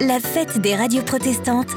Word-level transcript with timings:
La 0.00 0.20
fête 0.20 0.58
des 0.58 0.76
radios 0.76 1.02
protestantes. 1.02 1.70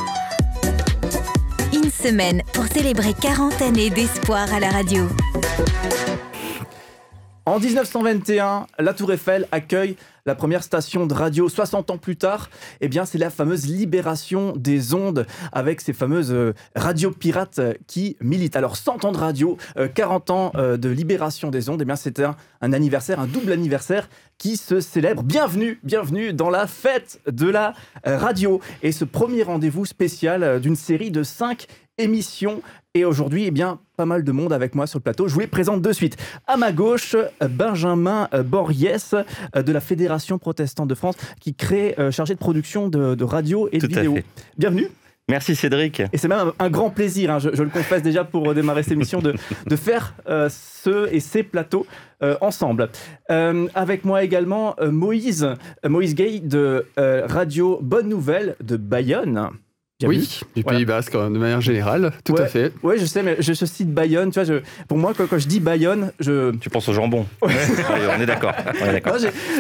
Une 1.73 1.89
semaine 1.89 2.43
pour 2.53 2.65
célébrer 2.65 3.13
40 3.19 3.61
années 3.63 3.89
d'espoir 3.89 4.53
à 4.53 4.59
la 4.59 4.69
radio. 4.69 5.07
En 7.47 7.59
1921, 7.59 8.67
la 8.77 8.93
Tour 8.93 9.13
Eiffel 9.13 9.47
accueille 9.51 9.95
la 10.25 10.35
première 10.35 10.63
station 10.63 11.05
de 11.07 11.13
radio 11.13 11.49
60 11.49 11.89
ans 11.91 11.97
plus 11.97 12.15
tard, 12.15 12.49
eh 12.79 12.87
bien, 12.87 13.05
c'est 13.05 13.17
la 13.17 13.29
fameuse 13.29 13.67
libération 13.67 14.53
des 14.55 14.93
ondes 14.93 15.25
avec 15.51 15.81
ces 15.81 15.93
fameuses 15.93 16.31
euh, 16.31 16.53
radios 16.75 17.11
pirates 17.11 17.59
euh, 17.59 17.73
qui 17.87 18.17
militent. 18.21 18.55
Alors, 18.55 18.77
100 18.77 19.05
ans 19.05 19.11
de 19.11 19.17
radio, 19.17 19.57
40 19.95 20.29
euh, 20.29 20.33
ans 20.33 20.51
de 20.77 20.89
libération 20.89 21.49
des 21.49 21.69
ondes, 21.69 21.81
eh 21.81 21.85
bien, 21.85 21.95
un, 21.95 22.35
un, 22.61 22.73
anniversaire, 22.73 23.19
un 23.19 23.27
double 23.27 23.51
anniversaire 23.51 24.09
qui 24.37 24.57
se 24.57 24.79
célèbre. 24.79 25.23
Bienvenue, 25.23 25.79
bienvenue 25.83 26.33
dans 26.33 26.49
la 26.49 26.67
fête 26.67 27.19
de 27.27 27.47
la 27.47 27.73
radio. 28.03 28.59
Et 28.81 28.91
ce 28.91 29.05
premier 29.05 29.43
rendez-vous 29.43 29.85
spécial 29.85 30.59
d'une 30.59 30.75
série 30.75 31.11
de 31.11 31.21
5 31.21 31.67
émissions 32.01 32.61
et 32.93 33.05
aujourd'hui, 33.05 33.45
eh 33.45 33.51
bien, 33.51 33.79
pas 33.95 34.05
mal 34.05 34.23
de 34.23 34.31
monde 34.31 34.51
avec 34.51 34.75
moi 34.75 34.85
sur 34.85 34.99
le 34.99 35.03
plateau. 35.03 35.27
Je 35.27 35.33
vous 35.33 35.39
les 35.39 35.47
présente 35.47 35.81
de 35.81 35.93
suite. 35.93 36.17
À 36.45 36.57
ma 36.57 36.73
gauche, 36.73 37.15
Benjamin 37.39 38.27
Borriès 38.45 39.15
de 39.55 39.71
la 39.71 39.79
Fédération 39.79 40.37
protestante 40.37 40.89
de 40.89 40.95
France, 40.95 41.15
qui 41.39 41.55
crée, 41.55 41.95
euh, 41.99 42.11
chargé 42.11 42.33
de 42.33 42.39
production 42.39 42.89
de, 42.89 43.15
de 43.15 43.23
radio 43.23 43.69
et 43.71 43.77
de 43.77 43.87
Tout 43.87 43.93
vidéo. 43.93 44.17
Bienvenue. 44.57 44.87
Merci 45.29 45.55
Cédric. 45.55 46.01
Et 46.11 46.17
c'est 46.17 46.27
même 46.27 46.51
un, 46.59 46.65
un, 46.65 46.69
grand 46.69 46.89
plaisir, 46.89 47.31
hein, 47.31 47.39
je, 47.39 47.49
je, 47.53 47.63
le 47.63 47.69
confesse 47.69 48.01
déjà 48.01 48.25
pour 48.25 48.53
démarrer 48.53 48.83
cette 48.83 48.91
émission, 48.91 49.21
de, 49.21 49.33
de 49.65 49.75
faire 49.77 50.13
euh, 50.27 50.49
ce 50.49 51.07
et 51.13 51.21
ces 51.21 51.43
plateaux 51.43 51.85
euh, 52.21 52.35
ensemble. 52.41 52.89
Euh, 53.29 53.67
avec 53.73 54.03
moi 54.03 54.23
également 54.23 54.75
Moïse, 54.81 55.47
Moïse 55.87 56.15
Gay 56.15 56.39
de 56.39 56.85
Radio 56.97 57.79
Bonne 57.81 58.09
Nouvelle 58.09 58.55
de 58.61 58.75
Bayonne. 58.75 59.51
Oui, 60.07 60.39
du 60.55 60.63
Pays. 60.63 60.85
Basque, 60.85 61.13
de 61.13 61.37
manière 61.37 61.61
générale, 61.61 62.11
tout 62.23 62.33
ouais, 62.33 62.41
à 62.41 62.47
fait. 62.47 62.73
Oui, 62.83 62.95
je 62.97 63.05
sais, 63.05 63.23
mais 63.23 63.37
je, 63.39 63.53
je 63.53 63.65
cite 63.65 63.93
Bayonne. 63.93 64.31
Tu 64.31 64.39
vois, 64.39 64.43
je, 64.43 64.61
pour 64.87 64.97
moi, 64.97 65.13
quand, 65.15 65.27
quand, 65.27 65.37
je 65.37 65.47
dis 65.47 65.59
Bayonne, 65.59 66.11
je. 66.19 66.55
Tu 66.57 66.69
penses 66.69 66.87
au 66.89 66.93
jambon. 66.93 67.25
Ouais. 67.41 67.53
on 68.17 68.21
est 68.21 68.25
d'accord. 68.25 68.53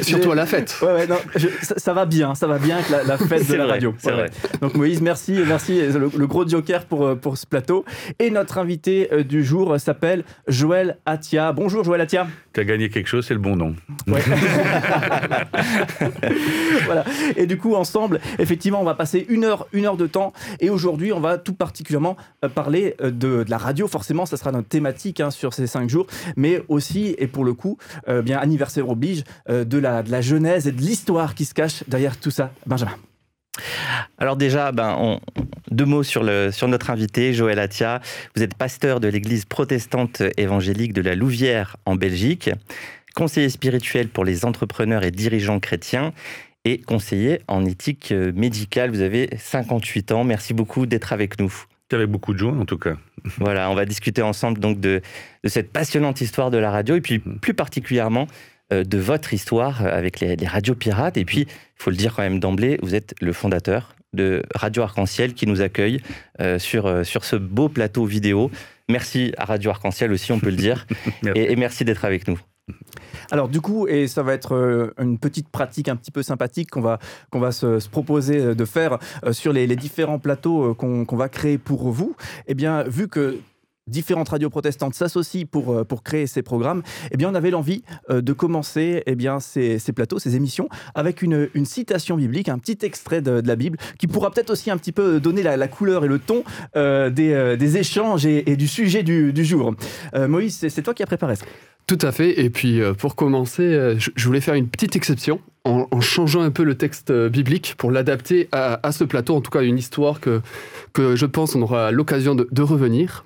Surtout 0.01 0.31
à 0.31 0.35
la 0.35 0.45
fête. 0.45 0.77
Ouais, 0.81 0.93
ouais, 0.93 1.07
non, 1.07 1.17
je, 1.35 1.47
ça, 1.61 1.75
ça, 1.77 1.93
va 1.93 2.05
bien, 2.05 2.35
ça 2.35 2.47
va 2.47 2.57
bien 2.57 2.77
avec 2.77 2.89
la, 2.89 3.03
la 3.03 3.17
fête 3.17 3.47
de 3.47 3.55
la 3.55 3.65
vrai, 3.65 3.73
radio. 3.73 3.93
C'est 3.97 4.11
vrai. 4.11 4.29
Donc 4.61 4.75
Moïse, 4.75 5.01
merci, 5.01 5.39
merci, 5.45 5.81
le, 5.81 6.09
le, 6.15 6.27
gros 6.27 6.47
joker 6.47 6.85
pour, 6.85 7.17
pour 7.17 7.37
ce 7.37 7.45
plateau. 7.45 7.85
Et 8.19 8.31
notre 8.31 8.57
invité 8.57 9.09
du 9.23 9.43
jour 9.43 9.79
s'appelle 9.79 10.23
Joël 10.47 10.97
Atia. 11.05 11.51
Bonjour 11.51 11.83
Joël 11.83 12.01
Atia. 12.01 12.27
Tu 12.53 12.59
as 12.59 12.65
gagné 12.65 12.89
quelque 12.89 13.07
chose, 13.07 13.25
c'est 13.25 13.33
le 13.33 13.39
bon 13.39 13.55
nom. 13.55 13.75
Ouais. 14.07 14.21
voilà. 16.85 17.05
Et 17.37 17.45
du 17.45 17.57
coup, 17.57 17.75
ensemble, 17.75 18.19
effectivement, 18.39 18.81
on 18.81 18.85
va 18.85 18.95
passer 18.95 19.25
une 19.29 19.45
heure, 19.45 19.67
une 19.71 19.85
heure 19.85 19.97
de 19.97 20.07
temps. 20.07 20.30
Et 20.59 20.69
aujourd'hui, 20.69 21.13
on 21.13 21.19
va 21.19 21.37
tout 21.37 21.53
particulièrement 21.53 22.17
parler 22.55 22.95
de, 23.01 23.09
de, 23.09 23.45
la 23.49 23.57
radio. 23.57 23.87
Forcément, 23.87 24.25
ça 24.25 24.37
sera 24.37 24.51
notre 24.51 24.67
thématique 24.67 25.19
hein, 25.19 25.31
sur 25.31 25.53
ces 25.53 25.67
cinq 25.67 25.89
jours, 25.89 26.07
mais 26.35 26.61
aussi, 26.67 27.15
et 27.17 27.27
pour 27.27 27.45
le 27.45 27.53
coup, 27.53 27.77
euh, 28.07 28.21
bien 28.21 28.37
anniversaire 28.37 28.89
oblige, 28.89 29.23
euh, 29.49 29.63
de, 29.63 29.77
la, 29.77 30.03
de 30.03 30.11
la 30.11 30.21
genèse 30.21 30.67
et 30.67 30.71
de 30.71 30.81
l'histoire 30.81 31.35
qui 31.35 31.45
se 31.45 31.53
cache 31.53 31.83
derrière 31.87 32.17
tout 32.17 32.31
ça. 32.31 32.51
Benjamin. 32.65 32.95
Alors 34.17 34.37
déjà, 34.37 34.71
ben, 34.71 35.19
deux 35.69 35.85
mots 35.85 36.03
sur, 36.03 36.23
sur 36.51 36.67
notre 36.67 36.89
invité, 36.89 37.33
Joël 37.33 37.59
Atia. 37.59 37.99
Vous 38.35 38.43
êtes 38.43 38.55
pasteur 38.55 38.99
de 38.99 39.07
l'église 39.07 39.45
protestante 39.45 40.21
évangélique 40.37 40.93
de 40.93 41.01
la 41.01 41.15
Louvière 41.15 41.75
en 41.85 41.95
Belgique, 41.95 42.49
conseiller 43.13 43.49
spirituel 43.49 44.07
pour 44.07 44.23
les 44.23 44.45
entrepreneurs 44.45 45.03
et 45.03 45.11
dirigeants 45.11 45.59
chrétiens 45.59 46.13
et 46.65 46.79
conseiller 46.79 47.39
en 47.47 47.65
éthique 47.65 48.11
médicale. 48.11 48.91
Vous 48.91 49.01
avez 49.01 49.29
58 49.37 50.11
ans. 50.11 50.23
Merci 50.23 50.53
beaucoup 50.53 50.85
d'être 50.85 51.13
avec 51.13 51.39
nous. 51.39 51.53
Avec 51.91 52.09
beaucoup 52.09 52.33
de 52.33 52.39
joie, 52.39 52.53
en 52.53 52.65
tout 52.65 52.77
cas. 52.77 52.95
Voilà, 53.37 53.69
on 53.69 53.75
va 53.75 53.85
discuter 53.85 54.21
ensemble 54.21 54.59
donc 54.59 54.79
de, 54.79 55.01
de 55.43 55.49
cette 55.49 55.71
passionnante 55.71 56.21
histoire 56.21 56.49
de 56.49 56.57
la 56.57 56.71
radio 56.71 56.95
et 56.95 57.01
puis 57.01 57.19
plus 57.19 57.53
particulièrement 57.53 58.27
euh, 58.71 58.83
de 58.83 58.97
votre 58.97 59.33
histoire 59.33 59.85
avec 59.85 60.19
les, 60.19 60.35
les 60.35 60.47
radios 60.47 60.75
pirates. 60.75 61.17
Et 61.17 61.25
puis, 61.25 61.41
il 61.41 61.47
faut 61.83 61.89
le 61.89 61.97
dire 61.97 62.15
quand 62.15 62.21
même 62.21 62.39
d'emblée, 62.39 62.79
vous 62.81 62.95
êtes 62.95 63.13
le 63.21 63.33
fondateur 63.33 63.95
de 64.13 64.43
Radio 64.55 64.83
Arc-en-Ciel 64.83 65.33
qui 65.33 65.47
nous 65.47 65.61
accueille 65.61 66.01
euh, 66.39 66.59
sur, 66.59 66.85
euh, 66.85 67.03
sur 67.03 67.25
ce 67.25 67.35
beau 67.35 67.69
plateau 67.69 68.05
vidéo. 68.05 68.51
Merci 68.89 69.33
à 69.37 69.45
Radio 69.45 69.71
Arc-en-Ciel 69.71 70.11
aussi, 70.11 70.31
on 70.31 70.39
peut 70.39 70.49
le 70.49 70.57
dire. 70.57 70.85
merci. 71.23 71.39
Et, 71.39 71.51
et 71.51 71.55
merci 71.55 71.85
d'être 71.85 72.05
avec 72.05 72.27
nous. 72.27 72.39
Alors 73.31 73.47
du 73.47 73.61
coup, 73.61 73.87
et 73.87 74.07
ça 74.07 74.23
va 74.23 74.33
être 74.33 74.55
euh, 74.55 74.93
une 74.99 75.17
petite 75.17 75.47
pratique 75.49 75.87
un 75.87 75.95
petit 75.95 76.11
peu 76.11 76.23
sympathique 76.23 76.69
qu'on 76.69 76.81
va, 76.81 76.99
va 77.33 77.51
se, 77.51 77.79
se, 77.79 77.89
proposer 77.89 78.55
de 78.55 78.65
faire 78.65 78.99
euh, 79.25 79.33
sur 79.33 79.53
les, 79.53 79.67
différents 79.75 80.19
plateaux 80.19 80.71
euh, 80.71 80.73
qu'on 80.73 81.05
qu 81.05 81.15
va 81.15 81.29
créer 81.29 81.57
pour 81.57 81.91
vous, 81.91 82.15
eh 82.47 82.53
bien, 82.53 82.83
vu 82.83 83.07
que 83.07 83.37
différentes 83.91 84.29
radios 84.29 84.49
protestantes 84.49 84.95
s'associent 84.95 85.45
pour, 85.49 85.85
pour 85.85 86.03
créer 86.03 86.27
ces 86.27 86.41
programmes, 86.41 86.81
eh 87.11 87.17
bien, 87.17 87.29
on 87.29 87.35
avait 87.35 87.51
l'envie 87.51 87.83
de 88.09 88.33
commencer 88.33 89.03
eh 89.05 89.15
bien, 89.15 89.39
ces, 89.39 89.79
ces, 89.79 89.93
plateaux, 89.93 90.19
ces 90.19 90.35
émissions, 90.35 90.69
avec 90.95 91.21
une, 91.21 91.49
une, 91.53 91.65
citation 91.65 92.17
biblique, 92.17 92.49
un 92.49 92.57
petit 92.57 92.79
extrait 92.85 93.21
de, 93.21 93.41
de 93.41 93.47
la 93.47 93.55
Bible, 93.55 93.77
qui 93.99 94.07
pourra 94.07 94.31
peut-être 94.31 94.49
aussi 94.49 94.71
un 94.71 94.77
petit 94.77 94.91
peu 94.91 95.19
donner 95.19 95.43
la, 95.43 95.67
couleur 95.67 96.05
et 96.05 96.07
le 96.07 96.19
ton 96.19 96.43
euh, 96.75 97.09
des, 97.09 97.33
euh, 97.33 97.55
des, 97.55 97.77
échanges 97.77 98.25
et, 98.25 98.55
du 98.55 98.67
sujet 98.67 99.03
du, 99.03 99.33
du 99.33 99.45
jour. 99.45 99.73
Euh, 100.15 100.27
Moïse, 100.27 100.67
c'est 100.67 100.81
toi 100.81 100.93
qui 100.93 101.03
as 101.03 101.07
préparé 101.07 101.35
ça. 101.35 101.45
Tout 101.87 101.97
à 102.01 102.11
fait. 102.11 102.39
Et 102.39 102.49
puis, 102.49 102.81
euh, 102.81 102.93
pour 102.93 103.15
commencer, 103.15 103.63
euh, 103.63 103.97
je 103.97 104.25
voulais 104.25 104.41
faire 104.41 104.53
une 104.53 104.69
petite 104.69 104.95
exception 104.95 105.41
en, 105.63 105.87
en 105.91 106.01
changeant 106.01 106.41
un 106.41 106.51
peu 106.51 106.63
le 106.63 106.75
texte 106.75 107.11
euh, 107.11 107.29
biblique 107.29 107.75
pour 107.77 107.91
l'adapter 107.91 108.49
à, 108.51 108.85
à, 108.85 108.91
ce 108.91 109.03
plateau, 109.03 109.35
en 109.35 109.41
tout 109.41 109.51
cas 109.51 109.61
une 109.61 109.77
histoire 109.77 110.19
que, 110.19 110.41
que 110.93 111.15
je 111.15 111.25
pense 111.25 111.55
on 111.55 111.61
aura 111.61 111.91
l'occasion 111.91 112.35
de, 112.35 112.47
de, 112.51 112.61
revenir. 112.61 113.25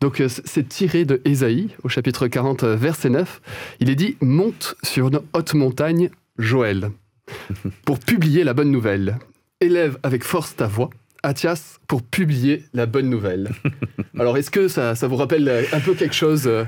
Donc, 0.00 0.22
c'est 0.28 0.68
tiré 0.68 1.04
de 1.04 1.20
Ésaïe, 1.24 1.70
au 1.82 1.88
chapitre 1.88 2.28
40, 2.28 2.64
verset 2.64 3.10
9. 3.10 3.40
Il 3.80 3.90
est 3.90 3.96
dit 3.96 4.16
«Monte 4.20 4.76
sur 4.84 5.08
une 5.08 5.20
haute 5.32 5.54
montagne, 5.54 6.10
Joël, 6.38 6.90
pour 7.84 7.98
publier 7.98 8.44
la 8.44 8.54
bonne 8.54 8.70
nouvelle. 8.70 9.18
Élève 9.60 9.98
avec 10.04 10.22
force 10.22 10.54
ta 10.54 10.66
voix.» 10.66 10.90
Athias 11.22 11.80
pour 11.88 12.02
publier 12.02 12.64
la 12.74 12.86
bonne 12.86 13.10
nouvelle. 13.10 13.48
Alors, 14.18 14.36
est-ce 14.36 14.50
que 14.50 14.68
ça, 14.68 14.94
ça, 14.94 15.08
vous 15.08 15.16
rappelle 15.16 15.66
un 15.72 15.80
peu 15.80 15.94
quelque 15.94 16.14
chose, 16.14 16.46
euh, 16.46 16.64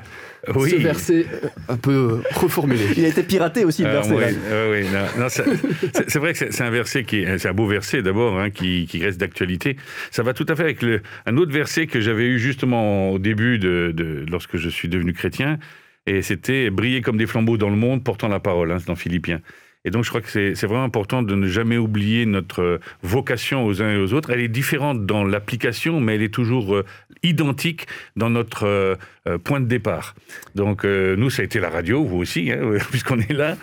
oui. 0.55 0.71
ce 0.71 0.77
verset 0.77 1.27
un 1.69 1.77
peu 1.77 2.23
reformulé? 2.35 2.85
Il 2.97 3.05
a 3.05 3.09
été 3.09 3.23
piraté 3.23 3.65
aussi, 3.65 3.85
le 3.85 3.91
verset. 3.91 4.15
Euh, 4.15 4.73
oui, 4.73 4.87
oui 4.87 4.93
non, 4.93 5.23
non, 5.23 5.29
c'est 5.29 6.19
vrai 6.19 6.33
que 6.33 6.51
c'est 6.51 6.63
un 6.63 6.71
verset 6.71 7.05
qui 7.05 7.25
c'est 7.39 7.49
un 7.49 7.55
beau 7.55 7.67
verset 7.67 8.03
d'abord, 8.03 8.39
hein, 8.39 8.51
qui, 8.51 8.87
qui, 8.87 9.03
reste 9.03 9.21
d'actualité. 9.21 9.77
Ça 10.11 10.23
va 10.23 10.35
tout 10.35 10.47
à 10.49 10.57
fait 10.57 10.65
avec 10.65 10.83
le, 10.83 11.03
un 11.27 11.37
autre 11.37 11.53
verset 11.53 11.87
que 11.87 12.01
j'avais 12.01 12.27
eu 12.27 12.39
justement 12.39 13.11
au 13.11 13.19
début 13.19 13.59
de, 13.59 13.93
de, 13.95 14.25
lorsque 14.29 14.57
je 14.57 14.69
suis 14.69 14.89
devenu 14.89 15.13
chrétien, 15.13 15.59
et 16.07 16.23
c'était 16.23 16.71
briller 16.71 17.03
comme 17.03 17.17
des 17.17 17.27
flambeaux 17.27 17.57
dans 17.57 17.71
le 17.71 17.77
monde, 17.77 18.03
portant 18.03 18.29
la 18.29 18.41
parole, 18.41 18.73
hein, 18.73 18.79
dans 18.87 18.97
Philippiens. 18.97 19.41
Et 19.85 19.91
donc, 19.91 20.05
je 20.05 20.11
crois 20.11 20.21
que 20.21 20.29
c'est 20.29 20.67
vraiment 20.67 20.85
important 20.85 21.23
de 21.23 21.35
ne 21.35 21.47
jamais 21.47 21.79
oublier 21.79 22.27
notre 22.27 22.81
vocation 23.03 23.65
aux 23.65 23.81
uns 23.81 23.95
et 23.95 23.97
aux 23.97 24.13
autres. 24.13 24.31
Elle 24.31 24.41
est 24.41 24.49
différente 24.49 25.07
dans 25.07 25.25
l'application, 25.25 26.01
mais 26.01 26.17
elle 26.17 26.23
est 26.23 26.35
toujours 26.35 26.75
euh, 26.75 26.85
identique 27.23 27.87
dans 28.17 28.31
notre 28.31 28.97
euh, 29.29 29.39
point 29.39 29.61
de 29.61 29.67
départ. 29.67 30.15
Donc, 30.55 30.85
euh, 30.85 31.17
nous, 31.17 31.31
ça 31.31 31.43
a 31.43 31.45
été 31.45 31.61
la 31.61 31.71
radio, 31.71 32.05
vous 32.05 32.19
aussi, 32.19 32.51
hein, 32.51 32.79
puisqu'on 32.91 33.21
est 33.21 33.33
là. 33.33 33.57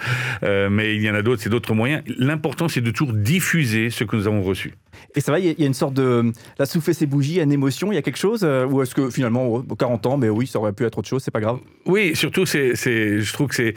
Euh, 0.44 0.69
mais 0.69 0.95
il 0.95 1.01
y 1.01 1.09
en 1.09 1.16
a 1.16 1.22
d'autres, 1.22 1.41
c'est 1.41 1.50
d'autres 1.50 1.73
moyens. 1.73 2.03
L'important, 2.17 2.67
c'est 2.67 2.81
de 2.81 2.91
toujours 2.91 3.13
diffuser 3.13 3.89
ce 3.89 4.03
que 4.03 4.16
nous 4.16 4.27
avons 4.27 4.44
reçu. 4.44 4.73
Et 5.16 5.22
ça 5.22 5.31
va, 5.31 5.39
il 5.39 5.59
y 5.59 5.63
a 5.63 5.67
une 5.67 5.73
sorte 5.73 5.94
de... 5.94 6.31
La 6.59 6.66
souffler 6.66 6.94
ses 6.94 7.06
bougies, 7.06 7.33
il 7.33 7.38
y 7.38 7.39
a 7.39 7.44
une 7.44 7.51
émotion, 7.51 7.91
il 7.91 7.95
y 7.95 7.97
a 7.97 8.01
quelque 8.01 8.17
chose 8.17 8.44
Ou 8.44 8.81
est-ce 8.81 8.94
que 8.94 9.09
finalement, 9.09 9.61
40 9.61 10.06
ans, 10.06 10.17
mais 10.17 10.29
oui, 10.29 10.47
ça 10.47 10.59
aurait 10.59 10.73
pu 10.73 10.85
être 10.85 10.97
autre 10.97 11.07
chose, 11.07 11.23
c'est 11.23 11.31
pas 11.31 11.41
grave? 11.41 11.59
Oui, 11.85 12.16
surtout, 12.16 12.45
c'est 12.45 12.75
je 12.75 13.33
trouve 13.33 13.47
que 13.47 13.56
c'est 13.56 13.73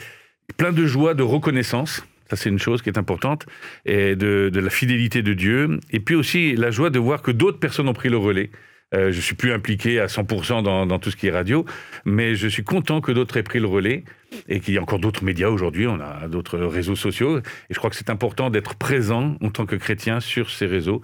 plein 0.57 0.71
de 0.71 0.85
joie, 0.85 1.13
de 1.13 1.23
reconnaissance. 1.23 2.03
Ça, 2.31 2.37
c'est 2.37 2.47
une 2.47 2.59
chose 2.59 2.81
qui 2.81 2.87
est 2.87 2.97
importante, 2.97 3.45
et 3.85 4.15
de, 4.15 4.49
la 4.53 4.69
fidélité 4.69 5.21
de 5.21 5.33
Dieu. 5.33 5.81
Et 5.91 5.99
puis 5.99 6.15
aussi 6.15 6.55
la 6.55 6.71
joie 6.71 6.89
de 6.89 6.97
voir 6.97 7.21
que 7.21 7.29
d'autres 7.29 7.59
personnes 7.59 7.89
ont 7.89 7.93
pris 7.93 8.07
le 8.07 8.15
relais. 8.15 8.51
Euh, 8.93 9.11
je 9.11 9.19
suis 9.19 9.35
plus 9.35 9.51
impliqué 9.51 9.99
à 9.99 10.05
100% 10.05 10.63
dans, 10.63 10.85
dans, 10.85 10.97
tout 10.97 11.11
ce 11.11 11.17
qui 11.17 11.27
est 11.27 11.31
radio, 11.31 11.65
mais 12.05 12.35
je 12.35 12.47
suis 12.47 12.63
content 12.63 13.01
que 13.01 13.11
d'autres 13.11 13.35
aient 13.35 13.43
pris 13.43 13.59
le 13.59 13.67
relais 13.67 14.05
et 14.47 14.61
qu'il 14.61 14.73
y 14.73 14.77
a 14.77 14.81
encore 14.81 14.99
d'autres 14.99 15.25
médias 15.25 15.49
aujourd'hui. 15.49 15.87
On 15.87 15.99
a 15.99 16.29
d'autres 16.29 16.57
réseaux 16.57 16.95
sociaux. 16.95 17.39
Et 17.39 17.41
je 17.69 17.77
crois 17.77 17.89
que 17.89 17.97
c'est 17.97 18.09
important 18.09 18.49
d'être 18.49 18.75
présent 18.75 19.35
en 19.41 19.49
tant 19.49 19.65
que 19.65 19.75
chrétien 19.75 20.21
sur 20.21 20.49
ces 20.49 20.67
réseaux 20.67 21.01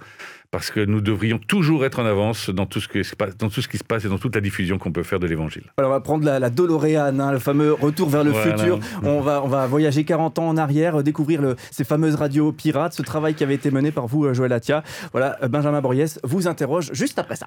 parce 0.50 0.70
que 0.70 0.80
nous 0.80 1.00
devrions 1.00 1.38
toujours 1.38 1.84
être 1.84 1.98
en 1.98 2.06
avance 2.06 2.50
dans 2.50 2.66
tout 2.66 2.80
ce, 2.80 2.88
que, 2.88 3.00
dans 3.38 3.50
tout 3.50 3.60
ce 3.60 3.68
qui 3.68 3.78
se 3.78 3.84
passe 3.84 4.04
et 4.04 4.08
dans 4.08 4.18
toute 4.18 4.34
la 4.34 4.40
diffusion 4.40 4.78
qu'on 4.78 4.92
peut 4.92 5.02
faire 5.02 5.20
de 5.20 5.26
l'évangile. 5.26 5.64
Alors 5.76 5.90
on 5.90 5.94
va 5.94 6.00
prendre 6.00 6.24
la, 6.24 6.38
la 6.38 6.50
DeLorean, 6.50 7.18
hein, 7.18 7.32
le 7.32 7.38
fameux 7.38 7.72
retour 7.72 8.08
vers 8.08 8.24
le 8.24 8.30
voilà. 8.30 8.56
futur. 8.56 8.78
On 9.02 9.20
va, 9.20 9.42
on 9.44 9.48
va 9.48 9.66
voyager 9.66 10.04
40 10.04 10.38
ans 10.38 10.48
en 10.48 10.56
arrière, 10.56 11.02
découvrir 11.02 11.42
le, 11.42 11.56
ces 11.70 11.84
fameuses 11.84 12.14
radios 12.14 12.52
pirates, 12.52 12.94
ce 12.94 13.02
travail 13.02 13.34
qui 13.34 13.44
avait 13.44 13.54
été 13.54 13.70
mené 13.70 13.92
par 13.92 14.06
vous, 14.06 14.32
Joël 14.32 14.52
Atia. 14.52 14.82
Voilà, 15.12 15.38
Benjamin 15.48 15.80
Borriès 15.80 16.18
vous 16.24 16.48
interroge 16.48 16.90
juste 16.92 17.18
après 17.18 17.36
ça. 17.36 17.46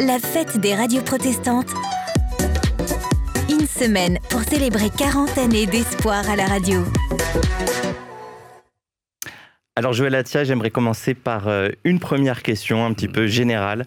La 0.00 0.18
fête 0.18 0.58
des 0.58 0.74
radios 0.74 1.02
protestantes. 1.02 1.72
Une 3.48 3.66
semaine 3.66 4.18
pour 4.30 4.40
célébrer 4.42 4.90
40 4.90 5.38
années 5.38 5.66
d'espoir 5.66 6.28
à 6.28 6.36
la 6.36 6.46
radio. 6.46 6.84
Alors 9.78 9.92
Joël 9.92 10.14
Atia, 10.14 10.42
j'aimerais 10.42 10.70
commencer 10.70 11.12
par 11.12 11.48
euh, 11.48 11.68
une 11.84 12.00
première 12.00 12.42
question 12.42 12.86
un 12.86 12.94
petit 12.94 13.08
peu 13.08 13.26
générale. 13.26 13.84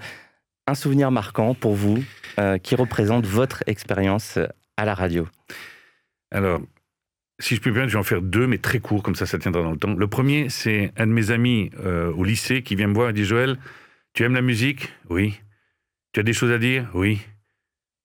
Un 0.67 0.75
souvenir 0.75 1.09
marquant 1.09 1.55
pour 1.55 1.73
vous 1.73 2.03
euh, 2.37 2.59
qui 2.59 2.75
représente 2.75 3.25
votre 3.25 3.63
expérience 3.65 4.37
à 4.77 4.85
la 4.85 4.93
radio? 4.93 5.27
Alors, 6.29 6.61
si 7.39 7.55
je 7.55 7.59
puis 7.61 7.71
bien, 7.71 7.87
je 7.87 7.93
vais 7.93 7.99
en 7.99 8.03
faire 8.03 8.21
deux, 8.21 8.45
mais 8.45 8.59
très 8.59 8.79
courts, 8.79 9.01
comme 9.01 9.15
ça, 9.15 9.25
ça 9.25 9.39
tiendra 9.39 9.63
dans 9.63 9.71
le 9.71 9.77
temps. 9.77 9.95
Le 9.95 10.07
premier, 10.07 10.49
c'est 10.49 10.91
un 10.95 11.07
de 11.07 11.11
mes 11.11 11.31
amis 11.31 11.71
euh, 11.79 12.13
au 12.13 12.23
lycée 12.23 12.61
qui 12.61 12.75
vient 12.75 12.87
me 12.87 12.93
voir 12.93 13.09
et 13.09 13.13
dit 13.13 13.25
Joël, 13.25 13.57
tu 14.13 14.23
aimes 14.23 14.35
la 14.35 14.43
musique? 14.43 14.93
Oui. 15.09 15.39
Tu 16.13 16.19
as 16.19 16.23
des 16.23 16.33
choses 16.33 16.51
à 16.51 16.59
dire? 16.59 16.87
Oui. 16.93 17.19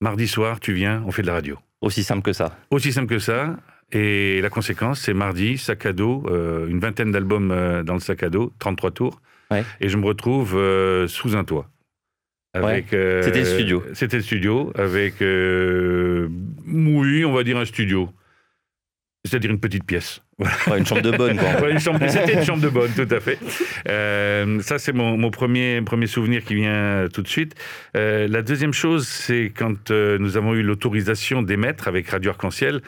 Mardi 0.01 0.27
soir, 0.27 0.59
tu 0.59 0.73
viens, 0.73 1.03
on 1.07 1.11
fait 1.11 1.23
de 1.23 1.27
la 1.27 1.35
radio. 1.35 1.59
Aussi 1.83 2.03
simple 2.03 2.23
que 2.23 2.33
ça. 2.33 2.57
Aussi 2.71 2.93
simple 2.95 3.09
que 3.09 3.19
ça. 3.19 3.59
Et 3.93 4.41
la 4.41 4.51
conséquence, 4.51 5.01
c'est 5.01 5.15
mardi, 5.15 5.59
sac 5.59 5.87
à 5.87 5.93
dos, 5.93 6.25
euh, 6.29 6.67
une 6.69 6.81
vingtaine 6.81 7.13
d'albums 7.13 7.51
euh, 7.51 7.83
dans 7.83 7.95
le 7.95 8.01
sac 8.01 8.23
à 8.23 8.31
dos, 8.31 8.53
33 8.59 8.91
tours. 8.91 9.21
Ouais. 9.51 9.65
Et 9.81 9.89
je 9.89 9.97
me 9.97 10.07
retrouve 10.07 10.57
euh, 10.57 11.07
sous 11.07 11.37
un 11.37 11.45
toit. 11.45 11.69
Avec, 12.55 12.87
C'était 12.91 13.41
le 13.41 13.45
studio. 13.45 13.83
C'était 13.95 14.17
le 14.17 14.23
studio, 14.23 14.73
avec, 14.77 15.15
oui, 15.21 17.25
on 17.25 17.33
va 17.33 17.43
dire 17.43 17.59
un 17.59 17.65
studio. 17.65 18.11
C'est-à-dire 19.25 19.51
une 19.51 19.61
petite 19.61 19.85
pièce. 19.85 20.21
Ouais, 20.67 20.79
une 20.79 20.87
chambre 20.87 21.03
de 21.03 21.17
bonne, 21.17 21.37
quoi. 21.37 21.63
Ouais, 21.63 21.79
C'était 22.09 22.35
une 22.35 22.45
chambre 22.45 22.63
de 22.63 22.69
bonne, 22.69 22.91
tout 22.91 23.09
à 23.11 23.21
fait. 23.21 23.39
Euh, 23.89 24.61
ça, 24.61 24.79
c'est 24.79 24.93
mon, 24.93 25.17
mon 25.17 25.31
premier, 25.31 25.81
premier 25.83 26.07
souvenir 26.07 26.45
qui 26.45 26.55
vient 26.55 27.07
tout 27.13 27.23
de 27.23 27.29
suite. 27.29 27.55
Euh, 27.97 28.27
la 28.29 28.43
deuxième 28.43 28.73
chose, 28.73 29.07
c'est 29.07 29.53
quand 29.57 29.91
euh, 29.91 30.19
nous 30.19 30.37
avons 30.37 30.55
eu 30.55 30.63
l'autorisation 30.63 31.43
d'émettre 31.43 31.87
avec 31.87 32.09
Radio 32.09 32.31
Arc-en-Ciel. 32.31 32.81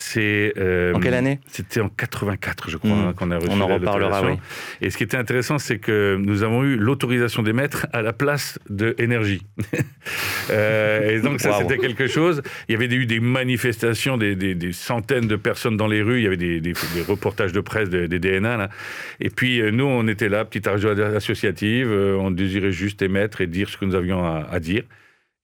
C'est 0.00 0.52
euh, 0.58 0.94
En 0.94 1.00
quelle 1.00 1.14
année 1.14 1.40
C'était 1.48 1.80
en 1.80 1.88
84, 1.88 2.70
je 2.70 2.76
crois, 2.76 2.90
Hmm. 2.90 3.08
hein, 3.08 3.14
qu'on 3.16 3.30
a 3.32 3.36
reçu 3.38 3.48
On 3.50 3.60
en 3.60 3.66
reparlera, 3.66 4.20
l'autorisation. 4.20 4.40
Et 4.80 4.90
ce 4.90 4.96
qui 4.96 5.02
était 5.02 5.16
intéressant, 5.16 5.58
c'est 5.58 5.78
que 5.78 6.16
nous 6.20 6.44
avons 6.44 6.62
eu 6.62 6.76
l'autorisation 6.76 7.42
d'émettre 7.42 7.88
à 7.92 8.00
la 8.00 8.12
place 8.12 8.58
de 8.70 8.94
énergie. 8.98 9.42
Euh, 10.50 11.10
et 11.10 11.20
donc 11.20 11.40
ça, 11.40 11.58
c'était 11.58 11.76
quelque 11.76 12.06
chose. 12.06 12.40
Il 12.68 12.72
y 12.72 12.74
avait 12.74 12.86
eu 12.86 13.04
des 13.04 13.20
manifestations, 13.20 14.16
des, 14.16 14.34
des- 14.34 14.54
des 14.54 14.72
centaines 14.72 15.26
de 15.28 15.36
personnes 15.36 15.76
dans 15.76 15.86
les 15.86 16.00
rues. 16.00 16.20
Il 16.20 16.24
y 16.24 16.26
avait 16.26 16.38
des, 16.38 16.72
reportages 17.06 17.52
de 17.52 17.60
presse 17.60 17.90
des, 17.90 18.08
DNA. 18.08 18.56
Là. 18.56 18.70
Et 19.20 19.28
puis 19.28 19.60
euh, 19.60 19.70
nous, 19.70 19.84
on 19.84 20.08
était 20.08 20.30
là, 20.30 20.46
petite 20.46 20.66
radio 20.66 20.88
associative. 21.14 21.90
on 21.92 22.30
désirait 22.30 22.72
juste 22.72 23.02
émettre 23.02 23.42
et 23.42 23.46
dire 23.46 23.68
ce 23.68 23.76
que 23.76 23.84
nous 23.84 23.94
avions 23.94 24.24
à, 24.24 24.46
à 24.50 24.58
dire. 24.60 24.84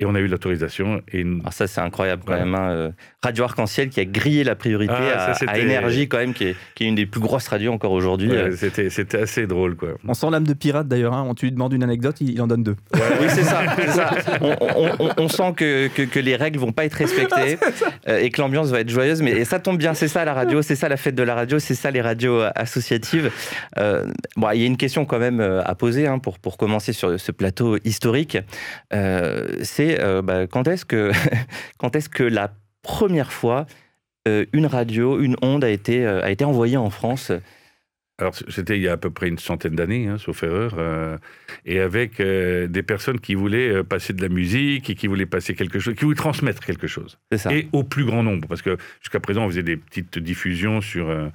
Et 0.01 0.07
on 0.07 0.15
a 0.17 0.19
eu 0.19 0.27
l'autorisation. 0.27 1.03
Et 1.13 1.21
Alors 1.23 1.37
Ah, 1.45 1.51
ça, 1.53 1.69
c'est 1.69 1.81
incroyable 1.81 2.23
quand 2.27 2.33
Voilà. 2.33 2.45
même. 2.45 2.55
hein, 2.57 2.71
euh, 2.73 2.91
Radio 3.23 3.45
Arc-en-Ciel 3.45 3.91
qui 3.91 4.01
a 4.01 4.05
grillé 4.05 4.43
la 4.43 4.57
priorité 4.57 4.93
Ah, 4.93 5.35
ça, 5.35 5.47
à- 5.47 5.53
à, 5.53 5.59
Énergie 5.59 6.09
quand 6.09 6.19
même, 6.19 6.35
qui 6.35 6.47
est, 6.49 6.57
qui 6.75 6.83
est 6.85 6.89
une 6.89 6.97
des 6.97 7.07
plus 7.07 7.21
grosses 7.21 7.47
radios 7.47 7.73
encore 7.73 7.93
aujourd'hui. 7.93 8.29
ouais, 8.29 8.37
Euh, 8.37 8.57
c'était, 8.91 9.17
assez 9.19 9.47
drôle, 9.47 9.77
quoi. 9.77 9.91
On 10.07 10.13
sent 10.15 10.27
l'âme 10.33 10.47
de 10.49 10.53
pirate 10.53 10.89
d'ailleurs. 10.89 11.15
hein. 11.15 11.25
On 11.29 11.35
tu 11.35 11.47
lui 11.47 11.53
demandes 11.53 11.73
une 11.75 11.85
anecdote, 11.85 12.17
il, 12.21 12.31
il 12.31 12.43
en 12.43 12.49
donne 12.49 12.65
deux. 12.65 12.75
Oui, 12.93 13.27
c'est 13.29 13.45
ça. 13.45 13.63
c'est 13.77 13.91
ça. 13.91 14.11
On, 14.41 14.57
on- 14.61 14.91
on- 14.99 15.11
on 15.17 15.29
sent 15.29 15.53
que, 15.57 15.87
que, 15.87 16.03
que 16.03 16.19
les 16.19 16.35
règles 16.35 16.59
vont 16.59 16.73
pas 16.73 16.85
être 16.87 16.95
respectées 16.95 17.57
euh, 18.09 18.19
et 18.19 18.31
que 18.31 18.41
l'ambiance 18.41 18.71
va 18.71 18.81
être 18.81 18.91
joyeuse. 18.91 19.23
Mais 19.23 19.31
et 19.31 19.45
ça 19.45 19.61
tombe 19.61 19.79
bien, 19.79 19.95
c'est 19.95 20.09
ça 20.09 20.25
la 20.25 20.35
radio, 20.35 20.61
c'est 20.61 20.75
ça 20.77 20.89
la 20.89 20.97
fête 20.97 21.15
de 21.15 21.23
la 21.23 21.37
radio, 21.37 21.61
c'est 21.61 21.77
ça 21.77 21.93
les 21.93 22.01
radios 22.01 22.43
associatives. 22.57 23.31
Euh, 23.79 24.05
bon, 24.37 24.51
il 24.51 24.61
y 24.61 24.65
a 24.65 24.67
une 24.67 24.77
question 24.77 25.05
quand 25.05 25.21
même 25.21 25.41
à 25.41 25.75
poser 25.77 26.09
hein, 26.09 26.19
pour, 26.19 26.41
pour 26.41 26.57
commencer 26.57 26.93
sur 26.93 27.19
ce 27.21 27.31
plateau 27.31 27.79
historique. 27.85 28.39
Euh, 28.93 29.47
c'est 29.85 30.01
euh, 30.01 30.23
bah, 30.23 30.47
quand 30.47 30.69
est-ce 30.69 30.85
que 30.85 31.11
quand 31.79 31.97
est-ce 31.97 32.09
que 32.09 32.23
la 32.23 32.53
première 32.83 33.33
fois 33.33 33.67
euh, 34.29 34.45
une 34.53 34.67
radio, 34.67 35.21
une 35.21 35.37
onde 35.43 35.65
a 35.65 35.71
été, 35.71 36.07
euh, 36.07 36.23
a 36.23 36.31
été 36.31 36.45
envoyée 36.45 36.77
en 36.77 36.91
France? 36.91 37.33
Alors, 38.19 38.33
c'était 38.49 38.77
il 38.77 38.83
y 38.83 38.89
a 38.89 38.93
à 38.93 38.97
peu 38.97 39.11
près 39.11 39.27
une 39.27 39.39
centaine 39.39 39.75
d'années, 39.75 40.07
hein, 40.07 40.19
sauf 40.19 40.45
erreur, 40.45 40.77
euh, 40.79 41.19
et 41.67 41.81
avec 41.81 42.21
euh, 42.21 42.69
des 42.69 42.85
personnes 42.85 43.19
qui 43.19 43.35
voulaient 43.35 43.83
passer 43.83 44.13
de 44.13 44.23
la 44.23 44.29
musique 44.29 44.89
et 44.89 44.95
qui 44.95 45.09
voulaient 45.09 45.27
passer 45.27 45.55
quelque 45.55 45.81
chose, 45.81 45.95
qui 45.97 46.05
voulaient 46.05 46.17
transmettre 46.17 46.65
quelque 46.65 46.87
chose, 46.87 47.19
ça. 47.37 47.53
et 47.53 47.67
au 47.73 47.83
plus 47.83 48.05
grand 48.05 48.23
nombre, 48.23 48.47
parce 48.47 48.63
que 48.63 48.77
jusqu'à 49.01 49.19
présent, 49.19 49.45
on 49.45 49.49
faisait 49.49 49.65
des 49.65 49.77
petites 49.77 50.21
diffusions 50.21 50.81
sur, 50.81 51.11
euh, 51.11 51.29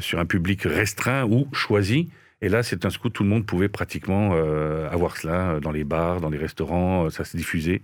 sur 0.00 0.18
un 0.18 0.26
public 0.26 0.62
restreint 0.64 1.24
ou 1.24 1.46
choisi. 1.52 2.08
Et 2.40 2.48
là, 2.48 2.62
c'est 2.62 2.84
un 2.84 2.90
coup, 2.90 3.08
tout 3.08 3.24
le 3.24 3.28
monde 3.28 3.44
pouvait 3.44 3.68
pratiquement 3.68 4.30
euh, 4.32 4.88
avoir 4.90 5.16
cela 5.16 5.50
euh, 5.50 5.60
dans 5.60 5.72
les 5.72 5.82
bars, 5.82 6.20
dans 6.20 6.30
les 6.30 6.38
restaurants, 6.38 7.06
euh, 7.06 7.10
ça 7.10 7.24
se 7.24 7.36
diffusait. 7.36 7.82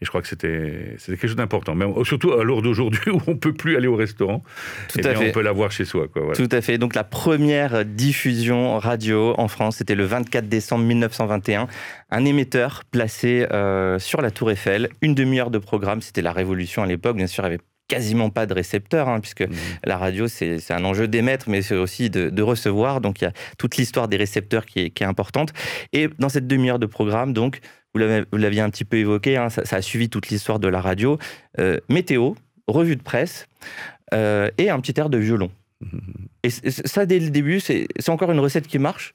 Et 0.00 0.04
je 0.04 0.08
crois 0.08 0.20
que 0.20 0.26
c'était 0.26 0.96
c'était 0.98 1.16
quelque 1.16 1.28
chose 1.28 1.36
d'important. 1.36 1.76
Mais 1.76 1.86
surtout 2.04 2.32
à 2.32 2.42
l'heure 2.42 2.60
d'aujourd'hui 2.60 3.10
où 3.12 3.20
on 3.28 3.36
peut 3.36 3.52
plus 3.52 3.76
aller 3.76 3.86
au 3.86 3.94
restaurant, 3.94 4.42
Tout 4.88 4.98
eh 4.98 5.06
à 5.06 5.12
bien, 5.12 5.20
fait. 5.20 5.28
on 5.28 5.32
peut 5.32 5.42
l'avoir 5.42 5.70
chez 5.70 5.84
soi. 5.84 6.08
Quoi, 6.08 6.22
voilà. 6.22 6.36
Tout 6.36 6.48
à 6.50 6.60
fait. 6.60 6.76
Donc 6.76 6.94
la 6.94 7.04
première 7.04 7.84
diffusion 7.84 8.78
radio 8.78 9.34
en 9.38 9.46
France, 9.46 9.76
c'était 9.76 9.94
le 9.94 10.04
24 10.04 10.48
décembre 10.48 10.84
1921. 10.84 11.68
Un 12.10 12.24
émetteur 12.24 12.82
placé 12.90 13.46
euh, 13.52 13.98
sur 14.00 14.20
la 14.20 14.30
Tour 14.32 14.50
Eiffel. 14.50 14.88
Une 15.02 15.14
demi-heure 15.14 15.50
de 15.50 15.58
programme. 15.58 16.02
C'était 16.02 16.22
la 16.22 16.32
révolution 16.32 16.82
à 16.82 16.86
l'époque. 16.86 17.16
Bien 17.16 17.28
sûr, 17.28 17.44
il 17.44 17.48
n'y 17.48 17.54
avait 17.54 17.62
quasiment 17.88 18.30
pas 18.30 18.46
de 18.46 18.54
récepteur, 18.54 19.08
hein, 19.08 19.20
puisque 19.20 19.42
Mhm. 19.42 19.54
la 19.84 19.98
radio, 19.98 20.26
c'est 20.28 20.58
un 20.70 20.84
enjeu 20.84 21.06
d'émettre, 21.08 21.48
mais 21.50 21.60
c'est 21.62 21.76
aussi 21.76 22.08
de, 22.10 22.30
de 22.30 22.42
recevoir. 22.42 23.00
Donc 23.00 23.20
il 23.20 23.24
y 23.24 23.26
a 23.26 23.32
toute 23.58 23.76
l'histoire 23.76 24.08
des 24.08 24.16
récepteurs 24.16 24.64
qui 24.66 24.80
est, 24.80 24.90
qui 24.90 25.02
est 25.02 25.06
importante. 25.06 25.52
Et 25.92 26.08
dans 26.18 26.28
cette 26.28 26.46
demi-heure 26.46 26.78
de 26.78 26.86
programme, 26.86 27.32
donc, 27.32 27.60
vous 27.94 28.00
l'aviez 28.38 28.60
un 28.60 28.70
petit 28.70 28.84
peu 28.84 28.96
évoqué, 28.96 29.36
hein, 29.36 29.50
ça, 29.50 29.64
ça 29.64 29.76
a 29.76 29.82
suivi 29.82 30.08
toute 30.08 30.28
l'histoire 30.28 30.58
de 30.58 30.66
la 30.66 30.80
radio. 30.80 31.18
Euh, 31.60 31.78
météo, 31.88 32.32
revue 32.66 32.96
de 32.96 33.02
presse 33.02 33.46
euh, 34.14 34.50
et 34.58 34.70
un 34.70 34.80
petit 34.80 34.98
air 34.98 35.10
de 35.10 35.18
violon. 35.18 35.50
Et 36.42 36.50
c- 36.50 36.70
c- 36.70 36.82
ça, 36.86 37.04
dès 37.06 37.18
le 37.20 37.30
début, 37.30 37.60
c'est 37.60 37.86
encore 38.08 38.32
une 38.32 38.40
recette 38.40 38.66
qui 38.66 38.78
marche? 38.78 39.14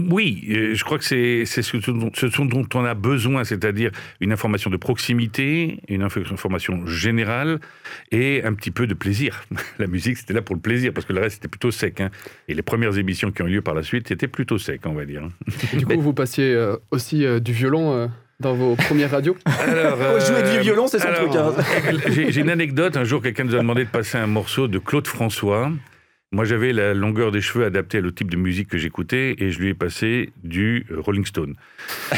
Oui, 0.00 0.44
euh, 0.50 0.74
je 0.74 0.84
crois 0.84 0.96
que 0.98 1.04
c'est 1.04 1.44
ce, 1.44 1.76
dont- 1.90 2.10
ce 2.14 2.26
dont 2.44 2.66
on 2.74 2.84
a 2.84 2.94
besoin, 2.94 3.44
c'est-à-dire 3.44 3.90
une 4.20 4.32
information 4.32 4.70
de 4.70 4.78
proximité, 4.78 5.80
une 5.88 6.02
inf- 6.02 6.32
information 6.32 6.86
générale 6.86 7.60
et 8.10 8.42
un 8.42 8.54
petit 8.54 8.70
peu 8.70 8.86
de 8.86 8.94
plaisir. 8.94 9.44
La 9.78 9.86
musique, 9.86 10.16
c'était 10.16 10.32
là 10.32 10.40
pour 10.40 10.54
le 10.56 10.62
plaisir, 10.62 10.92
parce 10.94 11.04
que 11.06 11.12
le 11.12 11.20
reste, 11.20 11.34
c'était 11.36 11.48
plutôt 11.48 11.70
sec. 11.70 12.00
hein. 12.00 12.10
Et 12.48 12.54
les 12.54 12.62
premières 12.62 12.96
émissions 12.96 13.30
qui 13.32 13.42
ont 13.42 13.46
eu 13.46 13.50
lieu 13.56 13.60
par 13.62 13.74
la 13.74 13.82
suite, 13.82 14.08
c'était 14.08 14.28
plutôt 14.28 14.56
sec, 14.56 14.80
on 14.86 14.94
va 14.94 15.04
dire. 15.04 15.24
hein. 15.24 15.52
Du 15.76 15.84
coup, 15.84 16.00
vous 16.00 16.14
passiez 16.14 16.54
euh, 16.54 16.76
aussi 16.90 17.26
euh, 17.26 17.38
du 17.38 17.52
violon 17.52 17.92
euh, 17.94 18.06
dans 18.40 18.54
vos 18.54 18.76
premières 18.76 19.10
radios 19.10 19.36
Alors, 19.44 19.98
jouer 20.20 20.42
du 20.56 20.60
violon, 20.62 20.86
c'est 20.86 21.00
son 21.00 21.08
alors, 21.08 21.52
truc, 21.54 21.64
hein. 21.68 22.02
J'ai 22.08 22.32
j'ai 22.32 22.40
une 22.40 22.48
anecdote. 22.50 22.96
Un 22.96 23.04
jour, 23.04 23.20
quelqu'un 23.22 23.44
nous 23.44 23.54
a 23.54 23.58
demandé 23.58 23.84
de 23.84 23.90
passer 23.90 24.16
un 24.16 24.26
morceau 24.26 24.68
de 24.68 24.78
Claude 24.78 25.06
François. 25.06 25.70
Moi, 26.34 26.46
j'avais 26.46 26.72
la 26.72 26.94
longueur 26.94 27.30
des 27.30 27.42
cheveux 27.42 27.64
adaptée 27.66 28.00
au 28.00 28.10
type 28.10 28.30
de 28.30 28.38
musique 28.38 28.68
que 28.68 28.78
j'écoutais 28.78 29.34
et 29.38 29.50
je 29.50 29.58
lui 29.58 29.68
ai 29.68 29.74
passé 29.74 30.32
du 30.42 30.86
euh, 30.90 30.96
Rolling 30.98 31.26
Stone. 31.26 31.54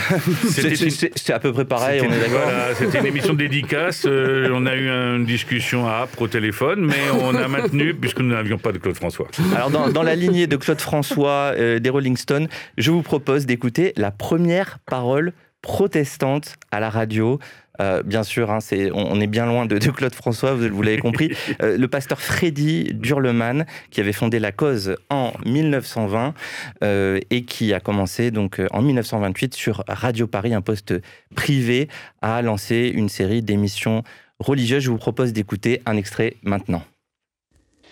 C'est- 0.51 1.31
à 1.33 1.39
peu 1.41 1.53
près 1.53 1.65
pareil, 1.65 2.01
C'était 2.01 2.13
on 2.13 2.15
est 2.15 2.17
une- 2.17 2.23
d'accord 2.33 2.43
voilà, 2.49 2.75
C'était 2.77 2.99
une 3.01 3.07
émission 3.07 3.33
de 3.33 3.39
dédicace. 3.39 4.05
euh, 4.07 4.49
on 4.53 4.67
a 4.67 4.77
eu 4.77 4.89
une 4.89 5.25
discussion 5.25 5.89
âpre 5.89 6.23
au 6.23 6.29
téléphone, 6.29 6.87
mais 6.87 7.11
on 7.21 7.35
a 7.35 7.49
maintenu 7.49 7.93
puisque 7.95 8.21
nous 8.21 8.29
n'avions 8.31 8.59
pas 8.59 8.73
de 8.73 8.79
Claude 8.79 8.95
François. 8.97 9.27
Alors, 9.55 9.71
dans, 9.71 9.89
dans 9.91 10.03
la 10.03 10.15
lignée 10.15 10.47
de 10.47 10.57
Claude 10.57 10.81
François, 10.81 11.53
euh, 11.57 11.79
des 11.81 11.91
Rolling 11.91 12.17
Stones, 12.17 12.47
je 12.79 12.91
vous 12.91 13.03
propose 13.03 13.47
d'écouter 13.47 13.93
la 13.97 14.11
première 14.13 14.79
parole 14.87 15.33
protestante 15.63 16.55
à 16.71 16.79
la 16.79 16.91
radio. 16.91 17.39
Euh, 17.81 18.03
bien 18.03 18.23
sûr, 18.23 18.51
hein, 18.51 18.59
on, 18.73 19.07
on 19.11 19.21
est 19.21 19.27
bien 19.27 19.47
loin 19.47 19.67
de, 19.67 19.79
de 19.79 19.91
Claude 19.91 20.15
François, 20.15 20.55
vous, 20.55 20.69
vous 20.69 20.83
l'avez 20.83 20.99
compris. 20.99 21.31
Euh, 21.63 21.77
le 21.77 21.89
pasteur 21.89 22.21
Freddy 22.21 22.95
Durleman, 22.95 23.65
qui 23.91 24.01
avait 24.01 24.13
fondé 24.13 24.39
la 24.39 24.51
cause 24.51 24.97
en 25.09 25.33
1920 25.47 26.35
euh, 26.83 27.21
et 27.31 27.45
qui 27.45 27.73
a 27.73 27.81
commencé 27.81 28.31
donc 28.31 28.61
en 28.73 28.83
1928 28.83 29.55
sur 29.55 29.85
Radio 29.87 30.27
Paris, 30.27 30.53
un 30.53 30.61
poste 30.61 30.95
privé, 31.35 31.89
à 32.23 32.43
lancer 32.43 32.91
une 32.93 33.09
série 33.09 33.43
d'émissions 33.43 34.03
religieuses. 34.41 34.83
Je 34.83 34.91
vous 34.91 34.97
propose 34.97 35.33
d'écouter 35.33 35.81
un 35.87 35.97
extrait 35.97 36.35
maintenant. 36.43 36.83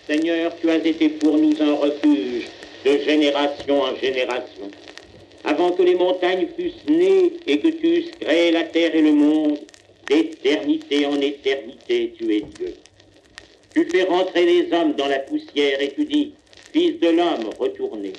Seigneur, 0.07 0.51
tu 0.59 0.69
as 0.69 0.75
été 0.75 1.09
pour 1.09 1.37
nous 1.37 1.53
un 1.61 1.75
refuge 1.75 2.47
de 2.85 2.97
génération 3.05 3.81
en 3.81 3.95
génération. 3.95 4.69
Avant 5.45 5.71
que 5.71 5.83
les 5.83 5.95
montagnes 5.95 6.47
fussent 6.57 6.85
nées 6.89 7.33
et 7.47 7.59
que 7.59 7.67
tu 7.67 7.87
eusses 7.87 8.11
créé 8.19 8.51
la 8.51 8.63
terre 8.63 8.95
et 8.95 9.01
le 9.01 9.13
monde, 9.13 9.59
d'éternité 10.09 11.05
en 11.05 11.19
éternité, 11.19 12.13
tu 12.17 12.35
es 12.35 12.41
Dieu. 12.41 12.75
Tu 13.73 13.85
fais 13.85 14.03
rentrer 14.03 14.45
les 14.45 14.73
hommes 14.73 14.93
dans 14.93 15.07
la 15.07 15.19
poussière 15.19 15.81
et 15.81 15.93
tu 15.93 16.05
dis, 16.05 16.33
Fils 16.73 16.99
de 16.99 17.09
l'homme, 17.09 17.49
retournez. 17.59 18.13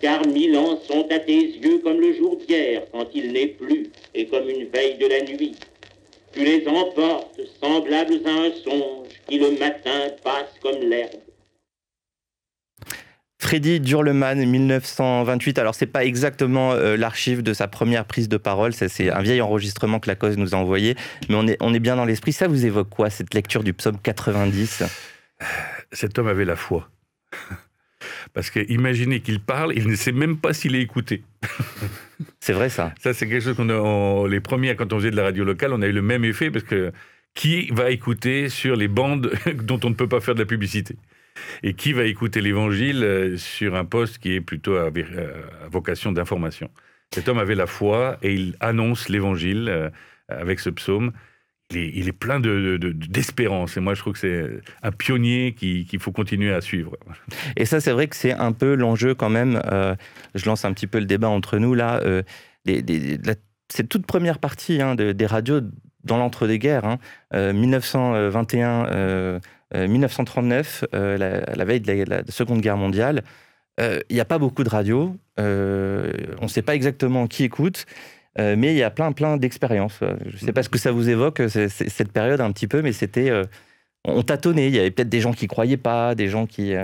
Car 0.00 0.26
mille 0.26 0.56
ans 0.56 0.80
sont 0.88 1.06
à 1.10 1.18
tes 1.18 1.40
yeux 1.40 1.78
comme 1.78 2.00
le 2.00 2.12
jour 2.14 2.36
d'hier 2.36 2.82
quand 2.92 3.06
il 3.14 3.32
n'est 3.32 3.46
plus 3.46 3.90
et 4.14 4.26
comme 4.26 4.48
une 4.50 4.66
veille 4.66 4.98
de 4.98 5.06
la 5.06 5.20
nuit. 5.22 5.54
Tu 6.32 6.44
les 6.44 6.66
emportes 6.68 7.40
semblables 7.62 8.20
à 8.24 8.30
un 8.30 8.52
songe 8.64 9.08
qui 9.28 9.38
le 9.38 9.52
matin 9.52 10.10
passe 10.22 10.52
comme 10.60 10.80
l'herbe. 10.80 11.25
Freddy 13.46 13.78
Durleman, 13.78 14.44
1928. 14.44 15.60
Alors, 15.60 15.76
c'est 15.76 15.86
pas 15.86 16.04
exactement 16.04 16.72
euh, 16.72 16.96
l'archive 16.96 17.44
de 17.44 17.52
sa 17.52 17.68
première 17.68 18.04
prise 18.04 18.28
de 18.28 18.38
parole. 18.38 18.72
C'est 18.72 19.08
un 19.08 19.22
vieil 19.22 19.40
enregistrement 19.40 20.00
que 20.00 20.08
la 20.08 20.16
cause 20.16 20.36
nous 20.36 20.52
a 20.52 20.58
envoyé. 20.58 20.96
Mais 21.28 21.36
on 21.36 21.46
est, 21.46 21.56
on 21.60 21.72
est 21.72 21.78
bien 21.78 21.94
dans 21.94 22.04
l'esprit. 22.04 22.32
Ça 22.32 22.48
vous 22.48 22.66
évoque 22.66 22.88
quoi, 22.90 23.08
cette 23.08 23.34
lecture 23.34 23.62
du 23.62 23.72
psaume 23.72 23.98
90 24.02 24.82
Cet 25.92 26.18
homme 26.18 26.26
avait 26.26 26.44
la 26.44 26.56
foi. 26.56 26.90
Parce 28.34 28.50
que 28.50 28.68
imaginez 28.68 29.20
qu'il 29.20 29.38
parle, 29.38 29.74
il 29.76 29.86
ne 29.86 29.94
sait 29.94 30.10
même 30.10 30.38
pas 30.38 30.52
s'il 30.52 30.74
est 30.74 30.82
écouté. 30.82 31.22
c'est 32.40 32.52
vrai 32.52 32.68
ça. 32.68 32.94
Ça, 33.00 33.14
c'est 33.14 33.28
quelque 33.28 33.44
chose 33.44 33.54
qu'on 33.54 33.68
a. 33.68 34.28
les 34.28 34.40
premiers, 34.40 34.74
quand 34.74 34.92
on 34.92 34.98
faisait 34.98 35.12
de 35.12 35.16
la 35.16 35.22
radio 35.22 35.44
locale, 35.44 35.72
on 35.72 35.82
a 35.82 35.86
eu 35.86 35.92
le 35.92 36.02
même 36.02 36.24
effet 36.24 36.50
parce 36.50 36.64
que 36.64 36.90
qui 37.34 37.68
va 37.70 37.92
écouter 37.92 38.48
sur 38.48 38.74
les 38.74 38.88
bandes 38.88 39.30
dont 39.62 39.78
on 39.84 39.90
ne 39.90 39.94
peut 39.94 40.08
pas 40.08 40.20
faire 40.20 40.34
de 40.34 40.40
la 40.40 40.46
publicité? 40.46 40.96
Et 41.62 41.74
qui 41.74 41.92
va 41.92 42.04
écouter 42.04 42.40
l'évangile 42.40 43.02
euh, 43.02 43.36
sur 43.36 43.74
un 43.74 43.84
poste 43.84 44.18
qui 44.18 44.32
est 44.32 44.40
plutôt 44.40 44.76
à, 44.76 44.90
vocation 45.70 46.12
d'information? 46.12 46.70
Cet 47.12 47.28
homme 47.28 47.38
avait 47.38 47.54
la 47.54 47.66
foi 47.66 48.18
et 48.22 48.34
il 48.34 48.56
annonce 48.60 49.08
l'évangile 49.08 49.68
euh, 49.68 49.90
avec 50.28 50.60
ce 50.60 50.70
psaume. 50.70 51.12
Il 51.72 52.06
est, 52.06 52.12
plein 52.12 52.38
d'espérance. 52.38 53.74
De, 53.74 53.80
et 53.80 53.82
moi, 53.82 53.94
je 53.94 54.00
trouve 54.00 54.12
que 54.12 54.20
c'est 54.20 54.48
un 54.84 54.92
pionnier 54.92 55.52
qu'il 55.52 55.98
faut 55.98 56.12
continuer 56.12 56.52
à 56.52 56.60
suivre. 56.60 56.96
Et 57.56 57.64
ça, 57.64 57.80
c'est 57.80 57.90
vrai 57.90 58.06
que 58.06 58.14
c'est 58.14 58.32
un 58.32 58.52
peu 58.52 58.76
l'enjeu 58.76 59.16
quand 59.16 59.30
même. 59.30 59.60
Euh, 59.66 59.96
je 60.36 60.46
lance 60.46 60.64
un 60.64 60.72
petit 60.72 60.86
peu 60.86 61.00
le 61.00 61.06
débat 61.06 61.28
entre 61.28 61.58
nous 61.58 61.74
là. 61.74 62.00
cette 63.68 63.88
toute 63.88 64.06
première 64.06 64.38
partie 64.38 64.80
hein, 64.80 64.94
des 64.94 65.26
radios 65.26 65.60
dans 66.04 66.18
l'entre-deux-guerres, 66.18 66.98
1921 67.34 69.40
1939, 69.74 70.84
euh, 70.94 71.18
euh, 71.20 71.42
la, 71.54 71.64
veille 71.64 71.80
de 71.80 72.04
la, 72.08 72.22
Seconde 72.28 72.60
Guerre 72.60 72.76
mondiale, 72.76 73.22
euh, 73.80 74.00
il 74.08 74.14
n'y 74.14 74.20
a 74.20 74.24
pas 74.24 74.38
beaucoup 74.38 74.64
de 74.64 74.68
radios. 74.68 75.16
on 75.38 75.42
ne 75.42 76.48
sait 76.48 76.62
pas 76.62 76.74
exactement 76.74 77.26
qui 77.26 77.44
écoute. 77.44 77.86
mais 78.38 78.72
il 78.74 78.76
y 78.76 78.82
a 78.82 78.90
plein, 78.90 79.12
plein 79.12 79.36
d'expériences. 79.36 79.98
Je 80.00 80.32
ne 80.32 80.38
sais 80.38 80.52
pas 80.52 80.62
ce 80.62 80.68
que 80.68 80.78
ça 80.78 80.92
vous 80.92 81.08
évoque, 81.08 81.42
cette 81.48 82.12
période 82.12 82.40
un 82.40 82.52
petit 82.52 82.68
peu, 82.68 82.82
mais 82.82 82.92
c'était. 82.92 83.30
on 84.04 84.22
tâtonnait. 84.22 84.68
Il 84.68 84.74
y 84.74 84.78
avait 84.78 84.90
peut-être 84.90 85.08
des 85.08 85.20
gens 85.20 85.32
qui 85.32 85.44
ne 85.44 85.48
croyaient 85.48 85.76
pas, 85.76 86.14
des 86.14 86.28
gens 86.28 86.46
qui. 86.46 86.74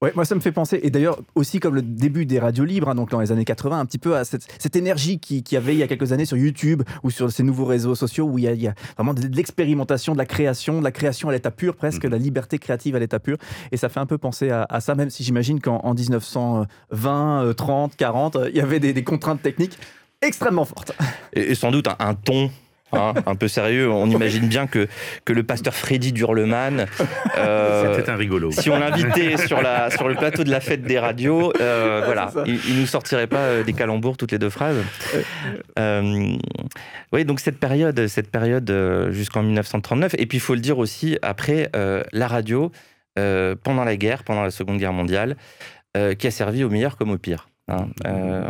Ouais, 0.00 0.12
moi 0.14 0.24
ça 0.24 0.36
me 0.36 0.40
fait 0.40 0.52
penser, 0.52 0.78
et 0.84 0.90
d'ailleurs 0.90 1.18
aussi 1.34 1.58
comme 1.58 1.74
le 1.74 1.82
début 1.82 2.24
des 2.24 2.38
radios 2.38 2.64
libres, 2.64 2.88
hein, 2.88 2.94
donc 2.94 3.10
dans 3.10 3.18
les 3.18 3.32
années 3.32 3.44
80, 3.44 3.80
un 3.80 3.84
petit 3.84 3.98
peu 3.98 4.14
à 4.16 4.24
cette, 4.24 4.76
énergie 4.76 5.18
qui, 5.18 5.42
qui, 5.42 5.56
avait 5.56 5.74
il 5.74 5.78
y 5.78 5.82
a 5.82 5.88
quelques 5.88 6.12
années 6.12 6.24
sur 6.24 6.36
YouTube 6.36 6.84
ou 7.02 7.10
sur 7.10 7.32
ces 7.32 7.42
nouveaux 7.42 7.64
réseaux 7.64 7.96
sociaux 7.96 8.24
où 8.26 8.38
il 8.38 8.44
y 8.44 8.68
a, 8.68 8.74
vraiment 8.96 9.12
de, 9.12 9.26
l'expérimentation, 9.26 10.12
de 10.12 10.18
la 10.18 10.24
création, 10.24 10.78
de 10.78 10.84
la 10.84 10.92
création 10.92 11.30
à 11.30 11.32
l'état 11.32 11.50
pur 11.50 11.74
presque, 11.74 12.04
mm-hmm. 12.04 12.10
la 12.10 12.18
liberté 12.18 12.60
créative 12.60 12.94
à 12.94 13.00
l'état 13.00 13.18
pur. 13.18 13.38
Et 13.72 13.76
ça 13.76 13.88
fait 13.88 13.98
un 13.98 14.06
peu 14.06 14.18
penser 14.18 14.50
à, 14.50 14.80
ça, 14.80 14.94
même 14.94 15.10
si 15.10 15.24
j'imagine 15.24 15.60
qu'en 15.60 15.92
1920, 15.92 17.54
30, 17.56 17.96
40, 17.96 18.36
il 18.50 18.56
y 18.56 18.60
avait 18.60 18.78
des, 18.78 19.02
contraintes 19.02 19.42
techniques 19.42 19.76
extrêmement 20.22 20.64
fortes. 20.64 20.92
Et, 21.32 21.56
sans 21.56 21.72
doute 21.72 21.88
un 21.98 22.14
ton 22.14 22.52
Hein, 22.92 23.12
un 23.26 23.34
peu 23.34 23.48
sérieux. 23.48 23.90
On 23.90 24.08
imagine 24.08 24.46
bien 24.48 24.66
que, 24.66 24.88
que 25.24 25.32
le 25.32 25.42
pasteur 25.42 25.74
Freddy 25.74 26.12
Durleman. 26.12 26.86
Euh, 27.36 27.94
C'était 27.96 28.10
un 28.10 28.16
rigolo. 28.16 28.50
Si 28.50 28.70
on 28.70 28.78
l'invitait 28.78 29.36
sur, 29.36 29.60
la, 29.60 29.90
sur 29.90 30.08
le 30.08 30.14
plateau 30.14 30.44
de 30.44 30.50
la 30.50 30.60
fête 30.60 30.82
des 30.82 30.98
radios, 30.98 31.52
euh, 31.60 32.02
voilà, 32.04 32.32
il, 32.46 32.58
il, 32.68 32.80
nous 32.80 32.86
sortirait 32.86 33.26
pas 33.26 33.38
euh, 33.38 33.62
des 33.62 33.74
calembours 33.74 34.16
toutes 34.16 34.32
les 34.32 34.38
deux 34.38 34.50
phrases. 34.50 34.78
oui, 37.12 37.24
donc 37.24 37.40
cette 37.40 37.58
période, 37.58 38.06
cette 38.08 38.30
période 38.30 38.72
jusqu'en 39.10 39.42
1939. 39.42 40.14
Et 40.18 40.26
puis 40.26 40.38
il 40.38 40.40
faut 40.40 40.54
le 40.54 40.60
dire 40.60 40.78
aussi, 40.78 41.18
après, 41.22 41.70
la 42.12 42.26
radio, 42.28 42.72
pendant 43.14 43.84
la 43.84 43.96
guerre, 43.96 44.24
pendant 44.24 44.42
la 44.42 44.50
Seconde 44.50 44.78
Guerre 44.78 44.92
mondiale, 44.92 45.36
qui 46.18 46.26
a 46.26 46.30
servi 46.30 46.64
au 46.64 46.70
meilleur 46.70 46.96
comme 46.96 47.10
au 47.10 47.18
pire. 47.18 47.48
Hein. 47.68 47.88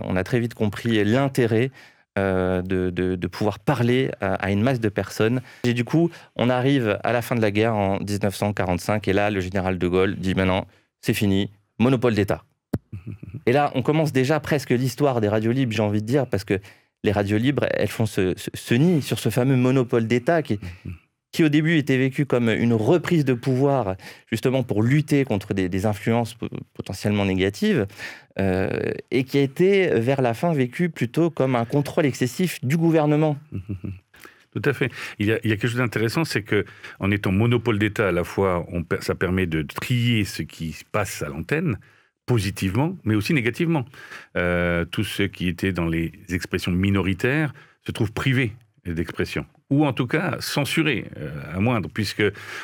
on 0.04 0.16
a 0.16 0.24
très 0.24 0.38
vite 0.38 0.54
compris 0.54 1.04
l'intérêt 1.04 1.70
euh, 2.18 2.62
de, 2.62 3.26
pouvoir 3.26 3.58
parler 3.58 4.10
à, 4.20 4.50
une 4.50 4.62
masse 4.62 4.80
de 4.80 4.88
personnes. 4.88 5.40
Et 5.64 5.74
du 5.74 5.84
coup, 5.84 6.10
on 6.36 6.50
arrive 6.50 6.98
à 7.04 7.12
la 7.12 7.22
fin 7.22 7.36
de 7.36 7.40
la 7.40 7.50
guerre 7.50 7.74
en 7.74 7.98
1945, 7.98 9.06
et 9.06 9.12
là, 9.12 9.30
le 9.30 9.40
général 9.40 9.78
de 9.78 9.88
Gaulle 9.88 10.16
dit 10.16 10.34
maintenant, 10.34 10.66
c'est 11.00 11.14
fini, 11.14 11.50
monopole 11.78 12.14
d'État. 12.14 12.44
Et 13.46 13.52
là, 13.52 13.70
on 13.74 13.82
commence 13.82 14.12
déjà 14.12 14.40
presque 14.40 14.70
l'histoire 14.70 15.22
des 15.22 15.28
radios 15.28 15.52
libres, 15.52 15.72
j'ai 15.72 15.82
envie 15.82 16.02
de 16.02 16.06
dire, 16.06 16.26
parce 16.26 16.44
que 16.44 16.60
les 17.02 17.12
radios 17.12 17.38
libres, 17.38 17.66
elles 17.70 17.88
font 17.88 18.04
ce, 18.04 18.34
ce 18.36 18.74
nid 18.74 19.00
sur 19.00 19.18
ce 19.18 19.30
fameux 19.30 19.56
monopole 19.56 20.06
d'État 20.06 20.42
qui, 20.42 20.58
qui 21.32 21.44
au 21.44 21.48
début 21.48 21.76
était 21.76 21.98
vécu 21.98 22.26
comme 22.26 22.48
une 22.48 22.72
reprise 22.72 23.24
de 23.24 23.34
pouvoir, 23.34 23.96
justement 24.30 24.62
pour 24.62 24.82
lutter 24.82 25.24
contre 25.24 25.54
des, 25.54 25.86
influences 25.86 26.36
potentiellement 26.74 27.24
négatives, 27.24 27.86
euh, 28.38 28.92
et 29.10 29.24
qui 29.24 29.38
a 29.38 29.42
été 29.42 29.88
vers 30.00 30.22
la 30.22 30.34
fin 30.34 30.52
vécu 30.52 30.88
plutôt 30.88 31.30
comme 31.30 31.54
un 31.56 31.64
contrôle 31.64 32.06
excessif 32.06 32.64
du 32.64 32.76
gouvernement. 32.76 33.36
Tout 34.52 34.62
à 34.64 34.72
fait. 34.72 34.90
Il 35.18 35.26
y 35.26 35.32
a, 35.32 35.38
quelque 35.38 35.68
chose 35.68 35.76
d'intéressant, 35.76 36.24
c'est 36.24 36.42
que 36.42 36.64
en 37.00 37.10
étant 37.10 37.30
monopole 37.30 37.78
d'État, 37.78 38.08
à 38.08 38.12
la 38.12 38.24
fois, 38.24 38.66
ça 39.00 39.14
permet 39.14 39.46
de 39.46 39.62
trier 39.62 40.24
ce 40.24 40.42
qui 40.42 40.72
se 40.72 40.84
passe 40.90 41.22
à 41.22 41.28
l'antenne, 41.28 41.78
positivement, 42.24 42.96
mais 43.04 43.14
aussi 43.14 43.34
négativement. 43.34 43.84
Euh, 44.36 44.86
tous 44.86 45.04
ceux 45.04 45.26
qui 45.26 45.48
étaient 45.48 45.72
dans 45.72 45.86
les 45.86 46.12
expressions 46.30 46.72
minoritaires 46.72 47.52
se 47.86 47.92
trouvent 47.92 48.12
privés 48.12 48.52
d'expression 48.94 49.46
ou 49.70 49.84
en 49.84 49.92
tout 49.92 50.06
cas 50.06 50.36
censuré, 50.40 51.06
euh, 51.18 51.30
à 51.54 51.60
moindre, 51.60 51.88
puisque 51.92 52.22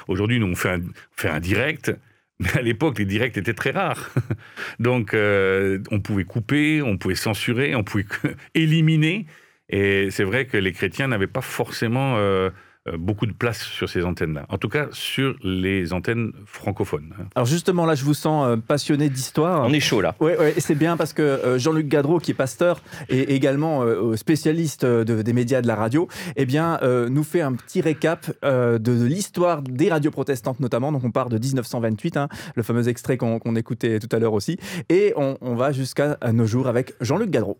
aujourd'hui, 0.08 0.38
nous, 0.40 0.46
on 0.46 0.54
fait 0.54 0.70
un, 0.70 0.80
fait 1.12 1.28
un 1.28 1.40
direct, 1.40 1.92
mais 2.40 2.52
à 2.56 2.62
l'époque, 2.62 2.98
les 2.98 3.04
directs 3.04 3.36
étaient 3.36 3.54
très 3.54 3.70
rares. 3.70 4.10
Donc, 4.78 5.14
euh, 5.14 5.78
on 5.90 6.00
pouvait 6.00 6.24
couper, 6.24 6.82
on 6.82 6.96
pouvait 6.96 7.14
censurer, 7.14 7.74
on 7.74 7.84
pouvait 7.84 8.06
éliminer. 8.54 9.26
Et 9.68 10.10
c'est 10.10 10.24
vrai 10.24 10.46
que 10.46 10.56
les 10.56 10.72
chrétiens 10.72 11.08
n'avaient 11.08 11.26
pas 11.26 11.40
forcément 11.40 12.16
euh, 12.16 12.50
beaucoup 12.98 13.26
de 13.26 13.32
place 13.32 13.62
sur 13.62 13.88
ces 13.88 14.04
antennes-là. 14.04 14.44
En 14.48 14.58
tout 14.58 14.68
cas, 14.68 14.88
sur 14.92 15.34
les 15.42 15.92
antennes 15.92 16.32
francophones. 16.44 17.14
Hein. 17.18 17.24
Alors 17.34 17.46
justement, 17.46 17.86
là, 17.86 17.94
je 17.94 18.04
vous 18.04 18.14
sens 18.14 18.46
euh, 18.46 18.56
passionné 18.56 19.08
d'histoire. 19.08 19.66
On 19.66 19.72
est 19.72 19.80
chaud 19.80 20.00
là. 20.00 20.14
Oui, 20.20 20.32
ouais, 20.38 20.54
c'est 20.58 20.74
bien 20.74 20.96
parce 20.96 21.12
que 21.12 21.22
euh, 21.22 21.58
Jean-Luc 21.58 21.88
Gadreau, 21.88 22.18
qui 22.18 22.32
est 22.32 22.34
pasteur 22.34 22.82
et 23.08 23.34
également 23.34 23.84
spécialiste 24.16 24.84
des 24.84 25.32
médias 25.32 25.62
de 25.62 25.66
la 25.66 25.74
radio, 25.74 26.08
eh 26.36 26.44
bien, 26.46 26.78
nous 26.82 27.24
fait 27.24 27.40
un 27.40 27.52
petit 27.54 27.80
récap 27.80 28.30
de, 28.42 29.04
l'histoire 29.04 29.62
des 29.62 29.88
radios 29.88 30.10
protestantes 30.10 30.60
notamment. 30.60 30.92
Donc 30.92 31.04
on 31.04 31.10
part 31.10 31.28
de 31.28 31.38
1928, 31.38 32.16
hein, 32.16 32.28
le 32.54 32.62
fameux 32.62 32.88
extrait 32.88 33.16
qu'on 33.16 33.56
écoutait 33.56 33.98
tout 33.98 34.14
à 34.14 34.18
l'heure 34.18 34.32
aussi, 34.32 34.58
et 34.88 35.12
on, 35.16 35.36
on 35.40 35.54
va 35.54 35.72
jusqu'à 35.72 36.18
nos 36.32 36.46
jours 36.46 36.66
avec 36.66 36.94
Jean-Luc 37.00 37.30
Gadreau. 37.30 37.58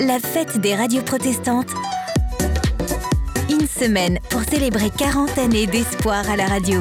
La 0.00 0.18
fête 0.18 0.60
des 0.60 0.74
radios 0.74 1.02
protestantes 1.02 1.72
une 3.62 3.68
semaine 3.68 4.18
pour 4.28 4.42
célébrer 4.42 4.90
40 4.90 5.38
années 5.38 5.68
d'espoir 5.68 6.28
à 6.28 6.34
la 6.34 6.46
radio. 6.46 6.80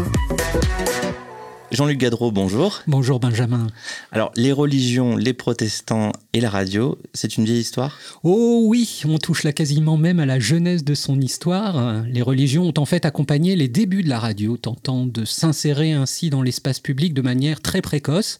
Jean-Luc 1.69 2.00
Gadreau, 2.00 2.31
bonjour. 2.31 2.81
Bonjour 2.88 3.19
Benjamin. 3.19 3.67
Alors, 4.11 4.31
les 4.35 4.51
religions, 4.51 5.15
les 5.15 5.33
protestants 5.33 6.11
et 6.33 6.41
la 6.41 6.50
radio, 6.50 6.97
c'est 7.13 7.38
une 7.38 7.45
vieille 7.45 7.59
histoire? 7.59 8.00
Oh 8.23 8.63
oui, 8.65 9.03
on 9.07 9.19
touche 9.19 9.43
là 9.43 9.53
quasiment 9.53 9.95
même 9.95 10.19
à 10.19 10.25
la 10.25 10.39
jeunesse 10.39 10.83
de 10.83 10.95
son 10.95 11.21
histoire. 11.21 12.03
Les 12.07 12.23
religions 12.23 12.63
ont 12.63 12.73
en 12.81 12.85
fait 12.85 13.05
accompagné 13.05 13.55
les 13.55 13.67
débuts 13.67 14.01
de 14.01 14.09
la 14.09 14.17
radio, 14.19 14.57
tentant 14.57 15.05
de 15.05 15.23
s'insérer 15.23 15.91
ainsi 15.91 16.31
dans 16.31 16.41
l'espace 16.41 16.79
public 16.79 17.13
de 17.13 17.21
manière 17.21 17.61
très 17.61 17.81
précoce. 17.81 18.39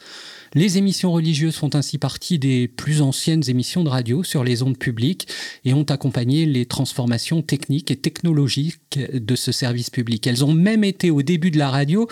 Les 0.54 0.78
émissions 0.78 1.14
religieuses 1.14 1.56
font 1.56 1.70
ainsi 1.76 1.98
partie 1.98 2.38
des 2.38 2.68
plus 2.68 3.02
anciennes 3.02 3.44
émissions 3.48 3.86
de 3.86 3.90
radio 3.90 4.22
sur 4.22 4.44
les 4.44 4.64
ondes 4.64 4.78
publiques 4.78 5.30
et 5.64 5.74
ont 5.74 5.84
accompagné 5.84 6.46
les 6.46 6.66
transformations 6.66 7.42
techniques 7.42 7.90
et 7.90 7.96
technologiques 7.96 9.00
de 9.00 9.36
ce 9.36 9.54
service 9.54 9.90
public. 9.90 10.28
Elles 10.28 10.44
ont 10.44 10.54
même 10.54 10.84
été 10.84 11.10
au 11.10 11.22
début 11.22 11.52
de 11.52 11.58
la 11.58 11.70
radio 11.70 12.08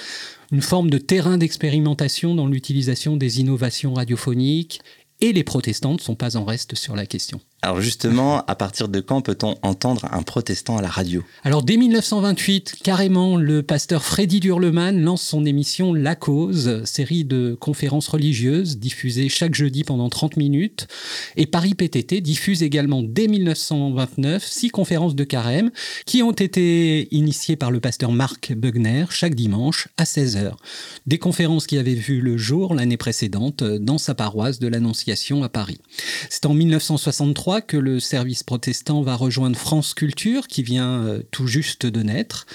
une 0.54 0.62
forme 0.62 0.90
de 0.90 0.98
terrain 0.98 1.38
d'expérimentation 1.38 2.34
dans 2.34 2.48
l'utilisation 2.48 3.18
des 3.18 3.42
innovations 3.42 3.94
radiophoniques 3.94 4.80
et 5.20 5.34
les 5.34 5.44
protestants 5.44 5.94
ne 5.94 6.00
sont 6.00 6.16
pas 6.16 6.38
en 6.38 6.46
reste 6.46 6.76
sur 6.76 6.96
la 6.96 7.06
question. 7.06 7.42
Alors 7.62 7.82
justement, 7.82 8.46
à 8.46 8.56
partir 8.56 8.88
de 8.88 9.02
quand 9.02 9.22
peut-on 9.22 9.58
entendre 9.64 10.06
un 10.14 10.22
protestant 10.22 10.78
à 10.78 10.82
la 10.82 10.88
radio? 10.88 11.26
Alors 11.44 11.62
dès 11.62 11.76
1928, 11.76 12.78
carrément, 12.82 13.36
le 13.36 13.64
pasteur 13.64 14.06
Freddy 14.06 14.40
Durleman 14.40 15.02
lance 15.02 15.22
son 15.22 15.46
émission 15.46 15.94
La 15.94 16.16
Cause, 16.16 16.82
série 16.86 17.26
de 17.26 17.58
conférences 17.60 18.08
religieuses 18.08 18.78
diffusées 18.78 19.28
chaque 19.28 19.56
jeudi 19.56 19.84
pendant 19.84 20.08
30 20.08 20.38
minutes. 20.38 20.88
Et 21.36 21.48
Paris 21.48 21.76
PTT 21.76 22.22
diffuse 22.22 22.64
également 22.64 23.04
dès 23.04 23.28
1929 23.28 24.42
six 24.42 24.70
conférences 24.70 25.16
de 25.16 25.26
carême 25.26 25.70
qui 26.06 26.24
ont 26.24 26.32
été 26.32 27.14
initiées 27.14 27.58
par 27.58 27.72
le 27.72 27.82
pasteur 27.82 28.14
Marc 28.14 28.54
Bugner 28.54 29.04
chaque 29.10 29.36
dimanche 29.36 29.90
à 29.98 30.06
16h. 30.06 30.54
Des 31.08 31.18
conférences 31.18 31.68
qui 31.68 31.78
avaient 31.78 31.94
vu 31.94 32.22
le 32.22 32.38
jour 32.38 32.74
l'année 32.74 32.96
précédente 32.96 33.66
dans 33.66 33.98
sa 33.98 34.16
paroisse 34.16 34.60
de 34.60 34.70
l'Annonciation 34.70 35.44
à 35.44 35.50
Paris. 35.50 35.80
C'est 36.30 36.46
en 36.46 36.54
1963 36.54 37.49
que 37.58 37.78
le 37.78 38.00
service 38.00 38.44
protestant 38.44 39.02
va 39.02 39.16
rejoindre 39.16 39.58
France 39.58 39.94
Culture, 39.94 40.48
qui 40.48 40.64
vient 40.64 41.04
euh, 41.04 41.24
tout 41.32 41.48
juste 41.48 41.86
de 41.86 42.02
naître. 42.04 42.46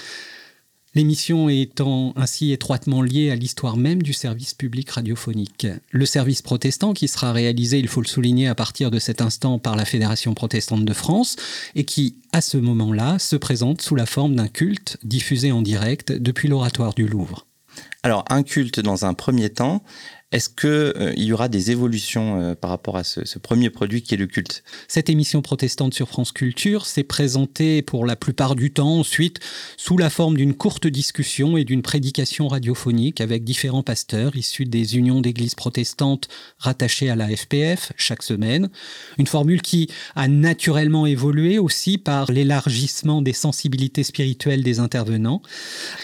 L'émission 0.95 1.49
étant 1.49 2.13
ainsi 2.15 2.53
étroitement 2.53 3.01
liée 3.01 3.29
à 3.29 3.35
l'histoire 3.35 3.75
même 3.75 4.01
du 4.01 4.13
service 4.13 4.53
public 4.53 4.89
radiophonique. 4.89 5.67
Le 5.91 6.05
service 6.05 6.41
protestant, 6.41 6.93
qui 6.93 7.09
sera 7.09 7.33
réalisé, 7.33 7.79
il 7.79 7.89
faut 7.89 7.99
le 7.99 8.07
souligner, 8.07 8.47
à 8.47 8.55
partir 8.55 8.91
de 8.91 8.99
cet 8.99 9.19
instant 9.19 9.59
par 9.59 9.75
la 9.75 9.83
Fédération 9.83 10.33
protestante 10.33 10.85
de 10.85 10.93
France, 10.93 11.35
et 11.75 11.83
qui, 11.83 12.15
à 12.31 12.39
ce 12.39 12.55
moment-là, 12.55 13.19
se 13.19 13.35
présente 13.35 13.81
sous 13.81 13.95
la 13.95 14.05
forme 14.05 14.35
d'un 14.35 14.47
culte 14.47 14.97
diffusé 15.03 15.51
en 15.51 15.61
direct 15.61 16.13
depuis 16.13 16.47
l'oratoire 16.47 16.93
du 16.93 17.05
Louvre. 17.05 17.45
Alors, 18.03 18.23
un 18.29 18.43
culte 18.43 18.79
dans 18.79 19.05
un 19.05 19.13
premier 19.13 19.49
temps, 19.49 19.83
est-ce 20.35 20.49
qu'il 20.49 20.69
euh, 20.69 21.13
y 21.15 21.31
aura 21.31 21.47
des 21.47 21.71
évolutions 21.71 22.41
euh, 22.41 22.55
par 22.55 22.69
rapport 22.69 22.97
à 22.97 23.05
ce, 23.05 23.39
premier 23.39 23.69
produit 23.69 24.01
qui 24.01 24.15
est 24.15 24.17
le 24.17 24.27
culte? 24.27 24.65
Cette 24.89 25.09
émission 25.09 25.41
protestante 25.41 25.93
sur 25.93 26.09
France 26.09 26.33
Culture 26.33 26.85
s'est 26.85 27.05
présentée 27.05 27.81
pour 27.81 28.05
la 28.05 28.17
plupart 28.17 28.55
du 28.55 28.69
temps 28.69 28.99
ensuite 28.99 29.39
sous 29.77 29.97
la 29.97 30.09
forme 30.09 30.35
d'une 30.35 30.53
courte 30.53 30.87
discussion 30.87 31.55
et 31.55 31.63
d'une 31.63 31.81
prédication 31.81 32.49
radiophonique 32.49 33.21
avec 33.21 33.45
différents 33.45 33.81
pasteurs 33.81 34.35
issus 34.35 34.65
des 34.65 34.97
unions 34.97 35.21
d'églises 35.21 35.55
protestantes 35.55 36.27
rattachées 36.59 37.09
à 37.09 37.15
la 37.15 37.33
FPF 37.33 37.93
chaque 37.95 38.21
semaine. 38.21 38.67
Une 39.17 39.27
formule 39.27 39.61
qui 39.61 39.89
a 40.15 40.27
naturellement 40.27 41.05
évolué 41.05 41.59
aussi 41.59 41.97
par 41.97 42.29
l'élargissement 42.29 43.21
des 43.21 43.31
sensibilités 43.31 44.03
spirituelles 44.03 44.63
des 44.63 44.81
intervenants. 44.81 45.41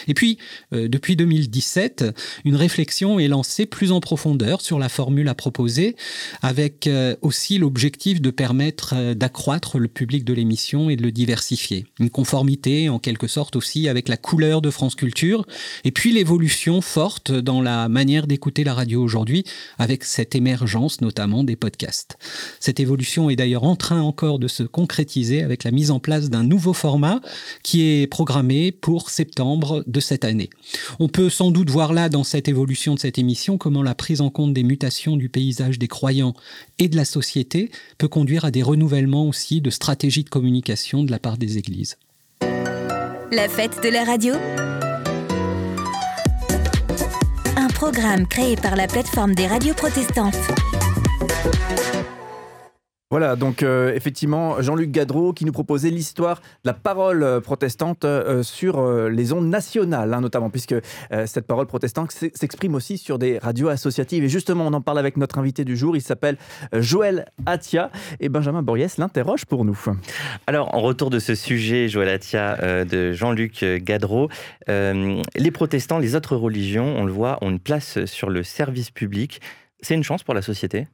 Et 0.07 0.13
puis, 0.13 0.37
euh, 0.73 0.87
depuis 0.87 1.17
2017, 1.17 2.05
une 2.45 2.55
réflexion 2.55 3.19
est 3.19 3.27
lancée 3.27 3.65
plus 3.65 3.91
en 3.91 3.99
profondeur 3.99 4.20
sur 4.59 4.79
la 4.79 4.89
formule 4.89 5.27
à 5.29 5.35
proposer, 5.35 5.95
avec 6.41 6.87
euh, 6.87 7.15
aussi 7.21 7.57
l'objectif 7.57 8.21
de 8.21 8.29
permettre 8.29 8.93
euh, 8.95 9.13
d'accroître 9.13 9.79
le 9.79 9.87
public 9.87 10.23
de 10.23 10.33
l'émission 10.33 10.89
et 10.89 10.95
de 10.95 11.03
le 11.03 11.11
diversifier. 11.11 11.85
Une 11.99 12.09
conformité 12.09 12.89
en 12.89 12.99
quelque 12.99 13.27
sorte 13.27 13.55
aussi 13.55 13.87
avec 13.87 14.07
la 14.09 14.17
couleur 14.17 14.61
de 14.61 14.69
France 14.69 14.95
Culture, 14.95 15.45
et 15.83 15.91
puis 15.91 16.11
l'évolution 16.11 16.81
forte 16.81 17.31
dans 17.31 17.61
la 17.61 17.89
manière 17.89 18.27
d'écouter 18.27 18.63
la 18.63 18.73
radio 18.73 19.01
aujourd'hui, 19.01 19.43
avec 19.77 20.03
cette 20.03 20.35
émergence 20.35 21.01
notamment 21.01 21.43
des 21.43 21.55
podcasts. 21.55 22.17
Cette 22.59 22.79
évolution 22.79 23.29
est 23.29 23.35
d'ailleurs 23.35 23.63
en 23.63 23.75
train 23.75 24.01
encore 24.01 24.39
de 24.39 24.47
se 24.47 24.63
concrétiser 24.63 25.43
avec 25.43 25.63
la 25.63 25.71
mise 25.71 25.91
en 25.91 25.99
place 25.99 26.29
d'un 26.29 26.43
nouveau 26.43 26.73
format 26.73 27.21
qui 27.63 27.81
est 27.81 28.07
programmé 28.07 28.71
pour 28.71 29.09
septembre 29.09 29.83
de 29.87 29.99
cette 29.99 30.25
année. 30.25 30.49
On 30.99 31.07
peut 31.07 31.29
sans 31.29 31.51
doute 31.51 31.69
voir 31.69 31.93
là 31.93 32.09
dans 32.09 32.23
cette 32.23 32.47
évolution 32.47 32.93
de 32.93 32.99
cette 32.99 33.17
émission 33.17 33.57
comment 33.57 33.83
la 33.83 33.95
prise 33.95 34.10
en 34.19 34.29
compte 34.29 34.53
des 34.53 34.63
mutations 34.63 35.15
du 35.15 35.29
paysage 35.29 35.79
des 35.79 35.87
croyants 35.87 36.33
et 36.79 36.89
de 36.89 36.97
la 36.97 37.05
société 37.05 37.71
peut 37.97 38.09
conduire 38.09 38.43
à 38.43 38.51
des 38.51 38.63
renouvellements 38.63 39.27
aussi 39.27 39.61
de 39.61 39.69
stratégies 39.69 40.25
de 40.25 40.29
communication 40.29 41.03
de 41.03 41.11
la 41.11 41.19
part 41.19 41.37
des 41.37 41.57
églises. 41.57 41.97
La 43.31 43.47
fête 43.47 43.81
de 43.81 43.87
la 43.87 44.03
radio 44.03 44.33
Un 47.55 47.67
programme 47.69 48.27
créé 48.27 48.57
par 48.57 48.75
la 48.75 48.87
plateforme 48.87 49.33
des 49.35 49.47
radios 49.47 49.73
protestantes. 49.73 50.35
Voilà, 53.11 53.35
donc 53.35 53.61
euh, 53.61 53.93
effectivement, 53.93 54.61
Jean-Luc 54.61 54.89
Gadreau 54.89 55.33
qui 55.33 55.43
nous 55.43 55.51
proposait 55.51 55.89
l'histoire 55.89 56.39
de 56.63 56.69
la 56.69 56.73
parole 56.73 57.23
euh, 57.23 57.41
protestante 57.41 58.05
euh, 58.05 58.41
sur 58.41 58.81
les 59.09 59.33
ondes 59.33 59.49
nationales, 59.49 60.13
hein, 60.13 60.21
notamment, 60.21 60.49
puisque 60.49 60.75
cette 61.25 61.45
parole 61.45 61.67
protestante 61.67 62.11
s'exprime 62.11 62.73
aussi 62.73 62.97
sur 62.97 63.19
des 63.19 63.37
radios 63.37 63.67
associatives. 63.67 64.23
Et 64.23 64.29
justement, 64.29 64.65
on 64.65 64.73
en 64.73 64.79
parle 64.79 64.97
avec 64.97 65.17
notre 65.17 65.39
invité 65.39 65.65
du 65.65 65.75
jour, 65.75 65.97
il 65.97 66.01
s'appelle 66.01 66.37
Joël 66.73 67.25
Atia, 67.45 67.91
et 68.21 68.29
Benjamin 68.29 68.61
Boriès 68.61 68.97
l'interroge 68.97 69.45
pour 69.45 69.65
nous. 69.65 69.77
Alors, 70.47 70.73
en 70.73 70.79
retour 70.79 71.09
de 71.09 71.19
ce 71.19 71.35
sujet, 71.35 71.89
Joël 71.89 72.07
Atia, 72.07 72.85
de 72.85 73.11
Jean-Luc 73.11 73.65
Gadreau, 73.83 74.29
les 74.67 75.51
protestants, 75.51 75.99
les 75.99 76.15
autres 76.15 76.37
religions, 76.37 76.95
on 76.97 77.03
le 77.03 77.11
voit, 77.11 77.37
ont 77.41 77.49
une 77.49 77.59
place 77.59 78.05
sur 78.05 78.29
le 78.29 78.43
service 78.43 78.89
public. 78.89 79.41
C'est 79.81 79.95
une 79.95 80.03
chance 80.03 80.23
pour 80.23 80.33
la 80.33 80.41
société? 80.41 80.87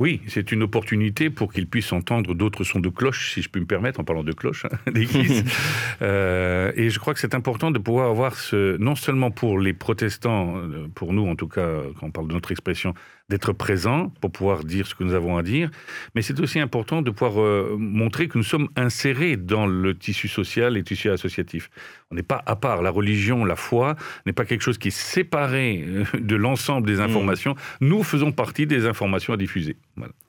Oui, 0.00 0.22
c'est 0.26 0.50
une 0.50 0.62
opportunité 0.62 1.28
pour 1.28 1.52
qu'ils 1.52 1.66
puissent 1.66 1.92
entendre 1.92 2.34
d'autres 2.34 2.64
sons 2.64 2.80
de 2.80 2.88
cloche, 2.88 3.34
si 3.34 3.42
je 3.42 3.50
peux 3.50 3.60
me 3.60 3.66
permettre, 3.66 4.00
en 4.00 4.04
parlant 4.04 4.24
de 4.24 4.32
cloche, 4.32 4.64
hein, 4.64 4.76
d'église. 4.90 5.44
euh, 6.02 6.72
et 6.74 6.88
je 6.88 6.98
crois 6.98 7.12
que 7.12 7.20
c'est 7.20 7.34
important 7.34 7.70
de 7.70 7.78
pouvoir 7.78 8.10
avoir 8.10 8.34
ce, 8.34 8.78
non 8.78 8.94
seulement 8.94 9.30
pour 9.30 9.60
les 9.60 9.74
protestants, 9.74 10.56
euh, 10.56 10.88
pour 10.94 11.12
nous 11.12 11.28
en 11.28 11.36
tout 11.36 11.48
cas, 11.48 11.82
quand 11.98 12.06
on 12.06 12.10
parle 12.10 12.28
de 12.28 12.32
notre 12.32 12.50
expression, 12.50 12.94
d'être 13.30 13.52
présent 13.52 14.12
pour 14.20 14.32
pouvoir 14.32 14.64
dire 14.64 14.88
ce 14.88 14.94
que 14.96 15.04
nous 15.04 15.14
avons 15.14 15.38
à 15.38 15.42
dire, 15.42 15.70
mais 16.14 16.20
c'est 16.20 16.38
aussi 16.40 16.58
important 16.58 17.00
de 17.00 17.10
pouvoir 17.12 17.40
euh, 17.40 17.76
montrer 17.78 18.26
que 18.26 18.36
nous 18.36 18.44
sommes 18.44 18.68
insérés 18.74 19.36
dans 19.36 19.66
le 19.66 19.96
tissu 19.96 20.26
social 20.26 20.74
et 20.74 20.80
le 20.80 20.84
tissu 20.84 21.08
associatif. 21.10 21.70
On 22.10 22.16
n'est 22.16 22.24
pas 22.24 22.42
à 22.44 22.56
part. 22.56 22.82
La 22.82 22.90
religion, 22.90 23.44
la 23.44 23.54
foi 23.54 23.94
n'est 24.26 24.32
pas 24.32 24.44
quelque 24.44 24.62
chose 24.62 24.78
qui 24.78 24.88
est 24.88 24.98
séparé 25.16 25.84
euh, 25.86 26.04
de 26.18 26.34
l'ensemble 26.34 26.88
des 26.88 26.96
mmh. 26.96 27.02
informations. 27.02 27.54
Nous 27.80 28.02
faisons 28.02 28.32
partie 28.32 28.66
des 28.66 28.84
informations 28.84 29.32
à 29.32 29.36
diffuser. 29.36 29.76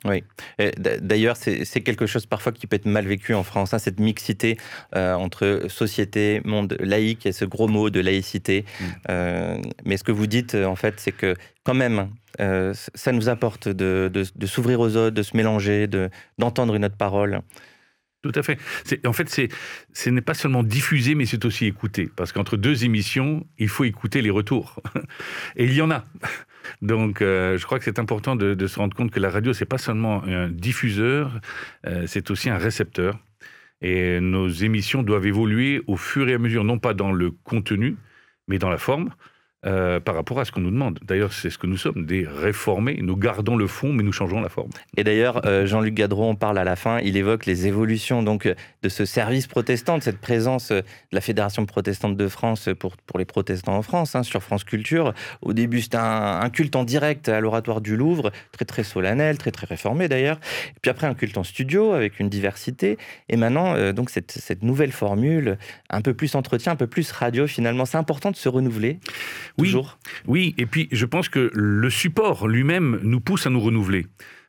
Oui. 0.06 0.24
D'ailleurs, 1.02 1.38
c'est 1.38 1.82
quelque 1.82 2.06
chose 2.06 2.28
parfois 2.28 2.52
qui 2.52 2.68
peut 2.68 2.76
être 2.76 2.86
mal 2.86 3.08
vécu 3.08 3.34
en 3.34 3.44
France, 3.44 3.74
hein, 3.74 3.80
cette 3.80 4.00
mixité 4.00 4.58
euh, 4.96 5.14
entre 5.14 5.66
société, 5.70 6.42
monde 6.46 6.78
laïque 6.80 7.26
et 7.26 7.32
ce 7.32 7.46
gros 7.46 7.68
mot 7.68 7.90
de 7.90 8.00
laïcité. 8.00 8.66
Mmh. 8.80 9.62
mais 9.86 9.98
ce 9.98 10.04
que 10.04 10.12
vous 10.12 10.28
dites, 10.28 10.54
en 10.54 10.76
fait, 10.76 11.00
c'est 11.00 11.12
que 11.12 11.36
quand 11.64 11.74
même, 11.74 12.10
euh, 12.40 12.74
ça 12.74 13.12
nous 13.12 13.30
apporte 13.30 13.68
de, 13.68 14.12
s'ouvrir 14.46 14.80
aux 14.80 14.96
autres, 14.96 15.16
de 15.16 15.24
se 15.24 15.36
mélanger, 15.38 15.88
d'entendre 16.38 16.76
une 16.76 16.86
autre 16.86 16.98
parole. 16.98 17.42
Tout 18.22 18.32
à 18.36 18.44
fait. 18.44 18.60
En 19.06 19.14
fait, 19.14 19.50
ce 19.94 20.10
n'est 20.10 20.22
pas 20.22 20.36
seulement 20.36 20.62
diffuser, 20.62 21.16
mais 21.16 21.26
c'est 21.26 21.44
aussi 21.44 21.66
écouter. 21.66 22.08
Parce 22.16 22.32
qu'entre 22.32 22.56
deux 22.56 22.86
émissions, 22.86 23.48
il 23.58 23.68
faut 23.68 23.84
écouter 23.84 24.22
les 24.22 24.30
retours. 24.30 24.80
Et 25.56 25.66
il 25.66 25.74
y 25.74 25.82
en 25.82 25.90
a. 25.90 26.04
Donc, 26.84 27.22
euh, 27.22 27.58
je 27.58 27.66
crois 27.66 27.80
que 27.80 27.86
c'est 27.86 27.98
important 27.98 28.36
de, 28.36 28.68
se 28.68 28.78
rendre 28.78 28.96
compte 28.96 29.10
que 29.10 29.20
la 29.20 29.32
radio, 29.32 29.54
c'est 29.54 29.66
pas 29.66 29.80
seulement 29.80 30.24
un 30.26 30.50
diffuseur, 30.50 31.40
euh, 31.88 32.06
c'est 32.06 32.30
aussi 32.30 32.52
un 32.52 32.60
récepteur. 32.60 33.18
Et 33.82 34.20
nos 34.20 34.48
émissions 34.48 35.02
doivent 35.02 35.26
évoluer 35.26 35.82
au 35.88 35.98
fur 35.98 36.30
et 36.30 36.36
à 36.36 36.38
mesure, 36.38 36.64
non 36.64 36.78
pas 36.78 36.94
dans 36.94 37.12
le 37.12 37.32
contenu, 37.32 37.98
mais 38.48 38.60
dans 38.60 38.70
la 38.70 38.78
forme. 38.78 39.10
Euh, 39.68 40.00
par 40.00 40.16
rapport 40.16 40.40
à 40.40 40.46
ce 40.46 40.52
qu'on 40.52 40.62
nous 40.62 40.72
demande. 40.72 40.98
D'ailleurs, 41.04 41.34
c'est 41.34 41.52
ce 41.52 41.60
que 41.60 41.68
nous 41.68 41.78
sommes, 41.78 42.08
des 42.08 42.26
réformés. 42.28 42.98
Nous 43.04 43.16
gardons 43.16 43.56
le 43.56 43.68
fond, 43.68 43.94
mais 43.94 44.02
nous 44.02 44.12
changeons 44.12 44.42
la 44.42 44.50
forme. 44.50 44.72
Et 44.98 45.04
d'ailleurs, 45.04 45.46
euh, 45.46 45.68
Jean-Luc 45.68 45.94
Gadron 45.94 46.34
parle 46.34 46.58
à 46.58 46.64
la 46.64 46.76
fin, 46.76 46.98
il 47.02 47.16
évoque 47.16 47.46
les 47.46 47.68
évolutions 47.68 48.24
donc 48.24 48.52
de 48.82 48.90
ce 48.90 49.06
service 49.06 49.46
protestant, 49.46 50.00
de 50.00 50.04
cette 50.04 50.18
présence 50.18 50.72
euh, 50.72 50.80
de 50.80 50.86
la 51.12 51.22
Fédération 51.22 51.64
protestante 51.68 52.18
de 52.18 52.28
France 52.28 52.70
pour, 52.80 52.98
pour 52.98 53.20
les 53.20 53.26
protestants 53.26 53.76
en 53.76 53.84
France, 53.84 54.16
hein, 54.16 54.24
sur 54.24 54.42
France 54.42 54.64
Culture. 54.64 55.14
Au 55.44 55.54
début, 55.54 55.82
c'était 55.82 55.98
un, 55.98 56.50
culte 56.50 56.76
en 56.76 56.84
direct 56.84 57.30
à 57.30 57.40
l'oratoire 57.40 57.82
du 57.82 57.96
Louvre, 57.96 58.32
très 58.52 58.66
très 58.66 58.84
solennel, 58.84 59.38
très 59.38 59.52
très 59.52 59.68
réformé 59.68 60.08
d'ailleurs. 60.08 60.40
Puis 60.82 60.90
après, 60.90 61.06
un 61.06 61.14
culte 61.14 61.38
en 61.38 61.44
studio 61.44 61.94
avec 61.94 62.20
une 62.20 62.30
diversité. 62.30 62.98
Et 63.30 63.38
maintenant, 63.38 63.94
donc 63.94 64.10
cette, 64.10 64.32
cette 64.32 64.64
nouvelle 64.64 64.92
formule, 64.92 65.60
un 65.92 66.02
peu 66.02 66.16
plus 66.16 66.34
entretien, 66.34 66.72
un 66.72 66.76
peu 66.76 66.88
plus 66.88 67.12
radio 67.12 67.46
finalement. 67.46 67.86
C'est 67.86 67.98
important 67.98 68.32
de 68.32 68.36
se 68.36 68.50
renouveler. 68.50 69.00
Oui, 69.58 69.76
oui, 70.28 70.56
et 70.58 70.66
puis 70.66 70.88
je 70.92 71.06
pense 71.06 71.30
que 71.30 71.52
le 71.54 71.90
support 71.90 72.48
lui-même 72.48 73.00
nous 73.04 73.20
pousse 73.20 73.48
à 73.48 73.50
nous 73.50 73.60
renouveler. 73.60 74.08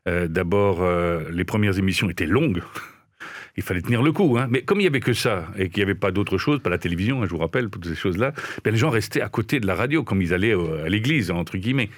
Euh, 0.08 0.26
d'abord, 0.26 0.82
euh, 0.82 1.30
les 1.30 1.44
premières 1.44 1.78
émissions 1.78 2.10
étaient 2.10 2.26
longues. 2.26 2.62
il 3.56 3.62
fallait 3.62 3.82
tenir 3.82 4.02
le 4.02 4.12
coup. 4.12 4.36
Hein. 4.38 4.46
Mais 4.50 4.62
comme 4.62 4.80
il 4.80 4.84
n'y 4.84 4.88
avait 4.88 5.00
que 5.00 5.12
ça, 5.12 5.46
et 5.56 5.68
qu'il 5.68 5.78
n'y 5.78 5.82
avait 5.84 5.94
pas 5.94 6.10
d'autre 6.10 6.38
chose, 6.38 6.60
pas 6.60 6.70
la 6.70 6.78
télévision, 6.78 7.22
hein, 7.22 7.26
je 7.26 7.30
vous 7.30 7.38
rappelle, 7.38 7.68
toutes 7.68 7.86
ces 7.86 7.94
choses-là, 7.94 8.32
ben, 8.64 8.70
les 8.70 8.78
gens 8.78 8.90
restaient 8.90 9.20
à 9.20 9.28
côté 9.28 9.60
de 9.60 9.66
la 9.66 9.74
radio, 9.74 10.02
comme 10.02 10.22
ils 10.22 10.34
allaient 10.34 10.54
à 10.54 10.88
l'église, 10.88 11.30
entre 11.30 11.56
guillemets. 11.56 11.90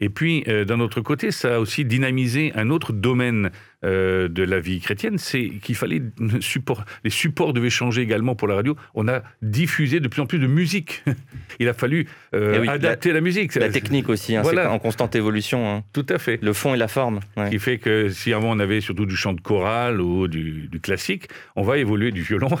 Et 0.00 0.08
puis, 0.08 0.44
euh, 0.48 0.64
d'un 0.64 0.80
autre 0.80 1.00
côté, 1.00 1.30
ça 1.30 1.56
a 1.56 1.58
aussi 1.60 1.84
dynamisé 1.84 2.52
un 2.54 2.70
autre 2.70 2.92
domaine 2.92 3.50
euh, 3.84 4.28
de 4.28 4.44
la 4.44 4.60
vie 4.60 4.80
chrétienne, 4.80 5.18
c'est 5.18 5.48
qu'il 5.60 5.74
fallait 5.74 6.02
support, 6.40 6.84
les 7.02 7.10
supports 7.10 7.52
devaient 7.52 7.70
changer 7.70 8.02
également 8.02 8.36
pour 8.36 8.46
la 8.46 8.54
radio. 8.54 8.76
On 8.94 9.08
a 9.08 9.22
diffusé 9.42 9.98
de 9.98 10.06
plus 10.06 10.22
en 10.22 10.26
plus 10.26 10.38
de 10.38 10.46
musique. 10.46 11.02
Il 11.58 11.68
a 11.68 11.74
fallu 11.74 12.06
euh, 12.32 12.62
eh 12.64 12.68
adapter 12.68 13.12
la, 13.12 13.20
musique. 13.20 13.54
La 13.56 13.70
technique 13.70 14.08
aussi, 14.08 14.36
hein, 14.36 14.44
en 14.68 14.78
constante 14.78 15.16
évolution. 15.16 15.68
Hein. 15.68 15.84
Tout 15.92 16.06
à 16.10 16.18
fait. 16.18 16.38
Le 16.42 16.52
fond 16.52 16.74
et 16.74 16.76
la 16.76 16.86
forme. 16.86 17.20
Ce 17.36 17.50
qui 17.50 17.58
fait 17.58 17.78
que 17.78 18.08
si 18.08 18.32
avant 18.32 18.56
on 18.56 18.60
avait 18.60 18.80
surtout 18.80 19.06
du 19.06 19.16
chant 19.16 19.32
de 19.32 19.40
chorale 19.40 20.00
ou 20.00 20.28
du, 20.28 20.68
classique, 20.80 21.28
on 21.56 21.62
va 21.62 21.78
évoluer 21.78 22.12
du 22.12 22.22
violon. 22.22 22.50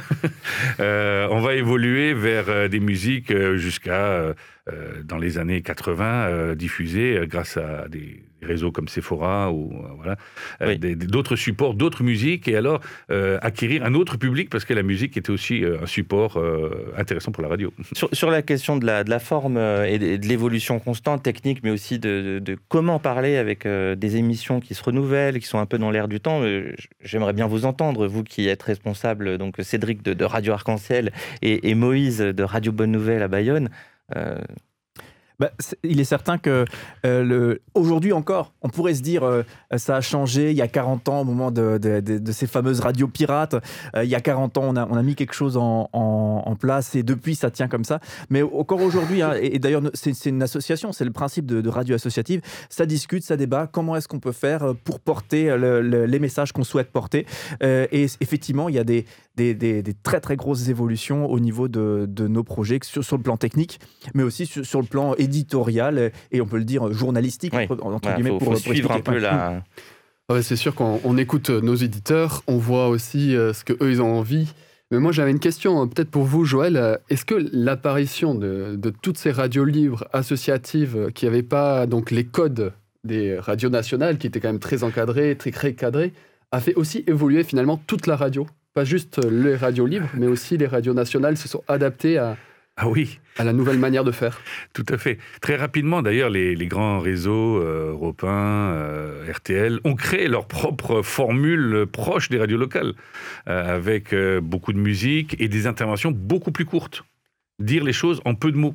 Euh, 0.80 1.28
on 1.30 1.40
va 1.40 1.54
évoluer 1.54 2.14
vers 2.14 2.68
des 2.68 2.80
musiques 2.80 3.32
jusqu'à 3.56 4.34
dans 5.04 5.18
les 5.18 5.38
années 5.38 5.60
80 5.60 6.54
diffusées 6.54 7.20
grâce 7.26 7.56
à 7.56 7.88
des 7.88 8.22
réseaux 8.42 8.72
comme 8.72 8.88
Sephora 8.88 9.52
ou 9.52 9.72
euh, 9.72 9.88
voilà, 9.96 10.16
euh, 10.62 10.76
d'autres 10.94 11.36
supports, 11.36 11.74
d'autres 11.74 12.02
musiques, 12.02 12.48
et 12.48 12.56
alors 12.56 12.80
euh, 13.10 13.38
acquérir 13.42 13.84
un 13.84 13.94
autre 13.94 14.16
public 14.16 14.50
parce 14.50 14.64
que 14.64 14.74
la 14.74 14.82
musique 14.82 15.16
était 15.16 15.30
aussi 15.30 15.64
un 15.64 15.86
support 15.86 16.42
intéressant 16.96 17.32
pour 17.32 17.42
la 17.42 17.48
radio. 17.48 17.72
Sur, 18.12 18.30
la 18.30 18.42
question 18.42 18.76
de 18.76 18.86
la, 18.86 19.04
de 19.04 19.10
la 19.10 19.18
forme 19.18 19.58
et 19.58 19.98
de, 19.98 20.26
l'évolution 20.26 20.78
constante, 20.78 21.22
technique, 21.22 21.60
mais 21.62 21.70
aussi 21.70 21.98
de, 21.98 22.40
de, 22.42 22.56
comment 22.68 22.98
parler 22.98 23.36
avec 23.36 23.66
des 23.66 24.16
émissions 24.16 24.60
qui 24.60 24.74
se 24.74 24.82
renouvellent, 24.82 25.38
qui 25.38 25.46
sont 25.46 25.58
un 25.58 25.66
peu 25.66 25.78
dans 25.78 25.90
l'air 25.90 26.08
du 26.08 26.20
temps, 26.20 26.42
j'aimerais 27.02 27.32
bien 27.32 27.46
vous 27.46 27.64
entendre, 27.64 28.06
vous 28.06 28.24
qui 28.24 28.48
êtes 28.48 28.62
responsable, 28.62 29.38
donc 29.38 29.56
Cédric 29.60 30.02
de, 30.02 30.24
Radio 30.24 30.52
Arc-en-Ciel 30.52 31.12
et, 31.42 31.70
et, 31.70 31.74
Moïse 31.74 32.18
de 32.18 32.42
Radio 32.42 32.72
Bonne 32.72 32.92
Nouvelle 32.92 33.22
à 33.22 33.28
Bayonne. 33.28 33.70
Bah, 35.42 35.50
il 35.82 35.98
est 35.98 36.04
certain 36.04 36.38
que 36.38 36.64
euh, 37.04 37.56
aujourd'hui 37.74 38.12
encore, 38.12 38.52
on 38.62 38.68
pourrait 38.68 38.94
se 38.94 39.02
dire 39.02 39.24
euh, 39.24 39.42
ça 39.76 39.96
a 39.96 40.00
changé 40.00 40.52
il 40.52 40.56
y 40.56 40.62
a 40.62 40.68
40 40.68 41.08
ans 41.08 41.22
au 41.22 41.24
moment 41.24 41.50
de, 41.50 41.80
ces 42.30 42.46
fameuses 42.46 42.78
radios 42.78 43.08
pirates. 43.08 43.56
Euh, 43.96 44.04
il 44.04 44.10
y 44.10 44.14
a 44.14 44.20
40 44.20 44.58
ans, 44.58 44.72
on 44.72 44.76
a, 44.76 45.02
mis 45.02 45.16
quelque 45.16 45.34
chose 45.34 45.56
en, 45.56 46.56
place 46.60 46.94
et 46.94 47.02
depuis, 47.02 47.34
ça 47.34 47.50
tient 47.50 47.66
comme 47.66 47.82
ça. 47.82 47.98
Mais 48.30 48.42
encore 48.42 48.80
aujourd'hui, 48.82 49.20
hein, 49.20 49.32
et, 49.40 49.58
d'ailleurs, 49.58 49.82
c'est 49.94 50.26
une 50.26 50.44
association, 50.44 50.92
c'est 50.92 51.04
le 51.04 51.10
principe 51.10 51.46
de, 51.46 51.68
radio 51.68 51.96
associative. 51.96 52.40
Ça 52.68 52.86
discute, 52.86 53.24
ça 53.24 53.36
débat. 53.36 53.66
Comment 53.66 53.96
est-ce 53.96 54.06
qu'on 54.06 54.20
peut 54.20 54.30
faire 54.30 54.62
euh, 54.62 54.74
pour 54.74 55.00
porter 55.00 55.56
le- 55.56 55.80
le- 55.80 56.06
les 56.06 56.18
messages 56.20 56.52
qu'on 56.52 56.62
souhaite 56.62 56.92
porter? 56.92 57.26
Et 57.62 58.06
effectivement, 58.20 58.68
il 58.68 58.76
y 58.76 58.78
a 58.78 58.84
des, 58.84 59.06
très 60.04 60.20
très 60.20 60.36
grosses 60.36 60.68
évolutions 60.68 61.26
au 61.28 61.40
niveau 61.40 61.66
de, 61.66 62.06
nos 62.28 62.44
projets, 62.44 62.78
sur, 62.82 63.16
le 63.16 63.22
plan 63.22 63.36
technique, 63.36 63.80
mais 64.14 64.22
aussi 64.22 64.46
sur, 64.46 64.64
sur 64.64 64.80
le 64.80 64.86
plan 64.86 65.14
éditorial 65.14 65.31
euh, 65.54 66.10
et 66.30 66.40
on 66.40 66.46
peut 66.46 66.58
le 66.58 66.64
dire 66.64 66.92
journalistique 66.92 67.52
Oui. 67.54 67.64
entre, 67.64 67.82
entre 67.84 68.00
Voilà, 68.02 68.16
guillemets 68.16 68.30
faut, 68.30 68.38
pour, 68.38 68.54
faut 68.54 68.62
pour 68.62 68.72
suivre 68.72 68.92
un 68.92 69.00
peu 69.00 69.18
la. 69.18 69.62
Ouais, 70.30 70.42
c'est 70.42 70.56
sûr 70.56 70.74
qu'on 70.74 71.00
on 71.04 71.18
écoute 71.18 71.50
euh, 71.50 71.60
nos 71.60 71.74
éditeurs, 71.74 72.42
on 72.46 72.56
voit 72.56 72.88
aussi 72.88 73.36
euh, 73.36 73.52
ce 73.52 73.64
que 73.64 73.72
eux 73.82 73.90
ils 73.90 74.00
ont 74.00 74.14
envie. 74.18 74.48
Mais 74.90 74.98
moi 74.98 75.10
j'avais 75.10 75.30
une 75.30 75.40
question, 75.40 75.82
euh, 75.82 75.86
peut-être 75.86 76.10
pour 76.10 76.24
vous 76.24 76.44
Joël, 76.44 76.76
Euh, 76.76 76.96
est-ce 77.10 77.24
que 77.24 77.34
l'apparition 77.52 78.34
de, 78.34 78.76
de 78.76 78.90
toutes 78.90 79.18
ces 79.18 79.30
radios 79.32 79.64
libres 79.64 80.04
associatives 80.12 81.10
qui 81.14 81.24
n'avaient 81.24 81.42
pas 81.42 81.86
donc 81.86 82.10
les 82.10 82.24
codes 82.24 82.72
des 83.04 83.36
radios 83.38 83.68
nationales, 83.70 84.16
qui 84.18 84.26
étaient 84.28 84.38
quand 84.40 84.48
même 84.48 84.60
très 84.60 84.84
encadrées, 84.84 85.34
très 85.36 85.50
recadrées, 85.50 86.12
a 86.52 86.60
fait 86.60 86.74
aussi 86.74 87.02
évoluer 87.06 87.42
finalement 87.42 87.80
toute 87.86 88.06
la 88.06 88.16
radio? 88.16 88.46
Pas 88.74 88.84
juste 88.84 89.22
les 89.24 89.56
radios 89.56 89.86
libres, 89.86 90.08
mais 90.14 90.28
aussi 90.28 90.56
les 90.56 90.66
radios 90.66 90.94
nationales 90.94 91.36
se 91.36 91.48
sont 91.48 91.62
adaptées 91.68 92.16
à, 92.18 92.36
Ah 92.76 92.88
oui, 92.88 93.20
à 93.36 93.44
la 93.44 93.52
nouvelle 93.52 93.78
manière 93.78 94.02
de 94.02 94.12
faire. 94.12 94.40
Tout 94.72 94.86
à 94.88 94.96
fait. 94.96 95.18
Très 95.42 95.56
rapidement, 95.56 96.00
d'ailleurs, 96.00 96.30
les, 96.30 96.54
les 96.54 96.66
grands 96.66 97.00
réseaux 97.00 97.58
euh, 97.58 97.90
européens, 97.90 98.72
euh, 98.72 99.30
RTL, 99.30 99.78
ont 99.84 99.94
créé 99.94 100.26
leur 100.26 100.48
propre 100.48 101.02
formule 101.02 101.86
proche 101.90 102.30
des 102.30 102.38
radios 102.38 102.56
locales, 102.56 102.94
euh, 103.46 103.76
avec 103.76 104.14
euh, 104.14 104.40
beaucoup 104.40 104.72
de 104.72 104.78
musique 104.78 105.36
et 105.38 105.48
des 105.48 105.66
interventions 105.66 106.12
beaucoup 106.12 106.50
plus 106.50 106.64
courtes. 106.64 107.04
Dire 107.58 107.84
les 107.84 107.92
choses 107.92 108.22
en 108.24 108.34
peu 108.34 108.50
de 108.50 108.56
mots. 108.56 108.74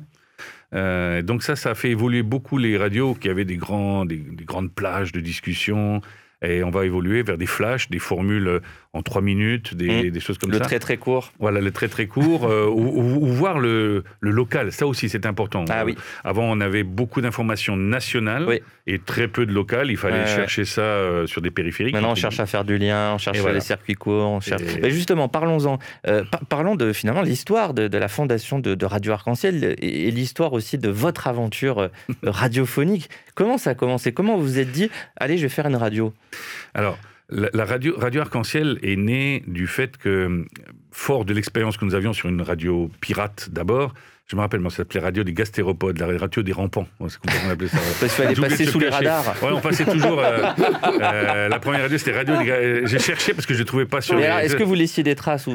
Donc 0.72 1.42
ça, 1.42 1.56
ça 1.56 1.70
a 1.70 1.74
fait 1.74 1.90
évoluer 1.90 2.22
beaucoup 2.22 2.56
les 2.58 2.76
radios 2.76 3.14
qui 3.14 3.28
avaient 3.28 3.46
des, 3.46 3.56
grands, 3.56 4.04
des, 4.04 4.16
des 4.16 4.44
grandes 4.44 4.72
plages 4.72 5.12
de 5.12 5.20
discussion. 5.20 6.02
Et 6.40 6.62
on 6.62 6.70
va 6.70 6.84
évoluer 6.84 7.22
vers 7.22 7.36
des 7.36 7.46
flashs, 7.46 7.90
des 7.90 7.98
formules 7.98 8.46
euh, 8.46 8.60
en 8.92 9.02
trois 9.02 9.20
minutes, 9.22 9.74
des, 9.74 10.04
Mm. 10.08 10.10
des 10.10 10.20
choses 10.20 10.38
comme 10.38 10.50
Le 10.52 10.58
ça. 10.58 10.64
très 10.64 10.78
très 10.78 10.96
court. 10.96 11.32
Voilà, 11.40 11.60
le 11.60 11.70
très 11.72 11.88
très 11.88 12.06
court, 12.06 12.46
euh, 12.46 12.66
ou, 12.70 12.80
ou- 13.00 13.24
ou 13.24 13.26
voir 13.26 13.58
le, 13.58 14.04
le 14.20 14.30
local, 14.30 14.70
ça 14.72 14.86
aussi 14.86 15.08
c'est 15.08 15.26
important. 15.26 15.64
Ah 15.68 15.80
Euh, 15.80 15.84
oui. 15.86 15.96
Avant 16.24 16.44
on 16.44 16.60
avait 16.60 16.84
beaucoup 16.84 17.20
d'informations 17.20 17.76
nationales 17.76 18.44
Oui. 18.48 18.60
et 18.86 18.98
très 19.00 19.26
peu 19.26 19.46
de 19.46 19.52
locales, 19.52 19.90
il 19.90 19.96
fallait 19.96 20.20
ouais. 20.20 20.26
chercher 20.26 20.64
ça 20.64 20.80
euh, 20.82 21.26
sur 21.26 21.42
des 21.42 21.50
périphériques. 21.50 21.92
Maintenant, 21.94 22.12
on 22.12 22.14
cherche 22.14 22.38
à 22.40 22.46
faire 22.46 22.64
du 22.64 22.78
lien, 22.78 23.14
on 23.14 23.18
cherche 23.18 23.38
Et 23.38 23.40
voilà. 23.40 23.56
les 23.56 23.60
circuits 23.60 23.94
courts, 23.94 24.30
on 24.30 24.40
cherche. 24.40 24.62
Et- 24.62 24.80
Mais 24.80 24.90
justement, 24.90 25.28
parlons-en. 25.28 25.78
Euh, 26.06 26.22
par- 26.30 26.44
parlons 26.46 26.76
de 26.76 26.92
finalement 26.92 27.22
l'histoire 27.22 27.74
de, 27.74 27.88
de 27.88 27.98
la 27.98 28.08
fondation 28.08 28.60
de, 28.60 28.74
de 28.76 28.86
Radio 28.86 29.12
Arc-en-Ciel 29.12 29.76
et, 29.80 30.06
et 30.06 30.10
l'histoire 30.12 30.52
aussi 30.52 30.78
de 30.78 30.88
votre 30.88 31.26
aventure 31.26 31.80
euh, 31.80 31.88
radiophonique. 32.22 33.10
Comment 33.38 33.56
ça 33.56 33.70
a 33.70 33.74
commencé? 33.76 34.12
Comment 34.12 34.36
vous 34.36 34.42
vous 34.42 34.58
êtes 34.58 34.72
dit, 34.72 34.90
allez, 35.14 35.38
je 35.38 35.42
vais 35.42 35.48
faire 35.48 35.66
une 35.66 35.76
radio? 35.76 36.12
Alors, 36.74 36.98
la, 37.28 37.64
radio, 37.64 37.94
radio 37.96 38.22
Arc-en-Ciel 38.22 38.80
est 38.82 38.96
née 38.96 39.44
du 39.46 39.68
fait 39.68 39.96
que, 39.96 40.44
fort 40.90 41.24
de 41.24 41.32
l'expérience 41.32 41.76
que 41.76 41.84
nous 41.84 41.94
avions 41.94 42.12
sur 42.12 42.28
une 42.28 42.42
radio 42.42 42.90
pirate 43.00 43.50
d'abord, 43.52 43.94
je 44.30 44.36
me 44.36 44.42
rappelle, 44.42 44.60
moi, 44.60 44.70
ça 44.70 44.78
s'appelait 44.78 45.00
Radio 45.00 45.24
des 45.24 45.32
Gastéropodes, 45.32 45.98
la 45.98 46.18
radio 46.18 46.42
des 46.42 46.52
rampants. 46.52 46.86
C'est 47.08 47.18
comme 47.18 47.30
ça 47.32 47.38
qu'on 47.40 47.50
appelait 47.50 47.68
ça. 47.68 47.78
Parce 48.00 48.00
qu'il 48.00 48.08
fallait 48.24 48.34
passer 48.48 48.66
sous 48.66 48.78
les 48.78 48.90
radars. 48.90 49.24
Ouais, 49.42 49.48
on 49.54 49.60
passait 49.60 49.86
toujours. 49.86 50.20
euh, 50.20 50.42
euh, 51.00 51.48
la 51.48 51.58
première 51.58 51.80
radio, 51.82 51.96
c'était 51.96 52.12
Radio 52.12 52.36
des 52.36 52.44
Ga- 52.44 52.86
J'ai 52.86 52.98
cherché 52.98 53.32
parce 53.32 53.46
que 53.46 53.54
je 53.54 53.60
ne 53.60 53.64
trouvais 53.64 53.86
pas 53.86 54.02
sur 54.02 54.16
les- 54.16 54.24
Est-ce 54.24 54.54
que 54.56 54.64
vous 54.64 54.74
laissiez 54.74 55.02
des 55.02 55.14
traces 55.14 55.46
ou... 55.46 55.54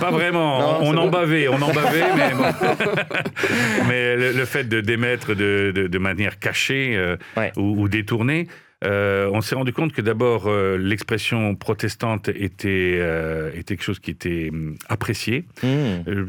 Pas 0.00 0.10
vraiment. 0.10 0.58
Non, 0.60 0.78
on 0.82 0.96
en 0.96 1.04
bon. 1.04 1.10
bavait, 1.10 1.46
on 1.46 1.62
en 1.62 1.72
bavait, 1.72 2.04
mais 2.16 2.34
bon. 2.34 2.44
mais 3.88 4.16
le, 4.16 4.32
le 4.32 4.44
fait 4.44 4.64
de 4.68 4.80
d'émettre 4.80 5.34
de, 5.34 5.72
de, 5.74 5.86
de 5.86 5.98
manière 5.98 6.38
cachée 6.38 6.94
euh, 6.96 7.16
Ouais. 7.36 7.52
ou, 7.56 7.82
ou 7.82 7.88
détournée, 7.88 8.48
euh, 8.82 9.28
on 9.32 9.40
s'est 9.42 9.54
rendu 9.54 9.72
compte 9.74 9.92
que 9.92 10.00
d'abord 10.00 10.46
euh, 10.46 10.78
l'expression 10.78 11.54
protestante 11.54 12.28
était 12.30 12.96
euh, 12.98 13.50
était 13.50 13.76
quelque 13.76 13.82
chose 13.84 13.98
qui 13.98 14.10
était 14.10 14.48
hum, 14.50 14.76
apprécié. 14.88 15.44
Euh, 15.64 16.24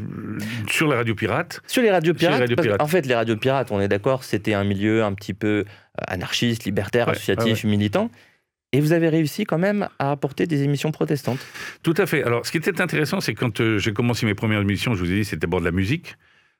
sur 0.68 0.86
la 0.88 0.96
radio 0.96 1.14
pirate. 1.14 1.62
Sur 1.66 1.82
les 1.82 1.90
radios 1.90 2.12
Sur 2.12 2.28
les 2.30 2.36
pirates, 2.36 2.40
radios 2.40 2.56
pirates. 2.56 2.82
en 2.82 2.86
fait, 2.86 3.06
les 3.06 3.14
radios 3.14 3.36
pirates, 3.36 3.70
on 3.70 3.80
est 3.80 3.88
d'accord, 3.88 4.22
c'était 4.24 4.52
un 4.54 4.64
milieu 4.64 5.02
un 5.02 5.14
petit 5.14 5.32
peu 5.34 5.64
anarchiste, 6.08 6.64
libertaire, 6.64 7.06
Ouais, 7.08 7.12
associatif, 7.14 7.64
militant. 7.64 8.10
Et 8.74 8.80
vous 8.80 8.92
avez 8.92 9.08
réussi 9.08 9.44
quand 9.44 9.58
même 9.58 9.88
à 9.98 10.10
apporter 10.12 10.46
des 10.46 10.62
émissions 10.62 10.92
protestantes. 10.92 11.38
Tout 11.82 11.94
à 11.98 12.06
fait. 12.06 12.22
Alors, 12.22 12.46
ce 12.46 12.50
qui 12.52 12.56
était 12.58 12.80
intéressant, 12.80 13.20
c'est 13.20 13.34
quand 13.34 13.76
j'ai 13.78 13.92
commencé 13.92 14.24
mes 14.24 14.34
premières 14.34 14.60
émissions, 14.62 14.94
je 14.94 15.00
vous 15.04 15.10
ai 15.10 15.16
dit, 15.16 15.24
c'était 15.26 15.40
d'abord 15.46 15.60
de 15.60 15.66
la 15.66 15.72
musique, 15.72 16.16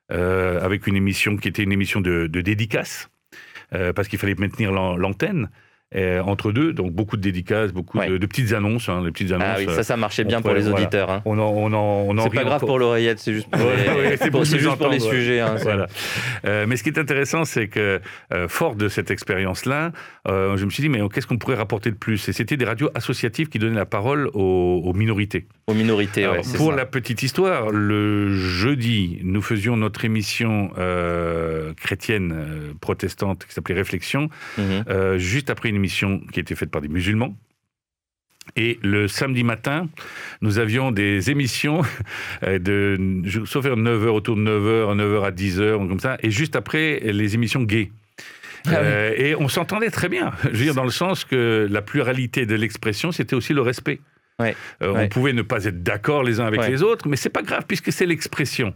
avec 0.09 0.85
une 0.87 0.95
émission 0.95 1.37
qui 1.37 1.47
était 1.47 1.63
une 1.63 1.71
émission 1.71 2.01
de, 2.01 2.27
de 2.27 2.41
dédicace, 2.41 3.09
euh, 3.73 3.93
parce 3.93 4.07
qu'il 4.07 4.19
fallait 4.19 4.35
maintenir 4.35 4.71
l'an- 4.71 4.95
l'antenne 4.95 5.49
entre 6.23 6.51
deux, 6.51 6.73
donc 6.73 6.91
beaucoup 6.91 7.17
de 7.17 7.21
dédicaces, 7.21 7.71
beaucoup 7.71 7.97
Ouais. 7.99 8.09
de, 8.09 8.17
de 8.17 8.25
petites 8.25 8.53
annonces, 8.53 8.89
hein, 8.89 9.01
les 9.05 9.11
petites 9.11 9.31
annonces. 9.31 9.47
Ah 9.47 9.55
oui, 9.59 9.65
euh, 9.69 9.75
ça, 9.75 9.83
ça 9.83 9.97
marchait 9.97 10.23
bien 10.23 10.41
pour 10.41 10.53
les 10.53 10.61
voilà. 10.61 10.75
auditeurs. 10.77 11.09
hein. 11.11 11.21
on 11.25 11.37
en, 11.37 11.43
on 11.43 11.67
en, 11.73 12.05
on 12.07 12.17
en 12.17 12.23
C'est 12.23 12.29
pas 12.29 12.43
grave 12.43 12.55
encore. 12.57 12.67
pour 12.67 12.79
l'oreillette, 12.79 13.19
c'est 13.19 13.33
juste 13.33 13.49
pour 13.49 13.59
les, 13.61 14.17
c'est 14.17 14.31
pour- 14.31 14.43
juste 14.43 14.75
pour 14.77 14.93
sujets. 15.01 15.39
hein, 15.39 15.55
Voilà. 15.61 15.87
Euh, 16.45 16.65
mais 16.67 16.75
ce 16.77 16.83
qui 16.83 16.89
est 16.89 16.97
intéressant, 16.99 17.45
c'est 17.45 17.67
que, 17.67 17.99
euh, 18.33 18.47
fort 18.47 18.75
de 18.75 18.87
cette 18.87 19.11
expérience-là, 19.11 19.91
euh, 20.27 20.57
je 20.57 20.65
me 20.65 20.69
suis 20.69 20.81
dit, 20.81 20.89
mais 20.89 20.99
qu'est-ce 21.13 21.27
qu'on 21.27 21.37
pourrait 21.37 21.55
rapporter 21.55 21.91
de 21.91 21.95
plus? 21.95 22.27
Et 22.29 22.33
c'était 22.33 22.57
des 22.57 22.65
radios 22.65 22.89
associatives 22.95 23.49
qui 23.49 23.59
donnaient 23.59 23.75
la 23.75 23.85
parole 23.85 24.29
aux, 24.33 24.81
aux 24.83 24.93
minorités. 24.93 25.45
Aux 25.67 25.73
minorités, 25.73 26.23
Alors, 26.23 26.35
ouais, 26.37 26.41
pour 26.57 26.71
ça. 26.71 26.75
la 26.77 26.85
petite 26.85 27.23
histoire, 27.23 27.69
le 27.69 28.35
jeudi, 28.35 29.19
nous 29.23 29.41
faisions 29.41 29.77
notre 29.77 30.05
émission 30.05 30.71
euh, 30.77 31.73
chrétienne 31.81 32.33
euh, 32.35 32.73
protestante 32.81 33.45
qui 33.47 33.53
s'appelait 33.53 33.75
Réflexion, 33.75 34.29
Mhm. 34.57 34.83
euh, 34.89 35.17
juste 35.17 35.49
après 35.49 35.69
une 35.69 35.75
émission 35.83 36.21
qui 36.31 36.39
était 36.39 36.55
faite 36.55 36.71
par 36.71 36.81
des 36.81 36.87
musulmans. 36.87 37.35
Et 38.57 38.77
le 38.83 39.07
samedi 39.07 39.43
matin, 39.43 39.87
nous 40.41 40.59
avions 40.59 40.91
des 40.91 41.29
émissions 41.31 41.81
euh, 42.43 42.59
de, 42.59 42.97
sauf 43.45 43.65
à 43.65 43.69
9h, 43.69 44.07
autour 44.07 44.35
de 44.35 44.41
9h, 44.41 44.95
9h 44.97 45.23
à 45.25 45.31
10h, 45.31 45.87
comme 45.87 45.99
ça, 45.99 46.17
et 46.21 46.29
juste 46.29 46.55
après, 46.55 46.99
les 46.99 47.35
émissions 47.35 47.63
gays. 47.63 47.91
Ah 48.65 48.69
oui. 48.69 48.75
Euh, 48.77 49.13
et 49.17 49.35
on 49.35 49.47
s'entendait 49.49 49.89
très 49.91 50.07
bien, 50.09 50.31
je 50.43 50.49
veux 50.49 50.63
dire, 50.65 50.75
dans 50.75 50.83
le 50.85 50.89
sens 50.91 51.25
que 51.25 51.67
la 51.69 51.81
pluralité 51.81 52.45
de 52.45 52.55
l'expression, 52.55 53.11
c'était 53.11 53.35
aussi 53.35 53.53
le 53.53 53.61
respect. 53.61 53.99
Ouais. 54.39 54.55
Euh, 54.81 54.91
Ouais. 54.93 55.05
On 55.05 55.09
pouvait 55.09 55.33
ne 55.33 55.41
pas 55.41 55.63
être 55.65 55.83
d'accord 55.83 56.23
les 56.23 56.39
uns 56.39 56.45
avec 56.45 56.61
Ouais. 56.61 56.69
les 56.69 56.81
autres, 56.83 57.07
mais 57.07 57.15
c'est 57.17 57.29
pas 57.29 57.43
grave 57.43 57.63
puisque 57.67 57.91
c'est 57.91 58.05
l'expression. 58.05 58.73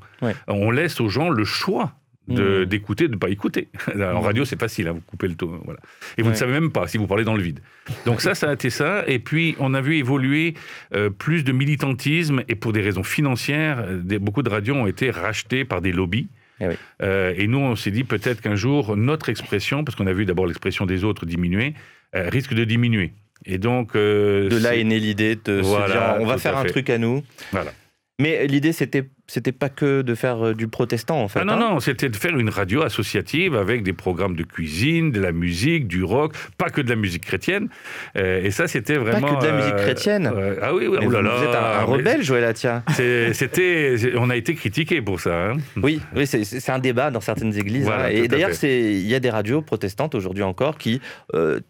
On 0.48 0.72
laisse 0.72 1.00
aux 1.02 1.10
gens 1.10 1.30
le 1.30 1.44
choix 1.46 1.94
de- 2.28 2.60
Mhm. 2.60 2.66
d'écouter, 2.66 3.08
de 3.08 3.14
ne 3.14 3.18
pas 3.18 3.30
écouter. 3.30 3.68
En 4.00 4.22
radio, 4.22 4.44
c'est 4.46 4.60
facile, 4.60 4.88
hein, 4.88 4.94
vous 4.94 5.02
coupez 5.02 5.28
le 5.28 5.36
ton. 5.36 5.60
Voilà. 5.64 5.80
Et 6.18 6.22
vous 6.22 6.28
Ouais. 6.30 6.34
ne 6.34 6.38
savez 6.38 6.52
même 6.54 6.72
pas 6.72 6.88
si 6.88 6.98
vous 6.98 7.08
parlez 7.08 7.24
dans 7.24 7.36
le 7.36 7.42
vide. 7.42 7.60
Donc 8.06 8.22
ça, 8.22 8.36
ça 8.36 8.50
a 8.50 8.54
été 8.54 8.70
ça. 8.70 9.04
Et 9.08 9.20
puis, 9.20 9.56
on 9.60 9.74
a 9.74 9.82
vu 9.82 9.96
évoluer 9.98 10.54
euh, 10.94 11.10
plus 11.10 11.44
de 11.44 11.52
militantisme 11.54 12.44
et 12.48 12.56
pour 12.56 12.74
des 12.74 12.82
raisons 12.82 13.04
financières, 13.04 13.80
euh, 13.80 13.98
des- 14.02 14.20
beaucoup 14.20 14.44
de 14.44 14.50
radios 14.50 14.76
ont 14.76 14.88
été 14.88 15.10
rachetées 15.12 15.64
par 15.66 15.82
des 15.82 15.92
lobbies. 15.92 16.28
Eh 16.60 16.68
oui. 16.68 16.74
Euh, 17.04 17.34
et 17.38 17.46
nous, 17.48 17.60
on 17.60 17.76
s'est 17.76 17.92
dit 17.92 18.04
peut-être 18.04 18.42
qu'un 18.42 18.56
jour, 18.56 18.98
notre 18.98 19.30
expression, 19.30 19.84
parce 19.84 19.96
qu'on 19.96 20.08
a 20.08 20.14
vu 20.14 20.26
d'abord 20.26 20.48
l'expression 20.48 20.86
des 20.86 21.04
autres 21.04 21.26
diminuer, 21.26 21.76
euh, 22.16 22.30
risque 22.30 22.54
de 22.56 22.64
diminuer. 22.64 23.14
Et 23.46 23.60
donc... 23.60 23.96
euh, 23.96 24.50
De 24.50 24.58
là 24.58 24.76
est 24.76 24.84
née 24.84 25.00
l'idée 25.00 25.36
de 25.36 25.62
se 25.62 25.86
dire 25.92 26.18
on 26.20 26.26
va 26.26 26.38
faire 26.40 26.58
un 26.58 26.64
fait. 26.64 26.70
truc 26.70 26.90
à 26.90 26.98
nous. 26.98 27.24
Voilà. 27.52 27.72
Mais 28.20 28.48
l'idée, 28.48 28.72
c'était 28.74 29.04
c'était 29.28 29.52
pas 29.52 29.70
que 29.70 30.02
de 30.02 30.16
faire 30.16 30.46
euh, 30.48 30.54
du 30.54 30.68
protestant, 30.68 31.22
en 31.22 31.28
fait. 31.28 31.40
Ah 31.42 31.46
non, 31.46 31.54
hein. 31.54 31.60
non, 31.74 31.80
c'était 31.80 32.10
de 32.10 32.16
faire 32.16 32.38
une 32.38 32.50
radio 32.50 32.82
associative 32.84 33.56
avec 33.56 33.84
des 33.84 33.94
programmes 33.94 34.36
de 34.36 34.44
cuisine, 34.44 35.12
de 35.12 35.20
la 35.20 35.32
musique, 35.32 35.88
du 35.88 36.04
rock, 36.04 36.34
pas 36.58 36.70
que 36.70 36.82
de 36.82 36.90
la 36.90 36.96
musique 36.96 37.26
chrétienne. 37.26 37.68
Euh, 38.18 38.42
et 38.44 38.52
ça, 38.52 38.68
c'était 38.68 38.96
vraiment. 38.96 39.36
que 39.36 39.42
de 39.42 39.48
la 39.48 39.58
musique 39.58 39.74
euh, 39.74 39.84
chrétienne. 39.84 40.32
euh, 40.34 40.56
ah 40.62 40.74
oui, 40.74 40.88
oui, 40.88 40.98
Mais 41.00 41.08
oh 41.08 41.12
là 41.12 41.20
vous, 41.20 41.26
là. 41.28 41.36
vous 41.38 41.44
êtes 41.44 41.56
un, 41.56 41.84
rebelle, 41.84 42.24
Joël 42.24 42.44
Atia. 42.46 42.84
C'était, 43.34 43.96
on 44.18 44.30
a 44.30 44.36
été 44.36 44.56
critiqué 44.56 45.02
pour 45.02 45.20
ça. 45.20 45.52
hein. 45.52 45.58
Oui, 45.82 46.00
oui 46.16 46.26
c'est- 46.26 46.70
un 46.70 46.80
débat 46.80 47.12
dans 47.12 47.22
certaines 47.22 47.58
églises. 47.58 47.84
Voilà, 47.86 48.06
hein. 48.06 48.10
Et 48.12 48.28
d'ailleurs, 48.28 48.52
il 48.64 49.08
y 49.08 49.16
a 49.16 49.20
des 49.20 49.30
radios 49.30 49.62
protestantes 49.62 50.16
aujourd'hui 50.16 50.44
encore 50.44 50.78
qui 50.78 51.02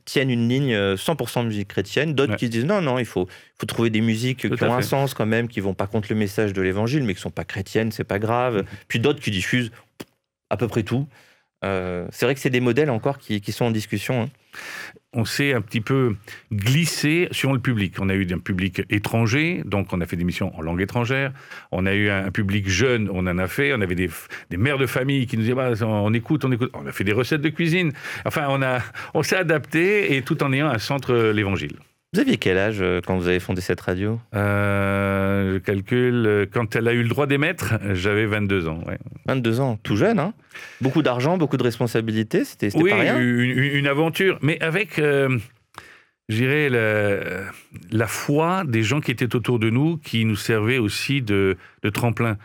tiennent 0.06 0.30
une 0.30 0.48
ligne 0.48 0.74
euh, 0.74 0.96
100% 0.96 1.46
musique 1.46 1.67
chrétienne, 1.70 2.13
d'autres 2.13 2.32
Ouais. 2.32 2.38
qui 2.38 2.46
se 2.48 2.52
disent 2.52 2.65
non, 2.65 2.82
non, 2.82 3.00
il 3.00 3.06
faut, 3.06 3.28
faut 3.60 3.65
trouver 3.65 3.89
des 3.89 4.02
musiques 4.02 4.48
Tout 4.50 4.56
qui 4.56 4.63
ont 4.63 4.74
un 4.74 4.82
sens 4.82 5.13
quand 5.13 5.26
même, 5.26 5.48
qui 5.48 5.60
vont 5.60 5.74
pas 5.74 5.88
contre 5.88 6.08
le 6.12 6.15
message 6.17 6.54
de 6.54 6.62
l'évangile, 6.62 7.04
mais 7.04 7.13
qui 7.15 7.22
sont 7.22 7.30
pas 7.32 7.43
chrétiennes, 7.47 7.91
c'est 7.91 8.03
pas 8.03 8.19
grave. 8.19 8.60
Mm-hmm. 8.60 8.86
Puis 8.88 8.99
d'autres 8.99 9.19
qui 9.19 9.31
diffusent 9.31 9.71
à 10.49 10.57
peu 10.57 10.67
près 10.67 10.83
tout. 10.83 11.07
Euh, 11.65 12.07
c'est 12.12 12.25
vrai 12.25 12.36
que 12.36 12.39
c'est 12.39 12.51
des 12.51 12.60
modèles 12.60 12.91
encore 12.91 13.17
qui, 13.17 13.41
qui 13.41 13.51
sont 13.51 13.65
en 13.65 13.71
discussion. 13.71 14.23
hein. 14.23 14.29
on 15.13 15.25
s'est 15.25 15.53
un 15.53 15.62
petit 15.62 15.81
peu 15.81 16.15
glissé 16.53 17.27
sur 17.31 17.51
le 17.51 17.60
public. 17.60 17.95
On 17.99 18.10
a 18.10 18.13
eu 18.13 18.27
un 18.31 18.38
public 18.38 18.83
étranger, 18.91 19.63
donc 19.65 19.91
on 19.91 19.99
a 19.99 20.05
fait 20.05 20.17
des 20.17 20.23
missions 20.23 20.55
en 20.55 20.62
langue 20.62 20.81
étrangère. 20.81 21.33
On 21.71 21.88
a 21.88 21.95
eu 21.95 22.10
un 22.10 22.29
public 22.29 22.69
jeune, 22.69 23.10
on 23.12 23.25
en 23.25 23.39
a 23.39 23.47
fait. 23.47 23.73
On 23.73 23.81
avait 23.81 23.95
des, 23.95 24.10
des 24.51 24.57
mères 24.57 24.77
de 24.77 24.86
famille 24.86 25.25
qui 25.25 25.36
nous 25.36 25.43
disaient 25.43 25.55
bah, 25.55 25.71
on 25.81 26.13
écoute, 26.13 26.45
on 26.45 26.51
écoute. 26.51 26.69
On 26.75 26.86
a 26.86 26.91
fait 26.91 27.03
des 27.03 27.13
recettes 27.13 27.41
de 27.41 27.49
cuisine. 27.49 27.91
Enfin, 28.25 28.45
on, 28.49 28.62
a, 28.62 28.79
on 29.15 29.23
s'est 29.23 29.38
adapté 29.38 30.15
et 30.15 30.21
tout 30.21 30.43
en 30.43 30.53
ayant 30.53 30.67
un 30.69 30.79
centre 30.79 31.12
euh, 31.12 31.33
l'évangile. 31.33 31.77
Vous 32.17 32.21
aviez 32.21 32.38
quel 32.38 32.58
âge 32.58 32.80
euh, 32.82 32.99
quand 33.06 33.15
vous 33.15 33.27
avez 33.27 33.39
fondé 33.39 33.62
cette 33.62 33.80
radio? 33.80 34.19
Euh, 34.34 35.53
Je 35.53 35.58
calcule, 35.60 36.25
euh, 36.25 36.45
quand 36.51 36.75
elle 36.75 36.88
a 36.88 36.93
eu 36.93 37.03
le 37.03 37.10
droit 37.10 37.27
d'émettre, 37.27 37.75
j'avais 37.93 38.25
22 38.25 38.67
ans. 38.67 38.82
Ouais. 38.88 38.97
22 39.27 39.60
ans, 39.60 39.77
tout 39.84 39.95
jeune, 39.95 40.17
hein 40.17 40.34
Beaucoup 40.82 41.03
d'argent, 41.03 41.38
beaucoup 41.38 41.58
de 41.58 41.63
responsabilités, 41.63 42.43
c'était 42.43 42.75
oui, 42.75 42.89
pas 42.89 42.95
rien 42.95 43.19
une, 43.19 43.60
une, 43.60 43.86
aventure, 43.86 44.39
mais 44.41 44.60
avec, 44.63 44.97
euh, 44.97 45.38
je 46.27 46.38
dirais, 46.38 46.69
la, 46.69 47.51
la 47.91 48.08
foi 48.08 48.63
des 48.65 48.82
gens 48.82 48.99
qui 48.99 49.12
étaient 49.12 49.36
autour 49.36 49.60
de 49.60 49.69
nous, 49.69 49.97
qui 49.97 50.25
nous 50.25 50.36
servaient 50.36 50.80
aussi 50.80 51.21
de, 51.21 51.56
de 51.84 51.89
tremplin. 51.91 52.38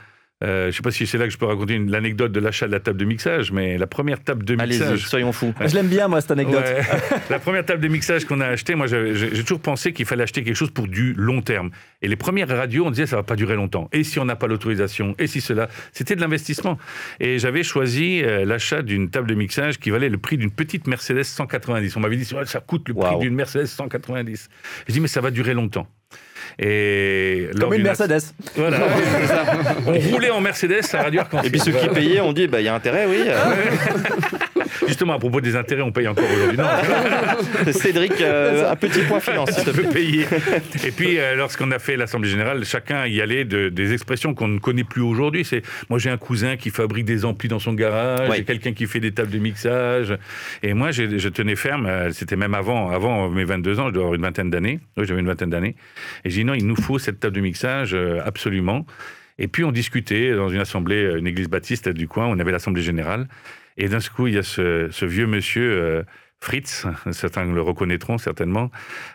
Euh, 0.42 0.64
je 0.64 0.66
ne 0.68 0.72
sais 0.72 0.82
pas 0.82 0.90
si 0.90 1.06
c'est 1.06 1.18
là 1.18 1.24
que 1.26 1.30
je 1.32 1.38
peux 1.38 1.46
raconter 1.46 1.74
une- 1.74 1.90
l'anecdote 1.90 2.32
de 2.32 2.40
l'achat 2.40 2.66
de 2.66 2.72
la 2.72 2.80
table 2.80 2.98
de 2.98 3.04
mixage, 3.04 3.52
mais 3.52 3.78
la 3.78 3.86
première 3.86 4.20
table 4.22 4.44
de 4.44 4.56
Allez-y, 4.58 4.80
mixage. 4.80 5.06
soyons 5.06 5.30
fous. 5.32 5.54
Je 5.64 5.74
l'aime 5.74 5.86
bien, 5.88 6.08
moi, 6.08 6.20
cette 6.20 6.32
anecdote. 6.32 6.64
Ouais. 6.64 6.82
la 7.30 7.38
première 7.38 7.64
table 7.64 7.80
de 7.80 7.88
mixage 7.88 8.24
qu'on 8.24 8.40
a 8.40 8.46
achetée, 8.46 8.74
moi 8.74 8.86
j'avais- 8.88 9.14
j'ai 9.14 9.42
toujours 9.42 9.60
pensé 9.60 9.92
qu'il 9.92 10.04
fallait 10.06 10.24
acheter 10.24 10.42
quelque 10.42 10.56
chose 10.56 10.70
pour 10.70 10.88
du 10.88 11.12
long 11.14 11.42
terme. 11.42 11.70
Et 12.02 12.08
les 12.08 12.16
premières 12.16 12.48
radios, 12.48 12.84
on 12.86 12.90
disait 12.90 13.06
ça 13.06 13.16
va 13.16 13.22
pas 13.22 13.36
durer 13.36 13.54
longtemps. 13.54 13.88
Et 13.92 14.02
si 14.04 14.18
on 14.18 14.24
n'a 14.24 14.34
pas 14.36 14.48
l'autorisation? 14.48 15.14
Et 15.18 15.26
si 15.28 15.40
cela? 15.40 15.68
C'était 15.92 16.16
de 16.16 16.20
l'investissement. 16.20 16.78
Et 17.20 17.38
j'avais 17.38 17.62
choisi 17.62 18.22
euh, 18.24 18.44
l'achat 18.44 18.82
d'une 18.82 19.10
table 19.10 19.28
de 19.28 19.34
mixage 19.34 19.78
qui 19.78 19.90
valait 19.90 20.08
le 20.08 20.18
prix 20.18 20.38
d'une 20.38 20.50
petite 20.50 20.86
Mercedes 20.88 21.22
190. 21.22 21.96
On 21.96 22.00
m'avait 22.00 22.16
dit 22.16 22.24
ça 22.24 22.60
coûte 22.60 22.88
le 22.88 22.94
prix 22.94 23.18
d'une 23.20 23.34
Mercedes 23.34 23.66
190. 23.66 24.48
Je 24.88 24.92
dis 24.92 25.00
mais 25.00 25.08
ça 25.08 25.20
va 25.20 25.30
durer 25.30 25.54
longtemps. 25.54 25.86
Et 26.58 27.48
Comme 27.58 27.74
une 27.74 27.82
Mercedes. 27.82 28.20
Voilà, 28.56 28.78
ça. 29.26 29.44
On 29.86 29.98
roulait 29.98 30.30
en 30.30 30.40
Mercedes 30.40 30.82
à 30.94 31.02
Radio 31.02 31.20
Arc-en-Ciel. 31.20 31.46
Et 31.46 31.50
puis 31.50 31.60
ceux 31.60 31.72
qui 31.72 31.88
payaient, 31.88 32.20
on 32.20 32.32
dit, 32.32 32.46
bah, 32.46 32.60
il 32.60 32.64
y 32.64 32.68
a 32.68 32.74
intérêt, 32.74 33.06
oui. 33.08 33.24
Justement, 34.86 35.14
à 35.14 35.18
propos 35.18 35.40
des 35.40 35.56
intérêts, 35.56 35.82
on 35.82 35.92
paye 35.92 36.08
encore 36.08 36.24
aujourd'hui. 36.30 36.58
Non, 36.58 36.64
Cédric, 37.72 38.20
euh, 38.20 38.70
un 38.70 38.76
petit 38.76 39.00
point 39.02 39.20
finance, 39.20 39.50
Ça 39.50 39.72
peut 39.72 39.82
payer. 39.84 40.26
Et 40.84 40.90
puis, 40.90 41.18
euh, 41.18 41.34
lorsqu'on 41.36 41.70
a 41.70 41.78
fait 41.78 41.96
l'Assemblée 41.96 42.28
Générale, 42.28 42.64
chacun 42.64 43.06
y 43.06 43.20
allait 43.20 43.44
de, 43.44 43.68
des 43.68 43.92
expressions 43.92 44.34
qu'on 44.34 44.48
ne 44.48 44.58
connaît 44.58 44.84
plus 44.84 45.02
aujourd'hui. 45.02 45.44
C'est 45.44 45.62
moi, 45.88 45.98
j'ai 45.98 46.10
un 46.10 46.16
cousin 46.16 46.56
qui 46.56 46.70
fabrique 46.70 47.04
des 47.04 47.24
amplis 47.24 47.48
dans 47.48 47.58
son 47.58 47.72
garage, 47.74 48.28
Ouais. 48.28 48.36
j'ai 48.38 48.44
quelqu'un 48.44 48.72
qui 48.72 48.86
fait 48.86 49.00
des 49.00 49.12
tables 49.12 49.30
de 49.30 49.38
mixage. 49.38 50.16
Et 50.62 50.74
moi, 50.74 50.90
je 50.90 51.28
tenais 51.28 51.56
ferme, 51.56 51.86
euh, 51.86 52.10
c'était 52.12 52.36
même 52.36 52.54
avant, 52.54 52.90
avant 52.90 53.28
mes 53.28 53.44
22 53.44 53.80
ans, 53.80 53.86
je 53.88 53.92
dois 53.92 54.02
avoir 54.02 54.14
une 54.14 54.22
vingtaine 54.22 54.50
d'années. 54.50 54.80
Oui, 54.96 55.04
j'avais 55.06 55.20
une 55.20 55.26
vingtaine 55.26 55.50
d'années. 55.50 55.74
Et 56.24 56.30
non, 56.44 56.54
il 56.54 56.66
nous 56.66 56.76
faut 56.76 56.98
cette 56.98 57.20
table 57.20 57.36
de 57.36 57.40
mixage, 57.40 57.94
euh, 57.94 58.20
absolument. 58.24 58.86
Et 59.38 59.48
puis, 59.48 59.64
on 59.64 59.72
discutait 59.72 60.34
dans 60.34 60.48
une 60.48 60.60
assemblée, 60.60 61.02
euh, 61.04 61.18
une 61.18 61.26
église 61.26 61.48
baptiste 61.48 61.88
du 61.88 62.08
coin, 62.08 62.26
on 62.26 62.38
avait 62.38 62.52
l'Assemblée 62.52 62.82
Générale. 62.82 63.28
Et 63.76 63.88
d'un 63.88 64.00
coup, 64.10 64.26
il 64.26 64.34
y 64.34 64.38
a 64.38 64.42
ce, 64.42 65.04
vieux 65.04 65.26
monsieur. 65.26 65.70
euh, 65.72 66.02
Fritz, 66.40 66.86
certains 67.12 67.44
le 67.44 67.62
reconnaîtront 67.62 68.18
certainement, 68.18 68.70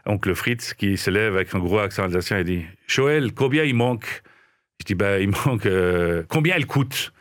oncle 0.06 0.34
Fritz, 0.34 0.74
qui 0.74 0.96
se 0.98 1.10
lève 1.12 1.36
avec 1.36 1.54
un 1.54 1.60
gros 1.60 1.80
accent 1.80 2.04
alsacien 2.04 2.38
et 2.40 2.44
dit 2.46 2.64
Joël, 2.88 3.34
combien 3.34 3.64
il 3.66 3.76
manque? 3.76 4.22
Je 4.80 4.86
dis 4.86 4.96
bah, 4.96 5.20
Il 5.20 5.30
manque. 5.46 5.68
combien 6.30 6.56
elle 6.56 6.66
coûte? 6.68 7.12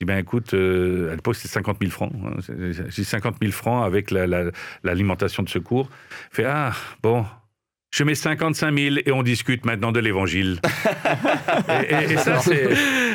Je 0.00 0.04
dis 0.04 0.06
ben 0.06 0.18
écoute, 0.18 0.54
euh, 0.54 1.10
à 1.10 1.16
l'époque 1.16 1.34
c'était 1.34 1.48
50 1.48 1.78
000 1.80 1.90
francs. 1.90 2.12
hein. 2.24 2.36
J'ai 2.48 2.84
dit 2.84 3.04
50 3.04 3.38
000 3.40 3.50
francs 3.50 3.84
avec 3.84 4.10
la- 4.12 4.26
la- 4.28 4.50
l'alimentation 4.84 5.42
de 5.42 5.48
secours. 5.48 5.88
Il 6.32 6.36
fait 6.36 6.44
Ah, 6.44 6.72
bon. 7.02 7.24
Je 7.92 8.04
mets 8.04 8.14
55 8.14 8.76
000 8.78 8.96
et 9.06 9.12
on 9.12 9.22
discute 9.22 9.64
maintenant 9.64 9.92
de 9.92 10.00
l'évangile. 10.00 10.58
et, 11.90 11.94
et- 11.94 12.12
et 12.12 12.16
ça, 12.18 12.38
c'est. 12.40 12.68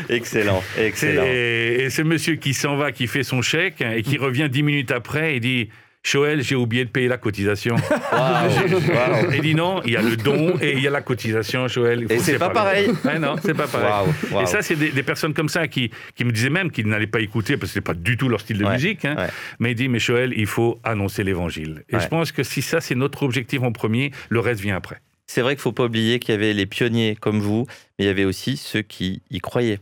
Excellent, 0.10 0.64
excellent. 0.80 1.22
C'est- 1.24 1.76
Et 1.86 1.90
ce 1.90 2.02
monsieur 2.02 2.36
qui 2.36 2.54
s'en 2.54 2.78
va, 2.78 2.92
qui 2.92 3.08
fait 3.08 3.24
son 3.24 3.42
chèque 3.42 3.82
et 3.82 4.02
qui 4.02 4.18
revient 4.18 4.48
dix 4.50 4.64
minutes 4.64 4.92
après 4.92 5.36
et 5.36 5.40
dit 5.40 5.70
Joël, 6.04 6.42
j'ai 6.42 6.56
oublié 6.56 6.84
de 6.84 6.90
payer 6.90 7.08
la 7.08 7.18
cotisation. 7.18 7.76
Waouh. 8.12 9.32
Il 9.34 9.42
dit 9.42 9.54
non, 9.56 9.82
il 9.86 9.92
y 9.92 9.98
a 9.98 10.02
le 10.02 10.16
don 10.18 10.56
et 10.62 10.74
il 10.74 10.80
y 10.82 10.88
a 10.88 10.90
la 10.90 11.02
cotisation, 11.02 11.68
Joël. 11.68 12.08
Faut 12.08 12.14
Et 12.14 12.20
c'est 12.20 12.40
pas 12.40 12.50
pareil. 12.50 12.90
Ouais, 13.06 13.20
non, 13.20 13.36
c'est 13.44 13.54
pas 13.54 13.68
pareil. 13.68 14.12
Et 14.42 14.46
ça, 14.48 14.62
c'est 14.62 14.76
des, 14.76 14.90
des 14.90 15.04
personnes 15.04 15.34
comme 15.34 15.50
ça 15.50 15.68
qui, 15.68 15.92
qui 16.16 16.26
me 16.26 16.32
disaient 16.32 16.50
même 16.50 16.72
qu'ils 16.72 16.88
n'allaient 16.88 17.06
pas 17.08 17.22
écouter 17.22 17.56
parce 17.58 17.70
que 17.72 17.76
c'est 17.76 17.82
pas 17.82 17.94
du 17.94 18.18
tout 18.18 18.30
leur 18.30 18.40
style 18.42 18.58
de 18.58 18.66
Ouais, 18.66 18.74
musique. 18.74 19.06
hein. 19.06 19.16
ouais. 19.18 19.28
Mais 19.60 19.72
il 19.72 19.76
dit, 19.76 19.90
mais 19.90 20.00
Joël, 20.00 20.34
il 20.36 20.48
faut 20.48 20.80
annoncer 20.84 21.24
l'évangile. 21.24 21.84
Et 21.90 22.00
je 22.00 22.08
pense 22.08 22.32
que 22.32 22.42
si 22.44 22.62
ça, 22.62 22.82
c'est 22.82 22.96
notre 22.96 23.24
objectif 23.24 23.62
en 23.62 23.72
premier, 23.72 24.12
le 24.30 24.40
reste 24.40 24.62
vient 24.62 24.76
après. 24.76 24.98
C'est 25.28 25.42
vrai 25.42 25.56
qu'il 25.56 25.62
faut 25.62 25.72
pas 25.72 25.86
oublier 25.86 26.20
qu'il 26.20 26.34
y 26.34 26.38
avait 26.38 26.54
les 26.54 26.66
pionniers 26.66 27.16
comme 27.20 27.40
vous, 27.40 27.66
mais 27.98 28.06
il 28.06 28.08
y 28.08 28.10
avait 28.12 28.26
aussi 28.26 28.58
ceux 28.58 28.82
qui 28.82 29.22
y 29.30 29.40
croyaient 29.40 29.80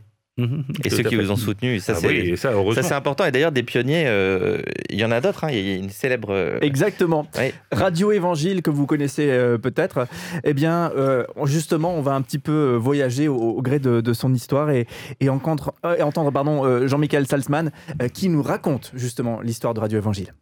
et 0.84 0.90
ceux 0.90 1.02
qui 1.02 1.16
fait. 1.16 1.22
vous 1.22 1.30
ont 1.30 1.36
soutenu. 1.36 1.78
Ça, 1.80 1.92
Ah 1.96 1.98
c'est 2.00 2.06
oui, 2.08 2.14
et 2.30 2.36
ça, 2.36 2.50
ça, 2.50 2.54
heureusement. 2.54 2.82
c'est 2.82 2.94
important. 2.94 3.24
Et 3.24 3.30
d'ailleurs, 3.32 3.52
des 3.52 3.62
pionniers, 3.62 4.04
euh, 4.06 4.60
il 4.88 4.98
y 4.98 5.04
en 5.04 5.10
a 5.10 5.20
d'autres. 5.20 5.44
hein. 5.44 5.50
Il 5.50 5.68
y 5.68 5.72
a 5.72 5.76
une 5.76 5.90
célèbre. 5.90 6.28
euh, 6.30 6.58
Exactement. 6.60 7.26
Ouais. 7.36 7.52
Radio 7.72 8.12
Évangile, 8.12 8.62
que 8.62 8.70
vous 8.70 8.86
connaissez 8.86 9.30
euh, 9.30 9.58
peut-être, 9.58 10.06
eh 10.44 10.54
bien, 10.54 10.90
euh, 10.96 11.24
justement, 11.44 11.94
on 11.94 12.00
va 12.02 12.12
un 12.12 12.22
petit 12.22 12.38
peu 12.38 12.74
voyager 12.80 13.28
au, 13.28 13.36
au 13.36 13.62
gré 13.62 13.78
de, 13.78 14.00
de 14.00 14.12
son 14.12 14.32
histoire 14.34 14.70
et, 14.70 14.86
et 15.20 15.28
entendre, 15.28 15.74
euh, 15.84 15.96
et 15.96 16.02
entendre 16.02 16.30
pardon, 16.30 16.64
euh, 16.64 16.86
Jean-Michel 16.86 17.26
Salzman 17.26 17.70
euh, 18.02 18.08
qui 18.08 18.28
nous 18.28 18.42
raconte 18.42 18.92
justement 18.94 19.40
l'histoire 19.40 19.74
de 19.74 19.80
Radio 19.80 19.98
Évangile. 19.98 20.32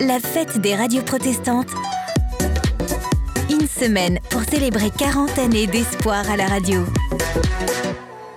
La 0.00 0.18
fête 0.18 0.58
des 0.60 0.74
radios 0.74 1.02
protestantes. 1.02 1.68
Une 3.50 3.66
semaine 3.66 4.20
pour 4.30 4.42
célébrer 4.42 4.90
40 4.96 5.38
années 5.40 5.66
d'espoir 5.66 6.30
à 6.30 6.36
la 6.36 6.46
radio. 6.46 6.82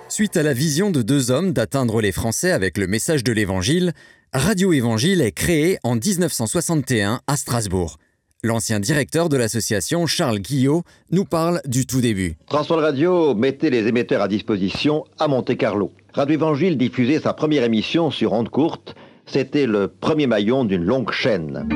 Suite 0.08 0.36
à 0.36 0.42
la 0.42 0.52
vision 0.52 0.90
de 0.90 1.02
deux 1.02 1.30
hommes 1.30 1.52
d'atteindre 1.52 2.00
les 2.00 2.10
Français 2.10 2.50
avec 2.50 2.76
le 2.78 2.88
message 2.88 3.22
de 3.22 3.32
l'Évangile, 3.32 3.92
Radio 4.32 4.72
Évangile 4.72 5.20
est 5.20 5.30
créée 5.30 5.78
en 5.84 5.94
1961 5.94 7.20
à 7.28 7.36
Strasbourg. 7.36 7.98
L'ancien 8.42 8.80
directeur 8.80 9.28
de 9.28 9.36
l'association, 9.36 10.06
Charles 10.06 10.40
Guillot, 10.40 10.82
nous 11.12 11.24
parle 11.24 11.60
du 11.64 11.86
tout 11.86 12.00
début. 12.00 12.34
Transworld 12.48 12.84
Radio 12.84 13.36
mettait 13.36 13.70
les 13.70 13.86
émetteurs 13.86 14.20
à 14.20 14.26
disposition 14.28 15.04
à 15.20 15.28
Monte-Carlo. 15.28 15.92
Radio 16.12 16.34
Évangile 16.34 16.76
diffusait 16.76 17.20
sa 17.20 17.34
première 17.34 17.62
émission 17.62 18.10
sur 18.10 18.32
onde 18.32 18.48
courte. 18.48 18.96
C'était 19.26 19.66
le 19.66 19.86
premier 19.86 20.26
maillon 20.26 20.64
d'une 20.64 20.84
longue 20.84 21.12
chaîne. 21.12 21.68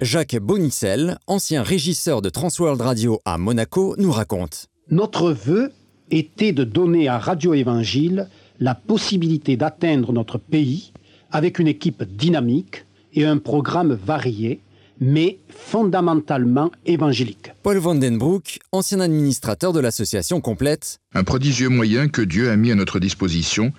Jacques 0.00 0.36
Bonicel, 0.36 1.18
ancien 1.26 1.62
régisseur 1.62 2.22
de 2.22 2.30
Transworld 2.30 2.80
Radio 2.80 3.20
à 3.26 3.36
Monaco, 3.36 3.94
nous 3.98 4.10
raconte. 4.10 4.68
Notre 4.90 5.30
vœu 5.30 5.72
était 6.10 6.52
de 6.52 6.64
donner 6.64 7.06
à 7.06 7.18
Radio 7.18 7.52
Évangile 7.52 8.26
la 8.60 8.74
possibilité 8.74 9.58
d'atteindre 9.58 10.14
notre 10.14 10.38
pays 10.38 10.94
avec 11.30 11.58
une 11.58 11.68
équipe 11.68 12.02
dynamique 12.02 12.86
et 13.12 13.26
un 13.26 13.36
programme 13.36 13.92
varié, 13.92 14.60
mais 15.00 15.38
fondamentalement 15.50 16.70
évangélique. 16.86 17.52
Paul 17.62 17.76
Vandenbroek, 17.76 18.58
ancien 18.72 19.00
administrateur 19.00 19.74
de 19.74 19.80
l'association 19.80 20.40
complète. 20.40 20.98
Un 21.14 21.24
prodigieux 21.24 21.68
moyen 21.68 22.08
que 22.08 22.22
Dieu 22.22 22.50
a 22.50 22.56
mis 22.56 22.72
à 22.72 22.74
notre 22.74 23.00
disposition 23.00 23.70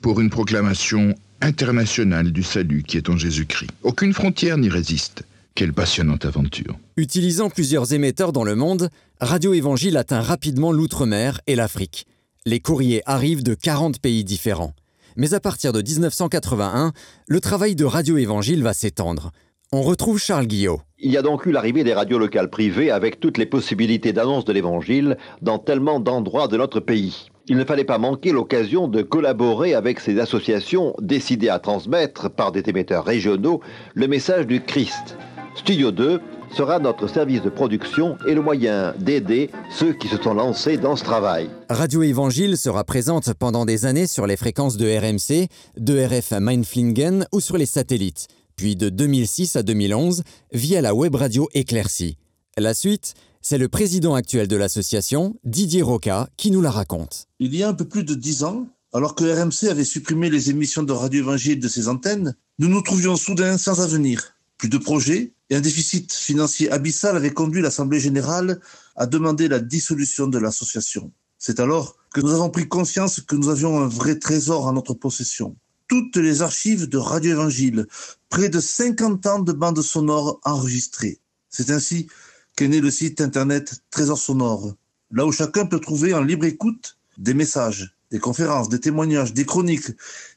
pour 0.00 0.20
une 0.20 0.30
proclamation 0.30 1.16
internationale 1.40 2.30
du 2.30 2.44
salut 2.44 2.84
qui 2.84 2.96
est 2.96 3.10
en 3.10 3.16
Jésus-Christ. 3.16 3.70
Aucune 3.82 4.12
frontière 4.12 4.56
n'y 4.56 4.68
résiste. 4.68 5.24
Quelle 5.56 5.72
passionnante 5.72 6.24
aventure. 6.24 6.76
Utilisant 6.96 7.48
plusieurs 7.48 7.92
émetteurs 7.92 8.32
dans 8.32 8.42
le 8.42 8.56
monde, 8.56 8.88
Radio 9.20 9.54
Évangile 9.54 9.96
atteint 9.96 10.20
rapidement 10.20 10.72
l'outre-mer 10.72 11.40
et 11.46 11.54
l'Afrique. 11.54 12.08
Les 12.44 12.58
courriers 12.58 13.02
arrivent 13.06 13.44
de 13.44 13.54
40 13.54 14.00
pays 14.00 14.24
différents. 14.24 14.72
Mais 15.14 15.32
à 15.32 15.38
partir 15.38 15.72
de 15.72 15.80
1981, 15.80 16.92
le 17.28 17.40
travail 17.40 17.76
de 17.76 17.84
Radio 17.84 18.16
Évangile 18.16 18.64
va 18.64 18.74
s'étendre. 18.74 19.30
On 19.70 19.82
retrouve 19.82 20.18
Charles 20.18 20.48
Guillot. 20.48 20.80
Il 20.98 21.12
y 21.12 21.16
a 21.16 21.22
donc 21.22 21.46
eu 21.46 21.52
l'arrivée 21.52 21.84
des 21.84 21.94
radios 21.94 22.18
locales 22.18 22.50
privées 22.50 22.90
avec 22.90 23.20
toutes 23.20 23.38
les 23.38 23.46
possibilités 23.46 24.12
d'annonce 24.12 24.44
de 24.44 24.52
l'Évangile 24.52 25.16
dans 25.40 25.60
tellement 25.60 26.00
d'endroits 26.00 26.48
de 26.48 26.56
notre 26.56 26.80
pays. 26.80 27.28
Il 27.46 27.58
ne 27.58 27.64
fallait 27.64 27.84
pas 27.84 27.98
manquer 27.98 28.32
l'occasion 28.32 28.88
de 28.88 29.02
collaborer 29.02 29.74
avec 29.74 30.00
ces 30.00 30.18
associations 30.18 30.96
décidées 31.00 31.48
à 31.48 31.60
transmettre 31.60 32.28
par 32.28 32.50
des 32.50 32.64
émetteurs 32.66 33.04
régionaux 33.04 33.60
le 33.94 34.08
message 34.08 34.48
du 34.48 34.60
Christ. 34.60 35.16
Studio 35.56 35.92
2 35.92 36.20
sera 36.56 36.78
notre 36.78 37.08
service 37.08 37.42
de 37.42 37.48
production 37.48 38.16
et 38.26 38.34
le 38.34 38.42
moyen 38.42 38.94
d'aider 38.98 39.50
ceux 39.70 39.92
qui 39.92 40.08
se 40.08 40.16
sont 40.16 40.34
lancés 40.34 40.76
dans 40.76 40.96
ce 40.96 41.04
travail. 41.04 41.48
Radio 41.68 42.02
Évangile 42.02 42.56
sera 42.56 42.84
présente 42.84 43.32
pendant 43.34 43.64
des 43.64 43.86
années 43.86 44.06
sur 44.06 44.26
les 44.26 44.36
fréquences 44.36 44.76
de 44.76 44.86
RMC, 44.86 45.48
de 45.78 46.04
RF 46.04 46.32
Mainflingen 46.32 47.26
ou 47.32 47.40
sur 47.40 47.56
les 47.56 47.66
satellites, 47.66 48.26
puis 48.56 48.76
de 48.76 48.88
2006 48.88 49.56
à 49.56 49.62
2011 49.62 50.22
via 50.52 50.80
la 50.80 50.94
web 50.94 51.14
radio 51.14 51.48
éclaircie. 51.54 52.18
La 52.56 52.74
suite, 52.74 53.14
c'est 53.40 53.58
le 53.58 53.68
président 53.68 54.14
actuel 54.14 54.48
de 54.48 54.56
l'association, 54.56 55.36
Didier 55.44 55.82
Roca, 55.82 56.28
qui 56.36 56.50
nous 56.50 56.62
la 56.62 56.70
raconte. 56.70 57.26
Il 57.38 57.54
y 57.54 57.62
a 57.62 57.68
un 57.68 57.74
peu 57.74 57.84
plus 57.84 58.04
de 58.04 58.14
dix 58.14 58.44
ans, 58.44 58.66
Alors 58.92 59.16
que 59.16 59.24
RMC 59.24 59.68
avait 59.68 59.82
supprimé 59.82 60.30
les 60.30 60.50
émissions 60.50 60.84
de 60.84 60.92
Radio 60.92 61.24
Évangile 61.24 61.58
de 61.58 61.66
ses 61.66 61.88
antennes, 61.88 62.36
nous 62.60 62.68
nous 62.68 62.80
trouvions 62.80 63.16
soudain 63.16 63.58
sans 63.58 63.80
avenir. 63.80 64.33
Plus 64.58 64.68
de 64.68 64.78
projets 64.78 65.32
et 65.50 65.56
un 65.56 65.60
déficit 65.60 66.12
financier 66.12 66.70
abyssal 66.70 67.16
avait 67.16 67.32
conduit 67.32 67.62
l'Assemblée 67.62 68.00
générale 68.00 68.60
à 68.96 69.06
demander 69.06 69.48
la 69.48 69.58
dissolution 69.58 70.26
de 70.26 70.38
l'association. 70.38 71.12
C'est 71.38 71.60
alors 71.60 71.96
que 72.14 72.20
nous 72.20 72.32
avons 72.32 72.50
pris 72.50 72.68
conscience 72.68 73.20
que 73.20 73.36
nous 73.36 73.48
avions 73.48 73.78
un 73.78 73.88
vrai 73.88 74.18
trésor 74.18 74.66
en 74.66 74.72
notre 74.72 74.94
possession. 74.94 75.56
Toutes 75.88 76.16
les 76.16 76.40
archives 76.40 76.88
de 76.88 76.96
Radio 76.96 77.32
Évangile, 77.32 77.86
près 78.30 78.48
de 78.48 78.60
50 78.60 79.26
ans 79.26 79.40
de 79.40 79.52
bandes 79.52 79.82
sonores 79.82 80.40
enregistrées. 80.44 81.20
C'est 81.50 81.70
ainsi 81.70 82.08
qu'est 82.56 82.68
né 82.68 82.80
le 82.80 82.90
site 82.90 83.20
internet 83.20 83.82
Trésor 83.90 84.18
Sonore, 84.18 84.74
là 85.10 85.26
où 85.26 85.32
chacun 85.32 85.66
peut 85.66 85.80
trouver 85.80 86.14
en 86.14 86.22
libre 86.22 86.46
écoute 86.46 86.96
des 87.18 87.34
messages, 87.34 87.94
des 88.10 88.18
conférences, 88.18 88.68
des 88.68 88.80
témoignages, 88.80 89.34
des 89.34 89.44
chroniques 89.44 89.90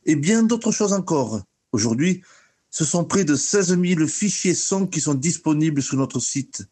et 0.05 0.15
bien 0.15 0.43
d'autres 0.43 0.71
choses 0.71 0.93
encore. 0.93 1.41
Aujourd'hui, 1.71 2.23
ce 2.69 2.85
sont 2.85 3.05
près 3.05 3.23
de 3.23 3.35
16 3.35 3.79
000 3.81 4.07
fichiers 4.07 4.53
sons 4.53 4.87
qui 4.87 5.01
sont 5.01 5.13
disponibles 5.13 5.81
sur 5.81 5.97
notre 5.97 6.19
site. 6.19 6.63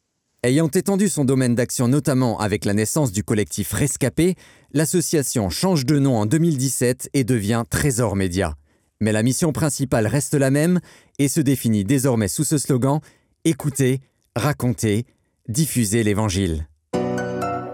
Ayant 0.43 0.67
étendu 0.67 1.09
son 1.09 1.25
domaine 1.25 1.55
d'action 1.55 1.87
notamment 1.87 2.39
avec 2.39 2.65
la 2.65 2.73
naissance 2.73 3.11
du 3.11 3.23
collectif 3.23 3.73
Rescapé, 3.73 4.35
l'association 4.73 5.49
change 5.49 5.85
de 5.85 5.97
nom 5.97 6.17
en 6.17 6.27
2017 6.27 7.09
et 7.13 7.23
devient 7.23 7.63
Trésor 7.67 8.15
Média. 8.15 8.53
Mais 9.01 9.11
la 9.11 9.23
mission 9.23 9.51
principale 9.51 10.05
reste 10.05 10.35
la 10.35 10.51
même 10.51 10.79
et 11.17 11.27
se 11.27 11.41
définit 11.41 11.83
désormais 11.83 12.27
sous 12.27 12.43
ce 12.43 12.57
slogan 12.57 12.99
Écoutez, 13.43 14.01
racontez, 14.35 15.05
diffusez 15.47 16.03
l'Évangile. 16.03 16.67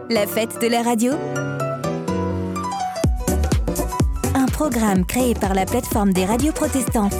La 0.09 0.27
fête 0.27 0.61
de 0.61 0.67
la 0.67 0.81
radio? 0.81 1.13
Un 4.33 4.45
programme 4.45 5.05
créé 5.05 5.33
par 5.33 5.53
la 5.53 5.65
plateforme 5.65 6.13
des 6.13 6.25
radios 6.25 6.53
protestantes. 6.53 7.15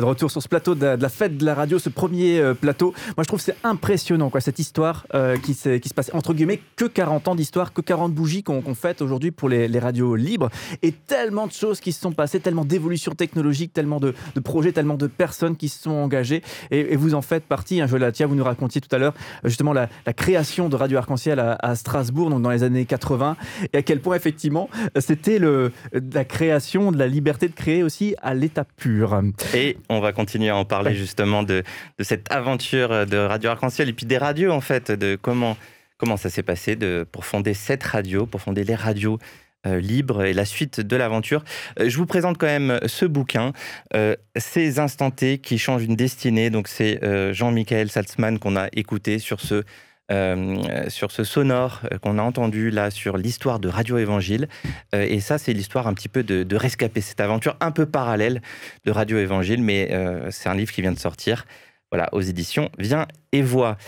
De 0.00 0.04
retour 0.04 0.28
sur 0.28 0.42
ce 0.42 0.48
plateau 0.48 0.74
de 0.74 0.84
la, 0.84 1.08
fête 1.08 1.36
de 1.36 1.44
la 1.44 1.54
radio, 1.54 1.78
ce 1.78 1.88
premier 1.88 2.40
euh, 2.40 2.52
plateau. 2.52 2.92
Moi, 3.16 3.22
je 3.22 3.28
trouve 3.28 3.38
que 3.38 3.44
c'est 3.44 3.56
impressionnant, 3.62 4.28
quoi, 4.28 4.40
cette 4.40 4.58
histoire 4.58 5.06
euh, 5.14 5.36
qui, 5.36 5.54
qui, 5.54 5.88
se 5.88 5.94
passe, 5.94 6.10
entre 6.14 6.34
guillemets, 6.34 6.60
que 6.74 6.84
40 6.84 7.28
ans 7.28 7.34
d'histoire, 7.36 7.72
que 7.72 7.80
40 7.80 8.12
bougies 8.12 8.42
qu'on 8.42 8.62
fête 8.74 9.02
aujourd'hui 9.02 9.30
pour 9.30 9.48
les, 9.48 9.78
radios 9.78 10.16
libres. 10.16 10.50
Et 10.82 10.90
tellement 10.90 11.46
de 11.46 11.52
choses 11.52 11.78
qui 11.78 11.92
se 11.92 12.00
sont 12.00 12.10
passées, 12.10 12.40
tellement 12.40 12.64
d'évolutions 12.64 13.12
technologiques, 13.12 13.72
tellement 13.72 14.00
de, 14.00 14.14
projets, 14.42 14.72
tellement 14.72 14.96
de 14.96 15.06
personnes 15.06 15.56
qui 15.56 15.68
se 15.68 15.82
sont 15.82 15.92
engagées. 15.92 16.42
Et, 16.72 16.96
vous 16.96 17.14
en 17.14 17.22
faites 17.22 17.44
partie, 17.44 17.80
hein, 17.80 17.86
Joël 17.86 18.02
Latia, 18.02 18.26
vous 18.26 18.34
nous 18.34 18.44
racontiez 18.44 18.80
tout 18.80 18.94
à 18.94 18.98
l'heure 18.98 19.14
justement 19.44 19.72
la, 19.72 19.88
création 20.16 20.68
de 20.68 20.76
Radio 20.76 20.98
Arc-en-Ciel 20.98 21.38
à, 21.38 21.76
Strasbourg, 21.76 22.30
donc 22.30 22.42
dans 22.42 22.50
les 22.50 22.64
années 22.64 22.84
80, 22.84 23.36
et 23.72 23.78
à 23.78 23.82
quel 23.82 24.00
point, 24.00 24.16
effectivement, 24.16 24.68
c'était 24.98 25.38
la 25.38 26.24
création 26.24 26.90
de 26.90 26.98
la 26.98 27.06
liberté 27.06 27.48
de 27.48 27.54
créer 27.54 27.82
aussi 27.82 28.14
à 28.22 28.34
l'état 28.34 28.64
pur. 28.64 29.20
Et 29.54 29.76
on 29.88 30.00
va 30.00 30.12
continuer 30.12 30.50
à 30.50 30.56
en 30.56 30.64
parler 30.64 30.94
justement 30.94 31.42
de, 31.42 31.62
cette 32.00 32.30
aventure 32.32 33.06
de 33.06 33.16
Radio 33.16 33.50
Arc-en-Ciel 33.50 33.88
et 33.88 33.92
puis 33.92 34.06
des 34.06 34.18
radios 34.18 34.50
en 34.50 34.60
fait, 34.60 34.90
de 34.90 35.16
comment, 35.20 35.56
comment 35.98 36.16
ça 36.16 36.30
s'est 36.30 36.42
passé 36.42 36.76
de, 36.76 37.06
pour 37.10 37.24
fonder 37.24 37.54
cette 37.54 37.82
radio, 37.82 38.26
pour 38.26 38.40
fonder 38.40 38.64
les 38.64 38.74
radios 38.74 39.18
euh, 39.66 39.80
libres 39.80 40.24
et 40.24 40.34
la 40.34 40.44
suite 40.44 40.80
de 40.80 40.94
l'aventure. 40.94 41.42
Euh, 41.80 41.88
je 41.88 41.96
vous 41.96 42.04
présente 42.04 42.36
quand 42.36 42.46
même 42.46 42.78
ce 42.84 43.06
bouquin, 43.06 43.52
euh, 43.94 44.14
Ces 44.36 44.78
instantés 44.78 45.38
qui 45.38 45.56
changent 45.56 45.84
une 45.84 45.96
destinée. 45.96 46.50
Donc 46.50 46.68
c'est 46.68 47.00
Jean-Michel 47.32 47.90
Salzman 47.90 48.38
qu'on 48.38 48.56
a 48.56 48.68
écouté 48.72 49.18
sur 49.18 49.40
ce 49.40 49.64
euh, 50.12 50.90
sur 50.90 51.10
ce 51.10 51.24
sonore 51.24 51.80
euh, 51.90 51.96
qu'on 51.96 52.18
a 52.18 52.22
entendu 52.22 52.68
là 52.68 52.90
sur 52.90 53.16
l'histoire 53.16 53.58
de 53.58 53.68
Radio 53.68 53.96
Évangile. 53.96 54.48
Euh, 54.94 55.06
et 55.08 55.18
ça, 55.20 55.38
c'est 55.38 55.54
l'histoire 55.54 55.86
un 55.86 55.94
petit 55.94 56.10
peu 56.10 56.22
de, 56.22 56.42
de, 56.42 56.56
rescaper 56.56 57.00
cette 57.00 57.20
aventure 57.20 57.56
un 57.60 57.70
peu 57.70 57.86
parallèle 57.86 58.42
de 58.84 58.90
Radio 58.90 59.16
Évangile, 59.16 59.62
mais 59.62 59.90
c'est 60.30 60.48
un 60.48 60.54
livre 60.54 60.72
qui 60.72 60.82
vient 60.82 60.92
de 60.92 60.98
sortir. 60.98 61.46
Voilà, 61.90 62.08
aux 62.12 62.20
éditions 62.20 62.70
Viens 62.78 63.06
et 63.32 63.40
Vois. 63.42 63.78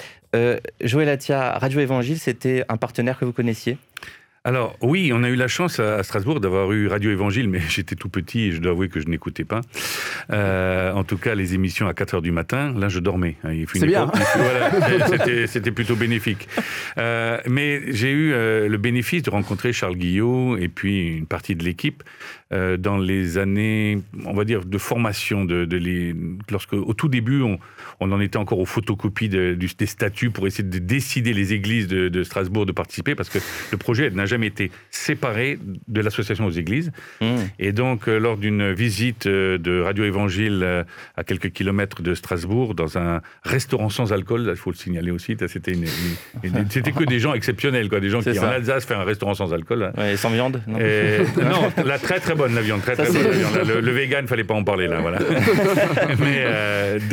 Joël 0.82 1.08
Atia, 1.08 1.58
Radio 1.58 1.80
Évangile, 1.80 2.18
c'était 2.18 2.64
un 2.68 2.76
partenaire 2.76 3.18
que 3.18 3.24
vous 3.24 3.32
connaissiez? 3.32 3.78
Alors 4.46 4.76
oui, 4.80 5.10
on 5.12 5.24
a 5.24 5.28
eu 5.28 5.34
la 5.34 5.48
chance 5.48 5.80
à 5.80 6.04
Strasbourg 6.04 6.38
d'avoir 6.38 6.70
eu 6.70 6.86
Radio 6.86 7.10
Évangile, 7.10 7.48
mais 7.48 7.58
j'étais 7.68 7.96
tout 7.96 8.08
petit 8.08 8.42
et 8.42 8.52
je 8.52 8.60
dois 8.60 8.70
avouer 8.70 8.88
que 8.88 9.00
je 9.00 9.08
n'écoutais 9.08 9.44
pas. 9.44 9.60
Euh, 10.30 10.92
en 10.92 11.02
tout 11.02 11.18
cas, 11.18 11.34
les 11.34 11.54
émissions 11.54 11.88
à 11.88 11.94
4 11.94 12.14
heures 12.14 12.22
du 12.22 12.30
matin, 12.30 12.72
là 12.78 12.88
je 12.88 13.00
dormais. 13.00 13.34
Hein, 13.42 13.64
C'est 13.74 13.86
bien. 13.86 14.08
c'était 15.48 15.72
plutôt 15.72 15.96
bénéfique. 15.96 16.46
Euh, 16.96 17.40
mais 17.48 17.92
j'ai 17.92 18.12
eu 18.12 18.32
euh, 18.34 18.68
le 18.68 18.78
bénéfice 18.78 19.24
de 19.24 19.30
rencontrer 19.30 19.72
Charles 19.72 19.96
Guillot 19.96 20.56
et 20.58 20.68
puis 20.68 21.16
une 21.16 21.26
partie 21.26 21.56
de 21.56 21.64
l'équipe 21.64 22.04
dans 22.50 22.98
les 22.98 23.38
années, 23.38 23.98
on 24.24 24.34
va 24.34 24.44
dire, 24.44 24.64
de 24.64 24.78
formation. 24.78 25.44
De, 25.44 25.64
de 25.64 26.14
lorsque, 26.50 26.72
au 26.72 26.94
tout 26.94 27.08
début, 27.08 27.42
on, 27.42 27.58
en 28.00 28.20
était 28.20 28.36
encore 28.36 28.58
aux 28.58 28.66
photocopies 28.66 29.28
des 29.28 29.86
statuts 29.86 30.30
pour 30.30 30.46
essayer 30.46 30.64
de 30.64 30.78
décider 30.78 31.32
les 31.32 31.52
églises 31.52 31.88
de, 31.88 32.08
de 32.08 32.22
Strasbourg 32.22 32.66
de 32.66 32.72
participer, 32.72 33.14
parce 33.14 33.28
que 33.28 33.38
le 33.72 33.78
projet 33.78 34.10
n'a 34.10 34.26
jamais 34.26 34.46
été 34.46 34.70
séparé 34.90 35.58
de 35.88 36.00
l'association 36.00 36.46
aux 36.46 36.50
églises. 36.50 36.92
Mmh. 37.20 37.26
Et 37.58 37.72
donc, 37.72 38.08
euh, 38.08 38.18
lors 38.18 38.36
d'une 38.36 38.72
visite 38.72 39.26
euh, 39.26 39.58
de 39.58 39.80
Radio 39.80 40.04
Évangile 40.04 40.60
euh, 40.62 40.84
à 41.16 41.24
quelques 41.24 41.50
kilomètres 41.50 42.02
de 42.02 42.14
Strasbourg, 42.14 42.74
dans 42.74 42.98
un 42.98 43.20
restaurant 43.42 43.88
sans 43.88 44.12
alcool, 44.12 44.46
il 44.48 44.56
faut 44.56 44.70
le 44.70 44.76
signaler 44.76 45.10
aussi, 45.10 45.36
c'était 45.48 45.72
une, 45.72 45.86
c'était 46.70 46.92
que 46.92 47.04
des 47.04 47.18
gens 47.18 47.34
exceptionnels, 47.34 47.88
quoi, 47.88 48.00
des 48.00 48.10
gens 48.10 48.20
qui 48.20 48.38
en 48.38 48.44
Alsace 48.44 48.86
font 48.86 48.94
un 48.94 49.04
restaurant 49.04 49.34
sans 49.34 49.52
alcool. 49.52 49.92
et 49.98 50.16
sans 50.16 50.30
viande 50.30 50.62
Non, 50.66 50.78
la 51.84 51.98
très 51.98 52.20
très 52.20 52.35
bonne 52.36 52.54
la 52.54 52.62
viande, 52.62 52.82
très, 52.82 52.94
très 52.94 53.06
bonne, 53.06 53.66
Le, 53.66 53.80
le, 53.80 53.92
vegan, 53.92 54.24
il 54.24 54.28
fallait 54.28 54.44
pas 54.44 54.54
en 54.54 54.64
parler 54.64 54.86
là, 54.86 55.00
voilà. 55.00 55.18
Mais 56.20 56.44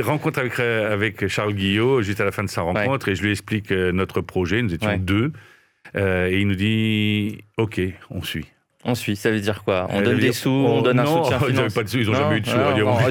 rencontre 0.04 0.40
avec, 0.40 0.60
avec 0.60 1.28
Charles 1.28 1.54
Guillot 1.54 2.02
juste 2.02 2.22
à 2.22 2.26
la 2.26 2.32
fin 2.32 2.44
de 2.44 2.50
sa 2.50 2.62
rencontre, 2.62 3.10
et 3.10 3.16
je 3.16 3.24
lui 3.24 3.32
explique 3.32 3.72
notre 3.72 4.22
projet. 4.22 4.62
Nous 4.62 4.74
étions 4.74 4.98
deux. 4.98 5.32
Euh, 5.96 6.28
et 6.30 6.40
il 6.40 6.48
nous 6.48 6.56
dit 6.56 7.44
OK, 7.58 7.80
on 8.10 8.22
suit. 8.22 8.48
On 8.86 8.96
suit, 8.96 9.16
ça 9.16 9.32
veut 9.32 9.40
dire 9.40 9.64
quoi 9.64 9.88
On 9.92 10.02
donne 10.02 10.20
des 10.20 10.34
sous, 10.34 10.50
on 10.50 10.82
donne 10.82 11.00
un 11.00 11.06
soutien 11.06 11.40
financier 11.40 11.48
Ils 11.50 11.56
n'avaient 11.56 11.74
pas 11.74 11.84
de 11.84 11.90
sous, 11.90 11.98
ils 12.00 12.08
n'ont 12.08 12.14
jamais 12.16 12.38
eu 12.38 12.42
de 12.42 12.48
sous. 12.48 12.58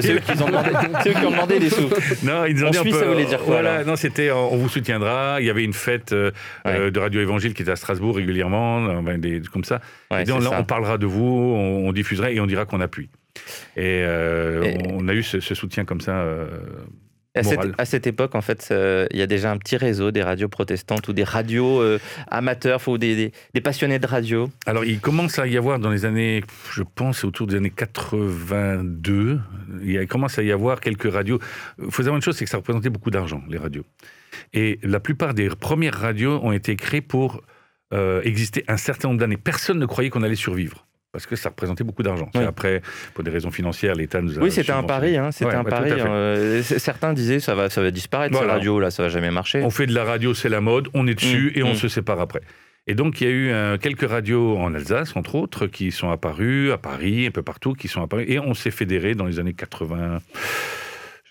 C'est 0.01 0.13
eux, 0.13 0.19
qui 0.19 0.31
ont 0.41 0.45
demandé, 0.45 0.69
eux 1.07 1.13
qui 1.13 1.25
ont 1.25 1.31
demandé 1.31 1.59
des 1.59 1.69
sous. 1.69 1.89
Non, 2.23 2.45
ils 2.45 2.63
ont 2.63 2.67
on 2.67 2.71
dit 2.71 2.77
suit, 2.77 2.91
ça 2.91 3.05
voulait 3.05 3.25
dire 3.25 3.39
quoi 3.39 3.61
Voilà, 3.61 3.83
non, 3.83 3.95
c'était 3.95 4.31
on 4.31 4.55
vous 4.55 4.69
soutiendra. 4.69 5.37
Il 5.39 5.47
y 5.47 5.49
avait 5.49 5.63
une 5.63 5.73
fête 5.73 6.13
euh, 6.13 6.31
euh, 6.67 6.91
de 6.91 6.99
Radio 6.99 7.21
Évangile 7.21 7.53
qui 7.53 7.63
était 7.63 7.71
à 7.71 7.75
Strasbourg 7.75 8.15
régulièrement, 8.15 9.01
des, 9.17 9.41
comme 9.51 9.63
ça. 9.63 9.81
et 10.15 10.25
donc, 10.25 10.43
là, 10.43 10.51
on 10.59 10.63
parlera 10.63 10.97
de 10.97 11.05
vous, 11.05 11.23
on, 11.23 11.91
diffusera 11.91 12.31
et 12.31 12.39
on 12.39 12.45
dira 12.45 12.65
qu'on 12.65 12.81
appuie. 12.81 13.09
Et, 13.75 14.03
on 14.89 15.07
a 15.07 15.13
eu 15.13 15.23
ce, 15.23 15.39
soutien 15.39 15.85
comme 15.85 16.01
ça 16.01 16.23
à 17.35 17.85
cette, 17.85 18.05
époque, 18.05 18.35
en 18.35 18.41
fait, 18.41 18.67
il 19.11 19.17
y 19.17 19.21
a 19.21 19.27
déjà 19.27 19.51
un 19.51 19.57
petit 19.57 19.77
réseau 19.77 20.11
des 20.11 20.21
radios 20.21 20.49
protestantes 20.49 21.07
ou 21.07 21.13
des 21.13 21.23
radios 21.23 21.81
euh, 21.81 21.99
amateurs 22.27 22.87
ou 22.87 22.97
des, 22.97 23.31
passionnés 23.63 23.99
de 23.99 24.05
radio. 24.05 24.49
Alors, 24.65 24.85
il 24.85 24.99
commence 24.99 25.39
à 25.39 25.47
y 25.47 25.57
avoir 25.57 25.79
dans 25.79 25.89
les 25.89 26.05
années, 26.05 26.43
je 26.71 26.83
pense, 26.83 27.23
autour 27.23 27.47
des 27.47 27.55
années 27.55 27.71
82, 27.71 29.39
il 29.83 30.07
commence 30.07 30.37
à 30.37 30.43
y 30.43 30.51
avoir 30.51 30.79
quelques 30.79 31.11
radios. 31.11 31.39
Il 31.79 31.91
faut 31.91 32.03
savoir 32.03 32.17
une 32.17 32.21
chose, 32.21 32.37
c'est 32.37 32.45
que 32.45 32.51
ça 32.51 32.57
représentait 32.57 32.89
beaucoup 32.89 33.11
d'argent, 33.11 33.41
les 33.49 33.57
radios. 33.57 33.85
Et 34.53 34.79
la 34.83 34.99
plupart 34.99 35.33
des 35.33 35.49
premières 35.49 35.95
radios 35.99 36.39
ont 36.43 36.51
été 36.51 36.75
créées 36.75 37.01
pour 37.01 37.41
euh, 37.93 38.21
exister 38.23 38.63
un 38.67 38.77
certain 38.77 39.07
nombre 39.07 39.19
d'années. 39.19 39.37
Personne 39.37 39.79
ne 39.79 39.85
croyait 39.85 40.09
qu'on 40.09 40.23
allait 40.23 40.35
survivre 40.35 40.85
parce 41.13 41.27
que 41.27 41.35
ça 41.35 41.49
représentait 41.49 41.83
beaucoup 41.83 42.01
d'argent. 42.01 42.29
Après, 42.33 42.81
pour 43.13 43.23
des 43.23 43.29
raisons 43.29 43.51
financières, 43.51 43.93
l'État 43.93 44.19
nous 44.19 44.37
a. 44.37 44.41
Oui, 44.41 44.51
c'était 44.51 44.71
un 44.71 44.81
pari. 44.81 45.15
Hein, 45.15 45.31
c'était 45.31 45.53
un 45.53 45.63
pari. 45.63 45.91
Euh, 45.91 46.63
certains 46.63 47.13
disaient 47.13 47.39
ça 47.39 47.53
va, 47.53 47.69
ça 47.69 47.81
va 47.81 47.91
disparaître, 47.91 48.35
voilà. 48.35 48.53
radio, 48.53 48.79
là, 48.79 48.89
ça 48.89 49.03
va 49.03 49.09
jamais 49.09 49.29
marcher. 49.29 49.61
On 49.61 49.69
fait 49.69 49.85
de 49.85 49.93
la 49.93 50.03
radio, 50.03 50.33
c'est 50.33 50.49
la 50.49 50.59
mode, 50.59 50.89
on 50.95 51.05
est 51.05 51.13
dessus 51.13 51.53
mmh, 51.55 51.59
et 51.59 51.63
on 51.63 51.73
mmh. 51.73 51.75
se 51.75 51.87
sépare 51.87 52.19
après. 52.19 52.41
Et 52.87 52.95
donc, 52.95 53.21
il 53.21 53.27
y 53.27 53.27
a 53.27 53.33
eu 53.33 53.51
euh, 53.51 53.77
quelques 53.77 54.09
radios 54.09 54.57
en 54.57 54.73
Alsace, 54.73 55.15
entre 55.15 55.35
autres, 55.35 55.67
qui 55.67 55.91
sont 55.91 56.09
apparues, 56.09 56.71
à 56.71 56.79
Paris, 56.79 57.27
un 57.27 57.31
peu 57.31 57.43
partout, 57.43 57.73
qui 57.73 57.87
sont 57.87 58.01
apparues. 58.01 58.25
Et 58.27 58.39
on 58.39 58.55
s'est 58.55 58.71
fédéré 58.71 59.13
dans 59.13 59.25
les 59.25 59.39
années 59.39 59.53
80 59.53 60.19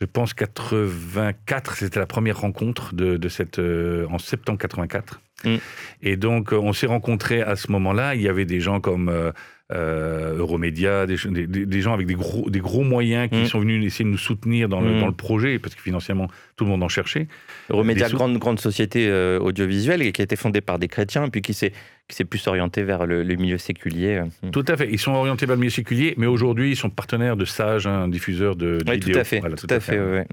je 0.00 0.06
pense 0.06 0.34
84, 0.34 1.76
c'était 1.76 2.00
la 2.00 2.06
première 2.06 2.40
rencontre 2.40 2.92
de, 2.92 3.28
cette 3.28 3.60
euh, 3.60 4.04
en 4.10 4.18
septembre 4.18 4.58
84. 4.58 5.20
Mmh. 5.44 5.56
Et 6.02 6.16
donc 6.16 6.50
on 6.50 6.72
s'est 6.72 6.88
rencontrés 6.88 7.40
à 7.40 7.54
ce 7.54 7.70
moment-là. 7.70 8.16
Il 8.16 8.20
y 8.20 8.28
avait 8.28 8.44
des 8.44 8.58
gens 8.58 8.80
comme 8.80 9.08
euh, 9.08 9.30
Euromédia, 9.74 11.06
des, 11.06 11.16
gens 11.16 11.94
avec 11.94 12.06
des 12.06 12.14
gros, 12.14 12.50
des 12.50 12.60
gros 12.60 12.82
moyens 12.82 13.30
qui 13.30 13.36
mmh. 13.36 13.46
sont 13.46 13.60
venus 13.60 13.84
essayer 13.84 14.04
de 14.04 14.10
nous 14.10 14.18
soutenir 14.18 14.68
dans 14.68 14.80
le, 14.80 14.94
mmh. 14.94 15.00
dans 15.00 15.06
le, 15.06 15.12
projet, 15.12 15.58
parce 15.58 15.74
que 15.74 15.80
financièrement, 15.80 16.28
tout 16.56 16.64
le 16.64 16.70
monde 16.70 16.82
en 16.82 16.88
cherchait. 16.88 17.28
Euromédia, 17.70 18.08
grande, 18.08 18.38
grande 18.38 18.60
société 18.60 19.08
euh, 19.08 19.38
audiovisuelle, 19.38 20.12
qui 20.12 20.20
a 20.20 20.24
été 20.24 20.36
fondée 20.36 20.60
par 20.60 20.78
des 20.78 20.88
chrétiens, 20.88 21.28
puis 21.28 21.42
qui 21.42 21.54
s'est 21.54 21.72
qui 22.08 22.16
s'est 22.16 22.24
plus 22.24 22.46
orienté 22.46 22.82
vers 22.82 23.06
le, 23.06 23.22
milieu 23.36 23.58
séculier. 23.58 24.22
Tout 24.52 24.64
à 24.68 24.76
fait. 24.76 24.88
Ils 24.90 24.98
sont 24.98 25.12
orientés 25.12 25.46
vers 25.46 25.56
le 25.56 25.60
milieu 25.60 25.70
séculier, 25.70 26.14
mais 26.18 26.26
aujourd'hui, 26.26 26.72
ils 26.72 26.76
sont 26.76 26.90
partenaires 26.90 27.36
de 27.36 27.44
Sage, 27.44 27.86
un 27.86 28.08
diffuseur 28.08 28.54
de, 28.54 28.78
de 28.78 28.90
oui, 28.90 29.00
Tout 29.00 29.18
à 29.18 29.24
fait. 29.24 29.40
tout, 29.40 29.66
à 29.70 29.80
fait. 29.80 30.26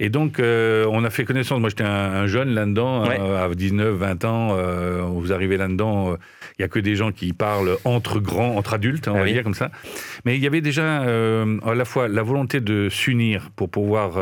Et 0.00 0.08
donc, 0.08 0.40
on 0.40 1.04
a 1.04 1.10
fait 1.10 1.24
connaissance. 1.24 1.60
Moi, 1.60 1.68
j'étais 1.68 1.84
un, 1.84 2.26
jeune 2.26 2.50
là-dedans, 2.54 3.04
à 3.04 3.48
19, 3.54 3.94
20 3.94 4.24
ans. 4.24 4.56
vous 5.12 5.32
arrivez 5.32 5.56
là-dedans, 5.56 6.16
il 6.58 6.62
n'y 6.62 6.64
a 6.64 6.68
que 6.68 6.78
des 6.78 6.96
gens 6.96 7.12
qui 7.12 7.32
parlent 7.32 7.76
entre 7.84 8.18
grands, 8.20 8.56
entre 8.56 8.74
adultes, 8.74 9.08
on 9.08 9.14
ah 9.14 9.20
va 9.20 9.26
dire 9.26 9.42
comme 9.42 9.54
ça. 9.54 9.70
Mais 10.24 10.36
il 10.36 10.42
y 10.42 10.46
avait 10.46 10.60
déjà 10.60 11.02
à 11.02 11.74
la 11.74 11.84
fois 11.84 12.08
la 12.08 12.22
volonté 12.22 12.60
de 12.60 12.88
s'unir 12.88 13.50
pour 13.54 13.70
pouvoir 13.70 14.18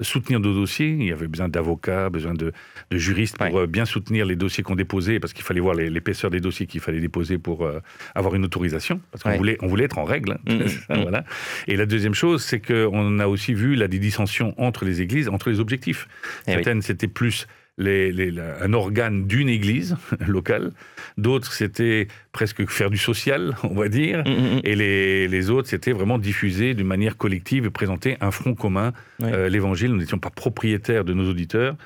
soutenir 0.00 0.40
nos 0.40 0.54
dossiers. 0.54 0.88
Il 0.88 1.04
y 1.04 1.12
avait 1.12 1.28
besoin 1.28 1.48
d'avocats, 1.48 2.10
besoin 2.10 2.34
de, 2.34 2.52
juristes 2.90 3.38
pour 3.38 3.58
euh, 3.58 3.66
bien 3.66 3.84
soutenir 3.84 4.26
les 4.26 4.36
dossiers 4.36 4.62
qu'on 4.62 4.76
déposait, 4.76 5.20
parce 5.20 5.32
qu'il 5.32 5.44
fallait 5.44 5.60
voir 5.60 5.74
l'épaisseur 5.74 6.21
des 6.30 6.40
dossiers 6.40 6.66
qu'il 6.66 6.80
fallait 6.80 7.00
déposer 7.00 7.38
pour 7.38 7.64
euh, 7.64 7.80
avoir 8.14 8.34
une 8.34 8.44
autorisation, 8.44 9.00
parce 9.10 9.22
qu'on 9.22 9.36
voulait, 9.36 9.58
on 9.60 9.66
voulait 9.66 9.84
être 9.84 9.98
en 9.98 10.04
règle. 10.04 10.38
Mm, 10.46 10.54
mm, 10.54 10.66
voilà. 11.02 11.24
Et 11.66 11.76
la 11.76 11.86
deuxième 11.86 12.14
chose, 12.14 12.42
c'est 12.42 12.60
qu'on 12.60 13.18
a 13.18 13.26
aussi 13.26 13.54
vu 13.54 13.74
la 13.74 13.88
dissension 13.88 14.54
entre 14.58 14.84
les 14.84 15.00
églises, 15.00 15.28
entre 15.28 15.50
les 15.50 15.60
objectifs. 15.60 16.08
Eh 16.46 16.52
Certaines, 16.52 16.82
c'était 16.82 17.08
plus 17.08 17.46
les, 17.78 18.34
un 18.60 18.72
organe 18.72 19.26
d'une 19.26 19.48
église 19.48 19.96
locale. 20.26 20.72
D'autres, 21.18 21.52
c'était 21.52 22.08
presque 22.32 22.68
faire 22.68 22.90
du 22.90 22.98
social, 22.98 23.56
on 23.62 23.74
va 23.74 23.88
dire. 23.88 24.20
Mm. 24.20 24.60
Et 24.64 24.76
les, 24.76 25.28
les 25.28 25.50
autres, 25.50 25.68
c'était 25.68 25.92
vraiment 25.92 26.18
diffuser 26.18 26.74
d'une 26.74 26.86
manière 26.86 27.16
collective 27.16 27.66
et 27.66 27.70
présenter 27.70 28.16
un 28.20 28.30
front 28.30 28.54
commun, 28.54 28.92
euh, 29.22 29.48
l'évangile. 29.48 29.90
Nous 29.90 29.98
n'étions 29.98 30.18
pas 30.18 30.30
propriétaires 30.30 31.04
de 31.04 31.14
nos 31.14 31.28
auditeurs, 31.28 31.76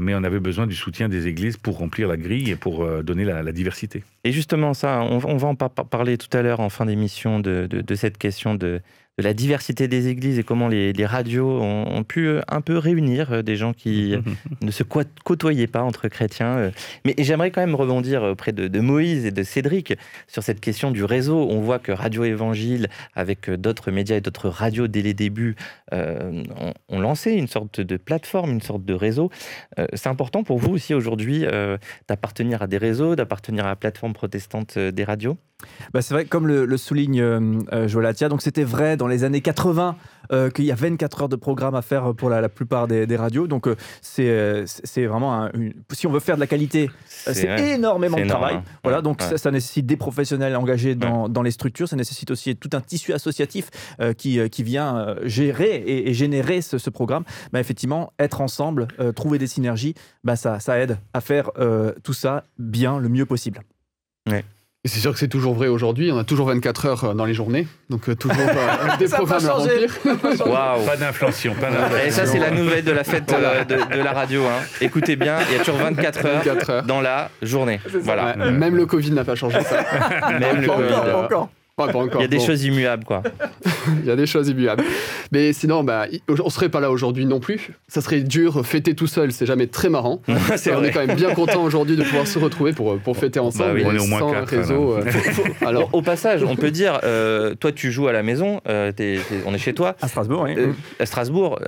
mais 0.00 0.14
on 0.14 0.24
avait 0.24 0.40
besoin 0.40 0.66
du 0.66 0.74
soutien 0.74 1.08
des 1.08 1.26
églises 1.26 1.56
pour 1.56 1.78
remplir 1.78 2.08
la 2.08 2.16
grille 2.16 2.50
et 2.50 2.56
pour 2.56 2.82
euh, 2.82 3.02
donner 3.02 3.24
la, 3.24 3.52
diversité. 3.52 4.02
Et 4.24 4.32
justement, 4.32 4.74
ça, 4.74 5.00
on, 5.02 5.18
va 5.18 5.48
en 5.48 5.54
parler 5.54 6.18
tout 6.18 6.34
à 6.36 6.42
l'heure 6.42 6.60
en 6.60 6.68
fin 6.68 6.86
d'émission 6.86 7.38
de, 7.40 7.68
cette 7.94 8.18
question 8.18 8.54
de 8.54 8.80
de 9.18 9.22
la 9.22 9.32
diversité 9.32 9.88
des 9.88 10.08
églises 10.08 10.38
et 10.38 10.42
comment 10.42 10.68
les, 10.68 11.06
radios 11.06 11.60
ont, 11.60 12.04
pu 12.04 12.26
euh, 12.26 12.40
un 12.48 12.60
peu 12.60 12.76
réunir 12.76 13.32
euh, 13.32 13.42
des 13.42 13.56
gens 13.56 13.72
qui 13.72 14.14
ne 14.60 14.70
se 14.70 14.82
côtoyaient 14.82 15.66
pas 15.66 15.82
entre 15.82 16.08
chrétiens. 16.08 16.56
Euh. 16.56 16.70
Mais 17.04 17.14
j'aimerais 17.18 17.50
quand 17.50 17.62
même 17.62 17.74
rebondir 17.74 18.22
auprès 18.22 18.52
de, 18.52 18.80
Moïse 18.80 19.24
et 19.24 19.30
de 19.30 19.42
Cédric 19.42 19.94
sur 20.26 20.42
cette 20.42 20.60
question 20.60 20.90
du 20.90 21.02
réseau. 21.02 21.48
On 21.50 21.60
voit 21.60 21.78
que 21.78 21.92
Radio 21.92 22.24
Évangile, 22.24 22.88
avec 23.14 23.50
d'autres 23.50 23.90
médias 23.90 24.16
et 24.16 24.20
d'autres 24.20 24.48
radios 24.48 24.86
dès 24.86 25.02
les 25.02 25.14
débuts, 25.14 25.56
ont, 25.92 27.00
lancé 27.00 27.32
une 27.32 27.48
sorte 27.48 27.80
de 27.80 27.96
plateforme, 27.96 28.50
une 28.50 28.60
sorte 28.60 28.84
de 28.84 28.94
réseau. 28.94 29.30
C'est 29.94 30.08
important 30.08 30.44
pour 30.44 30.58
vous 30.58 30.72
aussi 30.74 30.94
aujourd'hui 30.94 31.44
d'appartenir 32.06 32.62
à 32.62 32.66
des 32.66 32.78
réseaux, 32.78 33.16
d'appartenir 33.16 33.64
à 33.64 33.68
la 33.68 33.76
plateforme 33.76 34.12
protestante 34.12 34.78
des 34.78 35.04
radios? 35.04 35.36
Bah 35.92 36.02
c'est 36.02 36.14
vrai, 36.14 36.24
comme 36.26 36.46
le, 36.46 36.76
souligne 36.76 37.20
euh, 37.20 37.88
Joël 37.88 38.06
Atia, 38.06 38.28
donc 38.28 38.42
c'était 38.42 38.64
vrai 38.64 38.96
dans 38.96 39.06
les 39.06 39.24
années 39.24 39.40
80 39.40 39.96
euh, 40.32 40.50
qu'il 40.50 40.64
y 40.64 40.72
a 40.72 40.74
24 40.74 41.22
heures 41.22 41.28
de 41.28 41.36
programme 41.36 41.74
à 41.74 41.82
faire 41.82 42.14
pour 42.14 42.28
la, 42.28 42.48
plupart 42.48 42.86
des, 42.86 43.16
radios. 43.16 43.46
Donc 43.46 43.66
euh, 43.66 43.76
c'est 44.02 45.06
vraiment, 45.06 45.48
si 45.92 46.06
on 46.06 46.12
veut 46.12 46.20
faire 46.20 46.34
de 46.34 46.40
la 46.40 46.46
qualité, 46.46 46.90
c'est 47.06 47.72
énormément 47.74 48.18
de 48.18 48.26
travail. 48.26 48.56
Hein. 48.56 48.64
Voilà, 48.82 49.00
donc 49.00 49.22
Ça, 49.22 49.50
nécessite 49.50 49.86
des 49.86 49.96
professionnels 49.96 50.56
engagés 50.56 50.94
dans, 50.94 51.28
dans, 51.28 51.42
les 51.42 51.50
structures, 51.50 51.88
ça 51.88 51.96
nécessite 51.96 52.30
aussi 52.30 52.54
tout 52.56 52.70
un 52.72 52.80
tissu 52.80 53.12
associatif 53.12 53.70
qui, 54.18 54.50
qui 54.50 54.62
vient 54.62 55.16
gérer 55.22 55.82
et, 55.86 56.12
générer 56.12 56.60
ce, 56.60 56.90
programme. 56.90 57.24
Bah, 57.52 57.60
effectivement, 57.60 58.12
être 58.18 58.40
ensemble, 58.40 58.88
trouver 59.14 59.38
des 59.38 59.46
synergies, 59.46 59.94
bah, 60.24 60.36
ça, 60.36 60.60
ça 60.60 60.78
aide 60.78 60.98
à 61.14 61.20
faire 61.20 61.50
tout 62.02 62.12
ça 62.12 62.44
bien, 62.58 62.98
le 62.98 63.08
mieux 63.08 63.26
possible. 63.26 63.60
Ouais. 64.28 64.44
Et 64.86 64.88
c'est 64.88 65.00
sûr 65.00 65.12
que 65.12 65.18
c'est 65.18 65.26
toujours 65.26 65.54
vrai 65.54 65.66
aujourd'hui. 65.66 66.12
On 66.12 66.18
a 66.18 66.22
toujours 66.22 66.46
24 66.46 66.86
heures 66.86 67.04
euh, 67.06 67.12
dans 67.12 67.24
les 67.24 67.34
journées. 67.34 67.66
Donc, 67.90 68.08
euh, 68.08 68.14
toujours 68.14 68.38
euh, 68.38 68.96
des 69.00 69.08
programmes 69.08 69.44
à 69.44 69.54
remplir. 69.54 69.98
Pas 70.86 70.96
d'inflation. 70.96 71.56
Et 72.06 72.12
ça, 72.12 72.24
c'est 72.24 72.38
la 72.38 72.52
nouvelle 72.52 72.84
de 72.84 72.92
la 72.92 73.02
fête 73.02 73.26
de, 73.26 74.00
la 74.00 74.12
radio. 74.12 74.44
Hein. 74.44 74.62
Écoutez 74.80 75.16
bien, 75.16 75.38
il 75.50 75.56
y 75.56 75.60
a 75.60 75.64
toujours 75.64 75.80
24 75.80 76.26
heures, 76.26 76.82
dans 76.84 77.00
la 77.00 77.30
journée. 77.42 77.80
Voilà. 78.02 78.36
même 78.36 78.76
le 78.76 78.86
Covid 78.86 79.10
n'a 79.10 79.24
pas 79.24 79.34
changé 79.34 79.58
ça. 79.62 79.84
même 80.38 80.60
le 80.60 80.68
Covid. 80.68 80.94
Encore. 81.16 81.48
Il 81.78 82.20
y 82.20 82.24
a 82.24 82.28
des 82.28 82.40
choses 82.40 82.64
immuables, 82.64 83.04
quoi. 83.04 83.22
Il 84.00 84.06
y 84.06 84.10
a 84.10 84.16
des 84.16 84.26
choses 84.26 84.48
immuables. 84.48 84.82
Mais 85.30 85.52
sinon, 85.52 85.84
bah, 85.84 86.06
on 86.42 86.48
serait 86.48 86.70
pas 86.70 86.80
là 86.80 86.90
aujourd'hui 86.90 87.26
non 87.26 87.38
plus. 87.38 87.70
Ça 87.86 88.00
serait 88.00 88.22
dur, 88.22 88.64
fêter 88.66 88.94
tout 88.94 89.06
seul, 89.06 89.30
c'est 89.30 89.44
jamais 89.44 89.66
très 89.66 89.90
marrant. 89.90 90.22
c'est 90.56 90.74
on 90.74 90.82
est 90.82 90.90
quand 90.90 91.06
même 91.06 91.16
bien 91.16 91.34
content 91.34 91.62
aujourd'hui 91.62 91.96
de 91.96 92.02
pouvoir 92.02 92.26
se 92.26 92.38
retrouver 92.38 92.72
pour, 92.72 92.98
pour 92.98 93.18
fêter 93.18 93.40
ensemble. 93.40 93.82
Bah 93.82 93.88
on 93.90 93.94
est 93.94 93.98
au 93.98 94.06
moins 94.06 94.44
réseau. 94.44 94.96
Euh. 94.96 95.02
alors, 95.66 95.90
au, 95.92 96.00
passage, 96.00 96.42
on 96.44 96.56
peut 96.56 96.70
dire, 96.70 97.00
euh, 97.04 97.54
toi 97.54 97.72
tu 97.72 97.92
joues 97.92 98.08
à 98.08 98.12
la 98.12 98.22
maison, 98.22 98.62
euh, 98.68 98.90
on 99.44 99.52
est 99.52 99.58
chez 99.58 99.74
toi. 99.74 99.96
À 100.00 100.08
Strasbourg, 100.08 100.46
oui. 100.48 100.54
à 100.98 101.04
Strasbourg, 101.04 101.60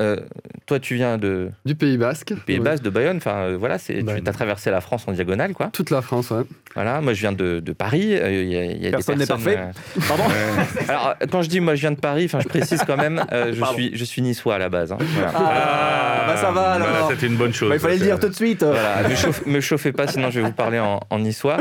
toi 0.65 0.81
tu 0.81 0.95
viens 0.95 1.19
de... 1.19 1.51
Du 1.67 1.75
Pays 1.75 1.99
Basque. 1.99 2.33
Pays 2.47 2.61
Basque, 2.61 2.83
de 2.83 2.91
Bayonne. 2.91 3.19
Enfin, 3.19 3.57
voilà, 3.59 3.79
tu 3.79 4.03
as 4.27 4.33
traversé 4.33 4.71
la 4.71 4.81
France 4.81 5.05
en 5.07 5.13
diagonale, 5.13 5.53
quoi. 5.53 5.69
Toute 5.73 5.91
la 5.91 6.01
France, 6.01 6.31
ouais. 6.31 6.45
Voilà, 6.75 7.01
moi 7.01 7.13
je 7.13 7.21
viens 7.21 7.33
de, 7.33 7.61
de 7.61 7.73
Paris. 7.73 8.17
Il 8.27 8.83
y 8.83 8.87
a, 8.87 8.91
Personne 8.91 9.19
n'est 9.19 9.27
parfait. 9.27 9.59
Pardon 10.07 10.25
Alors, 10.89 11.15
quand 11.31 11.43
je 11.43 11.49
dis 11.49 11.61
moi 11.61 11.75
je 11.75 11.81
viens 11.81 11.93
de 11.93 12.01
Paris, 12.01 12.25
enfin 12.27 12.41
je 12.41 12.49
précise 12.49 12.83
quand 12.87 12.97
même, 12.97 13.25
euh, 13.33 13.53
je, 13.55 13.65
suis, 13.65 13.97
je 13.97 14.05
suis 14.05 14.23
niçois 14.23 14.57
à 14.57 14.59
la 14.59 14.69
base. 14.69 14.93
Hein. 14.93 14.99
Ah, 15.35 16.25
bah 16.27 16.37
ça 16.37 16.51
va 16.51 16.73
alors. 16.73 17.11
C'était 17.11 17.27
une 17.27 17.37
bonne 17.37 17.53
chose. 17.53 17.69
Bah, 17.69 17.77
il 17.77 17.81
fallait 17.81 17.97
le 17.97 18.05
dire 18.05 18.19
tout 18.19 18.29
de 18.29 18.35
suite. 18.35 18.63
Voilà, 18.63 19.03
me, 19.47 19.61
chauffez 19.61 19.93
pas, 19.93 20.07
sinon 20.07 20.31
je 20.31 20.41
vais 20.41 20.47
vous 20.47 20.53
parler 20.53 20.79
en, 20.79 21.19
niçois. 21.19 21.59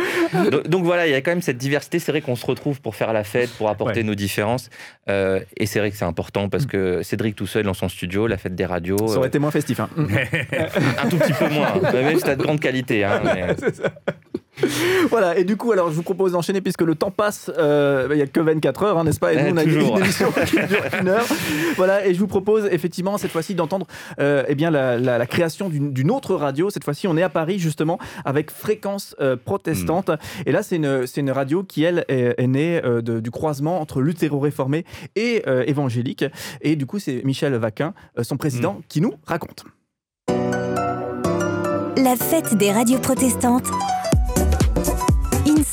Donc, 0.70 0.84
voilà, 0.84 1.08
il 1.08 1.12
y 1.12 1.16
a 1.16 1.22
quand 1.22 1.32
même 1.32 1.42
cette 1.42 1.58
diversité. 1.58 2.00
C'est 2.00 2.12
vrai 2.12 2.22
qu'on 2.22 2.36
se 2.36 2.46
retrouve 2.46 2.82
pour 2.82 2.96
faire 2.96 3.14
la 3.14 3.24
fête, 3.24 3.50
pour 3.52 3.70
apporter 3.70 4.04
nos 4.04 4.16
différences. 4.16 4.70
Euh, 5.10 5.40
et 5.56 5.66
c'est 5.66 5.80
vrai 5.80 5.90
que 5.92 5.98
c'est 5.98 6.06
important 6.06 6.50
parce 6.50 6.66
que 6.66 7.02
Cédric 7.02 7.36
tout 7.36 7.48
seul 7.48 7.64
dans 7.64 7.74
son 7.74 7.90
studio, 7.90 8.28
la 8.28 8.38
fête 8.38 8.56
des 8.56 8.66
radios. 8.66 9.08
Ça 9.08 9.18
aurait 9.18 9.30
été 9.30 9.40
moins 9.40 9.52
festif. 9.52 9.80
Hein. 9.80 9.90
un 9.98 11.10
tout 11.10 11.18
petit 11.18 11.34
peu 11.34 11.50
moins. 11.50 11.74
Même 11.94 12.20
c'est 12.20 12.36
de 12.36 12.42
grande 12.42 12.60
qualité. 12.60 13.04
Hein, 13.04 13.22
voilà, 15.10 15.38
et 15.38 15.44
du 15.44 15.56
coup, 15.58 15.72
alors 15.72 15.90
je 15.90 15.96
vous 15.96 16.04
propose 16.04 16.32
d'enchaîner 16.32 16.62
puisque 16.62 16.82
le 16.82 16.96
temps 16.96 17.12
passe, 17.12 17.52
euh, 17.58 18.08
il 18.12 18.16
n'y 18.16 18.22
a 18.22 18.28
que 18.28 18.40
24 18.40 18.84
heures, 18.84 18.98
hein, 18.98 19.04
n'est-ce 19.04 19.20
pas? 19.20 19.34
Et 19.34 19.44
nous, 19.44 19.54
on 19.54 19.58
a 19.58 19.64
une, 19.64 19.98
émission 19.98 20.32
qui 20.46 20.56
dure 20.56 20.84
une 21.00 21.10
heure. 21.10 21.26
Voilà, 21.76 22.08
et 22.08 22.14
je 22.14 22.20
vous 22.20 22.28
propose 22.28 22.66
effectivement 22.72 23.18
cette 23.18 23.32
fois-ci 23.32 23.56
d'entendre 23.56 23.86
euh, 24.20 24.44
eh 24.48 24.56
bien, 24.56 24.72
la, 24.72 25.26
création 25.28 25.70
d'une 25.70 26.12
autre 26.12 26.36
radio. 26.36 26.70
Cette 26.70 26.84
fois-ci, 26.84 27.08
on 27.08 27.18
est 27.18 27.24
à 27.24 27.30
Paris 27.30 27.60
justement 27.60 28.00
avec 28.26 28.52
Fréquence 28.52 29.16
euh, 29.20 29.36
Protestante. 29.36 30.10
Hmm. 30.10 30.18
Et 30.46 30.52
là, 30.52 30.64
c'est 30.64 30.78
une, 30.78 31.06
une, 31.18 31.32
radio 31.32 31.64
qui, 31.64 31.84
elle, 31.84 32.06
est, 32.08 32.48
née 32.48 32.82
du 33.04 33.32
croisement 33.32 33.82
entre 33.82 34.02
luthéro-réformé 34.02 34.86
et 35.16 35.44
évangélique. 35.68 36.26
Et 36.62 36.76
du 36.76 36.86
coup, 36.86 37.00
c'est 37.00 37.22
Michel 37.24 37.54
Vaquin, 37.56 37.94
son 38.22 38.38
président, 38.38 38.74
hmm. 38.74 38.82
qui 38.88 39.02
nous 39.02 39.14
raconte. 39.26 39.66
La 41.98 42.16
fête 42.16 42.56
des 42.56 42.72
radios 42.72 43.00
protestantes 43.00 43.70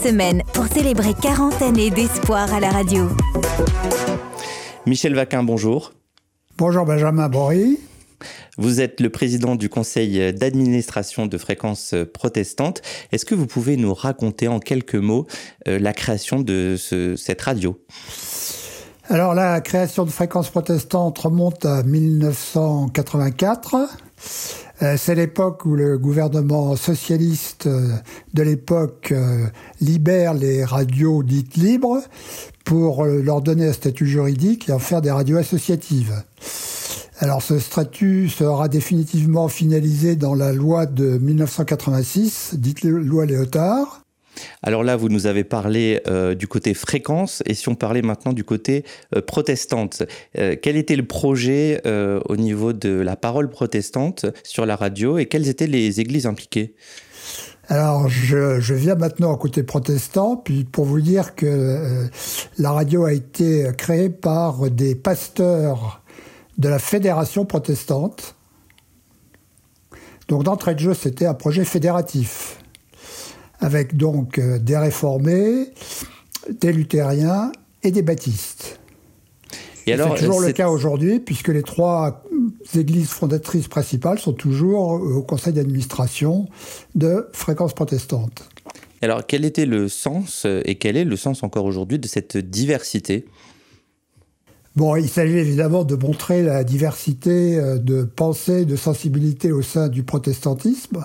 semaine 0.05 0.43
pour 0.53 0.67
célébrer 0.67 1.15
40 1.15 1.63
années 1.63 1.89
d'espoir 1.89 2.53
à 2.53 2.61
la 2.61 2.69
radio. 2.69 3.09
Michel 4.85 5.15
Vaquin, 5.15 5.43
bonjour. 5.43 5.95
Bonjour 6.59 6.85
Benjamin 6.85 7.31
Bory. 7.31 7.79
Vous 8.59 8.83
êtes 8.83 9.01
le 9.01 9.09
président 9.09 9.57
du 9.57 9.71
conseil 9.71 10.35
d'administration 10.35 11.27
de 11.27 11.39
Fréquence 11.39 11.95
Protestante. 12.13 12.83
Est-ce 13.13 13.25
que 13.25 13.35
vous 13.35 13.47
pouvez 13.47 13.79
nous 13.79 13.95
raconter 13.95 14.47
en 14.47 14.61
quelques 14.61 14.95
mots 14.95 15.27
euh, 15.69 15.79
la 15.79 15.95
création 15.95 16.41
de 16.41 16.77
cette 17.17 17.41
radio? 17.41 17.81
Alors 19.09 19.33
la 19.33 19.63
création 19.63 20.05
de 20.05 20.11
Fréquence 20.11 20.51
Protestante 20.51 21.19
remonte 21.19 21.65
à 21.65 21.83
1984. 21.83 23.89
Euh, 24.83 24.97
c'est 24.97 25.15
l'époque 25.15 25.65
où 25.67 25.77
le 25.77 25.99
gouvernement 25.99 26.75
socialiste 26.75 27.67
euh, 27.67 27.95
de 28.33 28.43
l'époque 28.43 29.13
euh, 29.13 29.47
libère 29.81 30.35
les 30.35 30.65
radios 30.65 31.23
dites 31.23 31.57
libres 31.57 32.01
pour 32.65 33.05
leur 33.05 33.43
donner 33.43 33.69
un 33.69 33.73
statut 33.73 34.07
juridique 34.07 34.69
et 34.69 34.73
en 34.73 34.79
faire 34.79 35.03
des 35.03 35.11
radios 35.11 35.37
associatives. 35.37 36.15
Alors 37.19 37.43
ce 37.43 37.59
statut 37.59 38.31
sera 38.31 38.69
définitivement 38.69 39.49
finalisé 39.49 40.17
dans 40.17 40.35
la 40.35 40.53
loi 40.53 40.87
de 40.87 41.19
1986, 41.19 42.55
dite 42.55 42.83
loi 42.83 43.27
Léotard. 43.27 44.04
Alors 44.63 44.83
là, 44.83 44.97
vous 44.97 45.09
nous 45.09 45.27
avez 45.27 45.45
parlé 45.45 46.01
euh, 46.07 46.35
du 46.35 46.49
côté 46.49 46.75
fréquence, 46.75 47.43
et 47.47 47.55
si 47.55 47.69
on 47.69 47.75
parlait 47.75 48.03
maintenant 48.03 48.33
du 48.33 48.45
côté 48.45 48.85
euh, 49.15 49.21
protestante, 49.21 50.03
euh, 50.39 50.57
quel 50.61 50.77
était 50.77 50.97
le 50.97 51.07
projet 51.07 51.83
au 52.29 52.37
niveau 52.37 52.73
de 52.73 52.91
la 52.91 53.17
parole 53.17 53.49
protestante 53.49 54.27
sur 54.43 54.67
la 54.67 54.77
radio, 54.77 55.19
et 55.19 55.27
quelles 55.27 55.49
étaient 55.49 55.67
les 55.67 56.01
églises 56.01 56.27
impliquées? 56.27 56.75
Alors, 57.69 58.09
je, 58.09 58.75
viens 58.75 58.95
maintenant 58.95 59.33
au 59.33 59.37
côté 59.37 59.63
protestant, 59.63 60.37
puis 60.37 60.65
pour 60.65 60.85
vous 60.85 61.01
dire 61.01 61.35
que 61.35 62.09
la 62.59 62.73
radio 62.73 63.05
a 63.05 63.13
été 63.13 63.71
créée 63.77 64.11
par 64.11 64.71
des 64.71 64.95
pasteurs 64.95 66.03
de 66.59 66.69
la 66.69 66.79
fédération 66.79 67.45
protestante. 67.45 68.37
Donc, 70.29 70.45
d'entrée 70.45 70.75
de 70.75 70.81
jeu, 70.81 70.95
c'était 70.95 71.27
un 71.27 71.35
projet 71.35 71.65
fédératif. 71.65 72.59
Avec 73.65 73.97
donc 73.97 74.39
des 74.39 74.77
réformés, 74.77 75.69
des 76.61 76.73
luthériens 76.73 77.51
et 77.83 77.91
des 77.91 78.03
baptistes. 78.03 78.79
C'est 79.87 79.97
toujours 80.17 80.41
le 80.41 80.53
cas 80.53 80.69
aujourd'hui, 80.69 81.21
puisque 81.21 81.49
les 81.49 81.63
trois 81.63 82.25
églises 82.75 83.09
fondatrices 83.09 83.69
principales 83.69 84.19
sont 84.19 84.33
toujours 84.33 84.93
au 84.93 85.23
conseil 85.23 85.53
d'administration 85.53 86.47
de 86.95 87.29
fréquence 87.33 87.75
protestante. 87.75 88.49
Alors, 89.03 89.27
quel 89.27 89.45
était 89.45 89.67
le 89.67 89.89
sens, 89.89 90.47
et 90.65 90.77
quel 90.77 90.97
est 90.97 91.05
le 91.05 91.17
sens 91.17 91.43
encore 91.43 91.67
aujourd'hui 91.67 91.99
de 91.99 92.09
cette 92.09 92.39
diversité? 92.39 93.27
Bon, 94.77 94.97
il 94.97 95.09
s'agit 95.09 95.39
évidemment 95.39 95.85
de 95.85 95.95
montrer 95.95 96.43
la 96.43 96.65
diversité 96.65 97.57
euh, 97.57 97.79
de 97.79 98.03
pensée, 98.03 98.65
de 98.65 98.75
sensibilité 98.75 99.53
au 99.53 99.63
sein 99.63 99.89
du 99.89 100.03
protestantisme. 100.03 101.05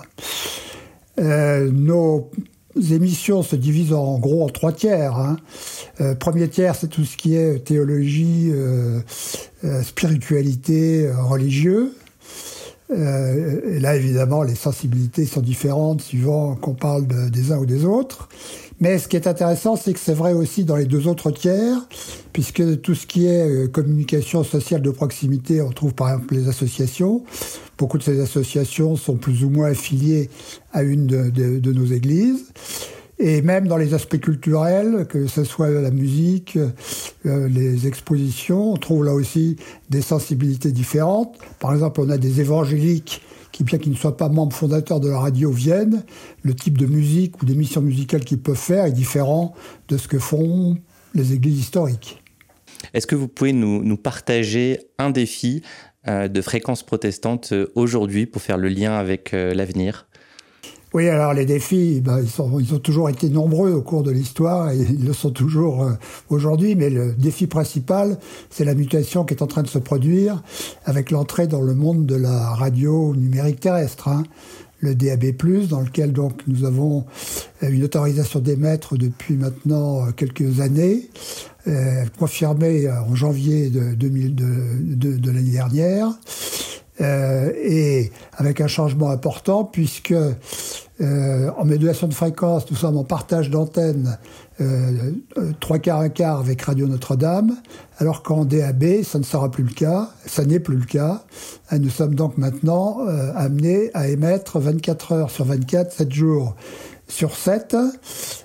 Euh, 1.20 1.70
nos 1.70 2.30
émissions 2.90 3.42
se 3.42 3.56
divisent 3.56 3.92
en 3.92 4.18
gros 4.18 4.44
en 4.44 4.48
trois 4.48 4.72
tiers. 4.72 5.16
Hein. 5.16 5.36
Euh, 6.00 6.14
premier 6.14 6.48
tiers, 6.48 6.74
c'est 6.74 6.88
tout 6.88 7.04
ce 7.04 7.16
qui 7.16 7.34
est 7.34 7.64
théologie, 7.64 8.50
euh, 8.52 9.00
spiritualité, 9.82 11.10
euh, 12.92 13.60
et 13.76 13.80
là, 13.80 13.96
évidemment, 13.96 14.42
les 14.42 14.54
sensibilités 14.54 15.26
sont 15.26 15.40
différentes 15.40 16.00
suivant 16.00 16.56
qu'on 16.56 16.74
parle 16.74 17.06
de, 17.06 17.28
des 17.28 17.52
uns 17.52 17.58
ou 17.58 17.66
des 17.66 17.84
autres. 17.84 18.28
Mais 18.80 18.98
ce 18.98 19.08
qui 19.08 19.16
est 19.16 19.26
intéressant, 19.26 19.76
c'est 19.76 19.92
que 19.92 20.00
c'est 20.00 20.14
vrai 20.14 20.32
aussi 20.32 20.64
dans 20.64 20.76
les 20.76 20.86
deux 20.86 21.06
autres 21.06 21.30
tiers, 21.30 21.76
puisque 22.32 22.80
tout 22.80 22.94
ce 22.94 23.06
qui 23.06 23.26
est 23.26 23.70
communication 23.70 24.42
sociale 24.42 24.80
de 24.80 24.90
proximité, 24.90 25.60
on 25.60 25.70
trouve 25.70 25.94
par 25.94 26.08
exemple 26.08 26.34
les 26.34 26.48
associations. 26.48 27.22
Beaucoup 27.76 27.98
de 27.98 28.02
ces 28.02 28.20
associations 28.20 28.96
sont 28.96 29.16
plus 29.16 29.44
ou 29.44 29.50
moins 29.50 29.70
affiliées 29.70 30.30
à 30.72 30.82
une 30.82 31.06
de, 31.06 31.72
nos 31.72 31.86
églises. 31.86 32.46
Et 33.22 33.42
même 33.42 33.68
dans 33.68 33.76
les 33.76 33.92
aspects 33.92 34.18
culturels, 34.18 35.06
que 35.06 35.26
ce 35.26 35.44
soit 35.44 35.68
la 35.68 35.90
musique, 35.90 36.58
euh, 37.26 37.48
les 37.48 37.86
expositions, 37.86 38.72
on 38.72 38.76
trouve 38.78 39.04
là 39.04 39.12
aussi 39.12 39.56
des 39.90 40.00
sensibilités 40.00 40.72
différentes. 40.72 41.36
Par 41.58 41.74
exemple, 41.74 42.00
on 42.00 42.08
a 42.08 42.16
des 42.16 42.40
évangéliques 42.40 43.20
qui, 43.52 43.62
bien 43.62 43.78
qu'ils 43.78 43.92
ne 43.92 43.96
soient 43.96 44.16
pas 44.16 44.30
membres 44.30 44.56
fondateurs 44.56 45.00
de 45.00 45.10
la 45.10 45.18
radio, 45.18 45.50
viennent. 45.50 46.02
Le 46.42 46.54
type 46.54 46.78
de 46.78 46.86
musique 46.86 47.42
ou 47.42 47.44
d'émission 47.44 47.82
musicale 47.82 48.24
qu'ils 48.24 48.40
peuvent 48.40 48.56
faire 48.56 48.86
est 48.86 48.92
différent 48.92 49.54
de 49.88 49.98
ce 49.98 50.08
que 50.08 50.18
font 50.18 50.78
les 51.14 51.34
églises 51.34 51.60
historiques. 51.60 52.22
Est-ce 52.94 53.06
que 53.06 53.16
vous 53.16 53.28
pouvez 53.28 53.52
nous, 53.52 53.96
partager 53.98 54.78
un 54.98 55.10
défi 55.10 55.60
euh, 56.08 56.28
de 56.28 56.40
fréquences 56.40 56.82
protestantes 56.82 57.52
euh, 57.52 57.70
aujourd'hui 57.74 58.24
pour 58.24 58.40
faire 58.40 58.56
le 58.56 58.68
lien 58.68 58.94
avec 58.94 59.32
l'avenir? 59.32 60.06
Oui, 60.92 61.08
alors 61.08 61.34
les 61.34 61.46
défis, 61.46 62.00
ben, 62.00 62.20
ils, 62.20 62.60
ils, 62.60 62.74
ont 62.74 62.78
toujours 62.78 63.08
été 63.08 63.28
nombreux 63.28 63.72
au 63.72 63.82
cours 63.82 64.02
de 64.02 64.10
l'histoire 64.10 64.70
et 64.70 64.78
ils 64.78 65.04
le 65.04 65.12
sont 65.12 65.30
toujours 65.30 65.88
aujourd'hui, 66.28 66.74
mais 66.74 66.90
le 66.90 67.12
défi 67.12 67.46
principal, 67.46 68.18
c'est 68.50 68.64
la 68.64 68.74
mutation 68.74 69.24
qui 69.24 69.34
est 69.34 69.42
en 69.42 69.46
train 69.46 69.62
de 69.62 69.68
se 69.68 69.78
produire 69.78 70.42
avec 70.84 71.10
l'entrée 71.10 71.46
dans 71.46 71.60
le 71.60 71.74
monde 71.74 72.06
de 72.06 72.16
la 72.16 72.50
radio 72.50 73.14
numérique 73.14 73.60
terrestre. 73.60 74.08
Hein 74.08 74.24
le 74.80 74.94
DAB+, 74.94 75.32
dans 75.68 75.80
lequel 75.80 76.12
donc 76.12 76.42
nous 76.46 76.64
avons 76.64 77.04
une 77.62 77.84
autorisation 77.84 78.40
d'émettre 78.40 78.96
depuis 78.96 79.36
maintenant 79.36 80.10
quelques 80.12 80.60
années, 80.60 81.08
euh, 81.68 82.04
confirmée 82.18 82.90
en 82.90 83.14
janvier 83.14 83.68
de, 83.68 83.94
de, 83.94 85.16
de, 85.18 85.30
l'année 85.30 85.50
dernière, 85.50 86.08
euh, 87.00 87.52
et 87.62 88.10
avec 88.36 88.60
un 88.60 88.66
changement 88.66 89.10
important 89.10 89.64
puisque 89.64 90.14
euh, 91.00 91.50
en 91.56 91.64
modulation 91.64 92.08
de 92.08 92.14
fréquence, 92.14 92.70
nous 92.70 92.76
sommes 92.76 92.98
en 92.98 93.04
partage 93.04 93.48
d'antenne 93.48 94.18
euh, 94.60 95.12
trois 95.58 95.78
quarts 95.78 96.00
un 96.00 96.10
quart 96.10 96.38
avec 96.40 96.60
Radio 96.62 96.86
Notre-Dame, 96.86 97.56
alors 97.98 98.22
qu'en 98.22 98.44
DAB, 98.44 99.02
ça 99.02 99.18
ne 99.18 99.24
sera 99.24 99.50
plus 99.50 99.64
le 99.64 99.72
cas, 99.72 100.10
ça 100.26 100.44
n'est 100.44 100.60
plus 100.60 100.76
le 100.76 100.84
cas. 100.84 101.24
Et 101.72 101.78
nous 101.78 101.88
sommes 101.88 102.14
donc 102.14 102.36
maintenant 102.36 102.98
euh, 103.06 103.32
amenés 103.34 103.90
à 103.94 104.08
émettre 104.08 104.58
24 104.58 105.12
heures 105.12 105.30
sur 105.30 105.46
24, 105.46 105.92
7 105.92 106.12
jours 106.12 106.54
sur 107.08 107.34
7. 107.34 107.76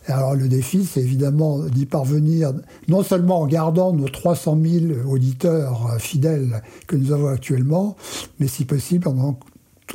Alors 0.07 0.35
le 0.35 0.47
défi, 0.47 0.85
c'est 0.85 1.01
évidemment 1.01 1.59
d'y 1.59 1.85
parvenir, 1.85 2.53
non 2.87 3.03
seulement 3.03 3.41
en 3.41 3.47
gardant 3.47 3.91
nos 3.91 4.07
300 4.07 4.57
000 4.63 4.85
auditeurs 5.07 5.97
fidèles 5.99 6.63
que 6.87 6.95
nous 6.95 7.11
avons 7.11 7.27
actuellement, 7.27 7.95
mais 8.39 8.47
si 8.47 8.65
possible 8.65 9.07
en 9.09 9.37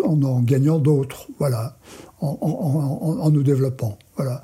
en, 0.04 0.22
en 0.22 0.40
gagnant 0.40 0.78
d'autres. 0.78 1.26
Voilà 1.38 1.76
en, 2.20 3.30
nous 3.30 3.42
développant. 3.42 3.98
Voilà. 4.16 4.42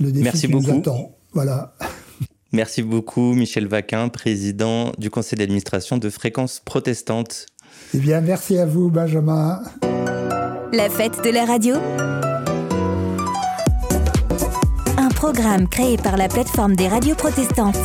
Le 0.00 0.10
défi 0.10 0.24
Merci 0.24 0.48
beaucoup. 0.48 0.72
Nous 0.72 0.78
attend. 0.78 1.16
Voilà. 1.32 1.74
Merci 2.52 2.82
beaucoup, 2.82 3.34
Michel 3.34 3.66
Vaquin, 3.66 4.08
président 4.08 4.92
du 4.96 5.10
conseil 5.10 5.38
d'administration 5.38 5.98
de 5.98 6.08
Fréquence 6.08 6.62
Protestante. 6.64 7.46
Eh 7.92 7.98
bien, 7.98 8.20
merci 8.20 8.58
à 8.58 8.66
vous, 8.66 8.90
Benjamin. 8.90 9.62
La 10.72 10.88
fête 10.88 11.22
de 11.24 11.30
la 11.30 11.44
radio. 11.44 11.76
Un 14.96 15.08
programme 15.08 15.68
créé 15.68 15.96
par 15.96 16.16
la 16.16 16.28
plateforme 16.28 16.76
des 16.76 16.86
radios 16.86 17.16
protestantes. 17.16 17.76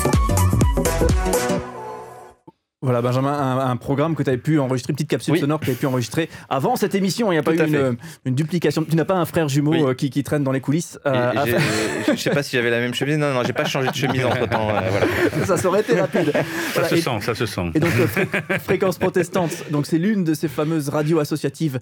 Voilà, 2.82 3.02
Benjamin, 3.02 3.60
un, 3.60 3.76
programme 3.76 4.16
que 4.16 4.24
tu 4.24 4.30
avais 4.30 4.38
pu 4.38 4.58
enregistrer, 4.58 4.92
une 4.92 4.96
petite 4.96 5.10
capsule 5.10 5.38
sonore 5.38 5.60
que 5.60 5.66
tu 5.66 5.72
avais 5.72 5.80
pu 5.80 5.86
enregistrer 5.86 6.30
avant 6.48 6.78
cette 6.78 6.96
émission. 6.96 7.30
Il 7.30 7.36
n'y 7.36 7.40
a 7.40 7.44
pas 7.44 7.54
eu 7.54 7.98
une, 8.24 8.36
duplication. 8.36 8.86
Tu 8.86 8.96
n'as 8.96 9.04
pas 9.04 9.16
un 9.16 9.26
frère 9.26 9.50
jumeau 9.50 9.90
euh, 9.90 9.94
qui, 9.94 10.10
qui, 10.10 10.24
traîne 10.24 10.46
dans 10.46 10.54
les 10.54 10.62
coulisses 10.62 10.98
euh, 11.06 11.34
Je 12.06 12.12
ne 12.12 12.16
sais 12.16 12.30
pas 12.30 12.42
si 12.42 12.56
j'avais 12.56 12.70
la 12.70 12.80
même 12.80 12.94
chemise. 12.94 13.18
Non, 13.18 13.34
non, 13.34 13.44
j'ai 13.44 13.52
pas 13.52 13.66
changé 13.66 13.90
de 13.90 13.96
chemise 13.96 14.24
entre 14.24 14.48
temps. 14.48 14.70
Euh, 14.70 15.46
ça, 15.58 15.68
aurait 15.68 15.82
été 15.82 16.00
rapide. 16.00 16.32
Ça 16.74 16.86
se 16.86 16.96
sent, 16.96 17.20
ça 17.20 17.36
se 17.36 17.46
sent. 17.46 17.72
Et 17.76 17.82
donc, 17.82 17.92
Fréquence 18.62 18.98
Protestante, 18.98 19.70
donc 19.72 19.86
c'est 19.86 19.98
l'une 19.98 20.24
de 20.24 20.34
ces 20.34 20.48
fameuses 20.48 20.88
radios 20.88 21.20
associatives 21.20 21.82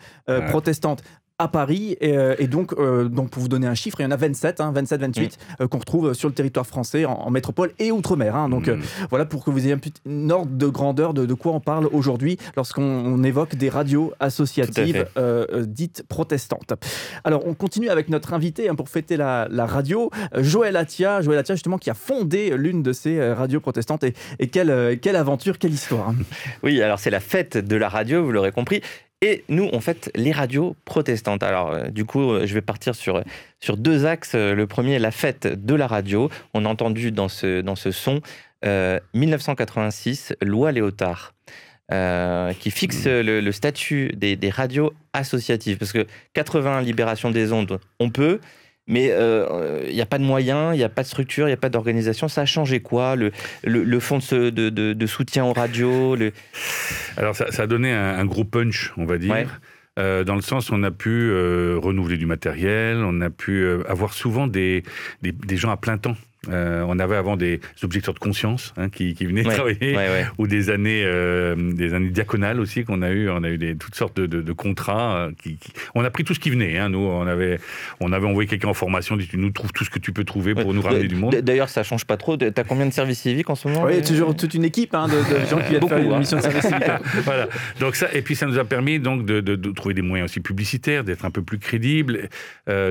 protestantes 0.50 1.04
à 1.40 1.48
Paris. 1.48 1.98
Et, 2.02 2.18
euh, 2.18 2.36
donc, 2.48 2.74
euh, 2.74 3.08
donc, 3.10 3.30
pour 3.30 3.42
vous 3.42 3.48
donner 3.48 3.68
un 3.68 3.76
chiffre, 3.76 4.00
il 4.00 4.04
y 4.04 4.06
en 4.06 4.12
a 4.12 4.16
27, 4.16 4.62
27, 4.74 5.02
28 5.02 5.38
qu'on 5.70 5.78
retrouve 5.78 6.14
sur 6.14 6.30
le 6.30 6.34
territoire 6.34 6.66
français, 6.66 7.06
en, 7.06 7.30
métropole 7.30 7.72
et 7.78 7.92
outre-mer. 7.92 8.36
Hein. 8.36 8.50
donc, 8.50 8.68
mm. 8.68 8.72
euh, 8.72 8.78
voilà 9.10 9.26
pour 9.26 9.44
que 9.44 9.52
vous 9.52 9.60
ayez 9.60 9.74
un, 9.74 9.80
une 10.06 10.32
ordre 10.32 10.52
de 10.52 10.68
grandeur 10.68 11.14
de, 11.14 11.26
de 11.26 11.34
quoi 11.34 11.54
on 11.54 11.60
parle 11.60 11.88
aujourd'hui 11.92 12.38
lorsqu'on 12.56 13.24
évoque 13.24 13.56
des 13.56 13.70
radios 13.70 14.14
associatives 14.20 15.06
dites 15.60 16.04
protestantes. 16.08 16.74
Alors, 17.24 17.46
on 17.46 17.54
continue 17.54 17.90
avec 17.90 18.10
notre 18.10 18.34
invité 18.34 18.70
hein, 18.70 18.76
pour 18.76 18.90
fêter 18.90 19.18
la, 19.18 19.48
radio, 19.52 20.10
Joël 20.36 20.76
Atia. 20.76 21.22
Joël 21.22 21.40
Atia, 21.40 21.56
justement, 21.56 21.78
qui 21.78 21.90
a 21.90 21.94
fondé 21.94 22.56
l'une 22.58 22.82
de 22.82 22.94
ces 22.94 23.34
radios 23.34 23.60
protestantes. 23.60 24.04
Et, 24.04 24.14
et 24.40 24.48
quelle, 24.48 25.00
quelle 25.00 25.16
aventure, 25.16 25.60
quelle 25.60 25.74
histoire. 25.74 26.10
Hein. 26.10 26.16
Oui, 26.64 26.82
alors 26.82 27.00
c'est 27.00 27.10
la 27.10 27.20
fête 27.20 27.58
de 27.58 27.76
la 27.76 27.90
radio, 27.90 28.24
vous 28.24 28.32
l'aurez 28.32 28.52
compris. 28.52 28.82
Et 29.22 29.44
nous, 29.50 29.68
on 29.74 29.82
fait 29.82 30.12
les 30.16 30.32
radios 30.32 30.76
protestantes. 30.86 31.42
Alors, 31.42 31.72
euh, 31.72 31.88
du 31.88 32.06
coup, 32.06 32.32
euh, 32.32 32.46
je 32.46 32.54
vais 32.54 32.62
partir 32.62 32.94
sur, 32.94 33.24
sur 33.60 33.76
deux 33.76 34.06
axes. 34.06 34.36
Le 34.36 34.66
premier, 34.68 35.00
la 35.00 35.10
fête 35.10 35.48
de 35.48 35.74
la 35.74 35.88
radio. 35.88 36.30
On 36.54 36.66
a 36.66 36.70
entendu 36.70 37.12
dans 37.12 37.28
ce, 37.28 37.62
dans 37.62 37.76
ce 37.76 37.92
son 37.92 38.22
1986, 38.64 40.32
euh, 40.32 40.46
loi 40.46 40.72
Léotard. 40.72 41.34
qui 42.60 42.72
fixe 42.72 43.06
mmh. 43.06 43.22
le, 43.22 43.52
statut 43.52 44.12
des, 44.16 44.36
des, 44.36 44.52
radios 44.52 44.94
associatives. 45.14 45.78
Parce 45.78 45.94
que 45.94 46.06
80 46.34 46.82
libérations 46.82 47.32
des 47.32 47.52
ondes, 47.52 47.80
on 48.00 48.12
peut, 48.12 48.40
mais 48.88 49.06
il 49.06 49.12
euh, 49.12 49.92
n'y 49.92 50.02
a 50.02 50.06
pas 50.06 50.18
de 50.18 50.24
moyens, 50.24 50.74
il 50.74 50.78
n'y 50.78 50.84
a 50.84 50.90
pas 50.90 51.04
de 51.04 51.08
structure, 51.08 51.46
il 51.48 51.52
n'y 51.52 51.54
a 51.54 51.58
pas 51.58 51.70
d'organisation. 51.70 52.28
Ça 52.28 52.42
a 52.42 52.46
changé 52.46 52.80
quoi 52.80 53.16
le, 53.16 53.32
le, 53.64 54.00
fonds 54.00 54.20
de, 54.20 54.50
de, 54.50 54.94
de, 54.94 55.08
soutien 55.08 55.44
aux 55.46 55.54
radios 55.54 56.16
le... 56.16 56.32
Alors 57.18 57.36
ça, 57.36 57.52
ça, 57.52 57.64
a 57.64 57.68
donné 57.68 57.92
un, 57.92 58.26
gros 58.26 58.46
punch, 58.46 58.94
on 58.98 59.06
va 59.06 59.18
dire. 59.18 59.60
Euh, 60.00 60.24
dans 60.24 60.36
le 60.36 60.42
sens 60.42 60.70
où 60.70 60.76
on 60.76 60.84
a 60.84 60.92
pu 60.92 61.10
euh, 61.10 61.80
renouveler 61.82 62.18
du 62.18 62.28
matériel, 62.28 62.98
on 62.98 63.20
a 63.20 63.30
pu 63.30 63.68
avoir 63.88 64.14
souvent 64.14 64.48
des, 64.48 64.84
des, 65.22 65.32
des, 65.32 65.58
gens 65.58 65.72
à 65.72 65.78
plein 65.78 65.98
temps 65.98 66.16
euh, 66.50 66.86
on 66.88 67.00
avait 67.00 67.16
avant 67.16 67.38
des 67.38 67.60
objecteurs 67.84 68.14
de 68.14 68.20
conscience 68.20 68.74
hein, 68.78 68.90
qui, 68.90 69.14
venaient 69.14 69.44
travailler, 69.44 69.98
ou 70.38 70.48
des 70.48 70.70
années, 70.70 71.04
euh, 71.06 71.56
des 71.56 71.94
années 71.94 72.10
diaconales 72.10 72.60
aussi 72.60 72.84
qu'on 72.84 73.02
a 73.02 73.10
eu. 73.10 73.30
On 73.30 73.44
a 73.44 73.50
eu 73.50 73.58
des, 73.58 73.76
toutes 73.76 73.96
sortes 73.96 74.20
de, 74.20 74.54
contrats. 74.54 75.18
Euh, 75.18 75.32
qui, 75.42 75.58
On 75.96 76.04
a 76.04 76.10
pris 76.10 76.24
tout 76.24 76.34
ce 76.34 76.40
qui 76.40 76.50
venait. 76.50 76.78
Hein, 76.78 76.90
nous, 76.90 77.00
on 77.00 77.28
avait, 77.28 77.60
on 78.00 78.12
avait 78.12 78.28
envoyé 78.28 78.48
quelqu'un 78.48 78.70
en 78.70 78.74
formation. 78.74 79.18
Dit, 79.18 79.28
tu 79.28 79.38
nous 79.38 79.52
trouves 79.52 79.72
tout 79.72 79.84
ce 79.84 79.90
que 79.90 80.00
tu 80.00 80.12
peux 80.12 80.24
trouver 80.24 80.56
pour 80.56 80.74
nous 80.74 80.82
ramener 80.82 81.08
du 81.08 81.16
monde. 81.16 81.36
D'ailleurs, 81.36 81.70
ça 81.70 81.84
change 81.84 82.06
pas 82.06 82.18
trop. 82.18 82.38
T'as 82.38 82.64
combien 82.64 82.86
de 82.86 82.94
services 82.94 83.22
civiques 83.22 83.50
en 83.50 83.56
ce 83.56 83.68
moment 83.68 83.86
Oui, 83.86 84.02
toujours 84.02 84.36
toute 84.36 84.54
une 84.54 84.66
équipe 84.66 84.94
hein, 84.94 85.08
de, 85.08 85.46
gens 85.50 85.60
qui 85.60 85.70
viennent 85.70 85.88
faire 85.88 85.98
une 85.98 86.20
mission 86.20 86.38
de 86.38 86.42
service 86.42 86.66
civique. 86.66 86.84
voilà. 87.24 87.48
Donc 87.80 87.96
ça, 87.96 88.08
et 88.14 88.22
puis 88.22 88.36
ça 88.36 88.46
nous 88.46 88.58
a 88.58 88.66
permis 88.66 89.00
donc 89.00 89.26
de, 89.26 89.56
trouver 89.72 89.94
des 89.94 90.02
moyens 90.02 90.30
aussi 90.30 90.40
publicitaires, 90.40 91.04
d'être 91.04 91.26
un 91.26 91.32
peu 91.32 91.42
plus 91.42 91.60
crédibles. 91.60 92.30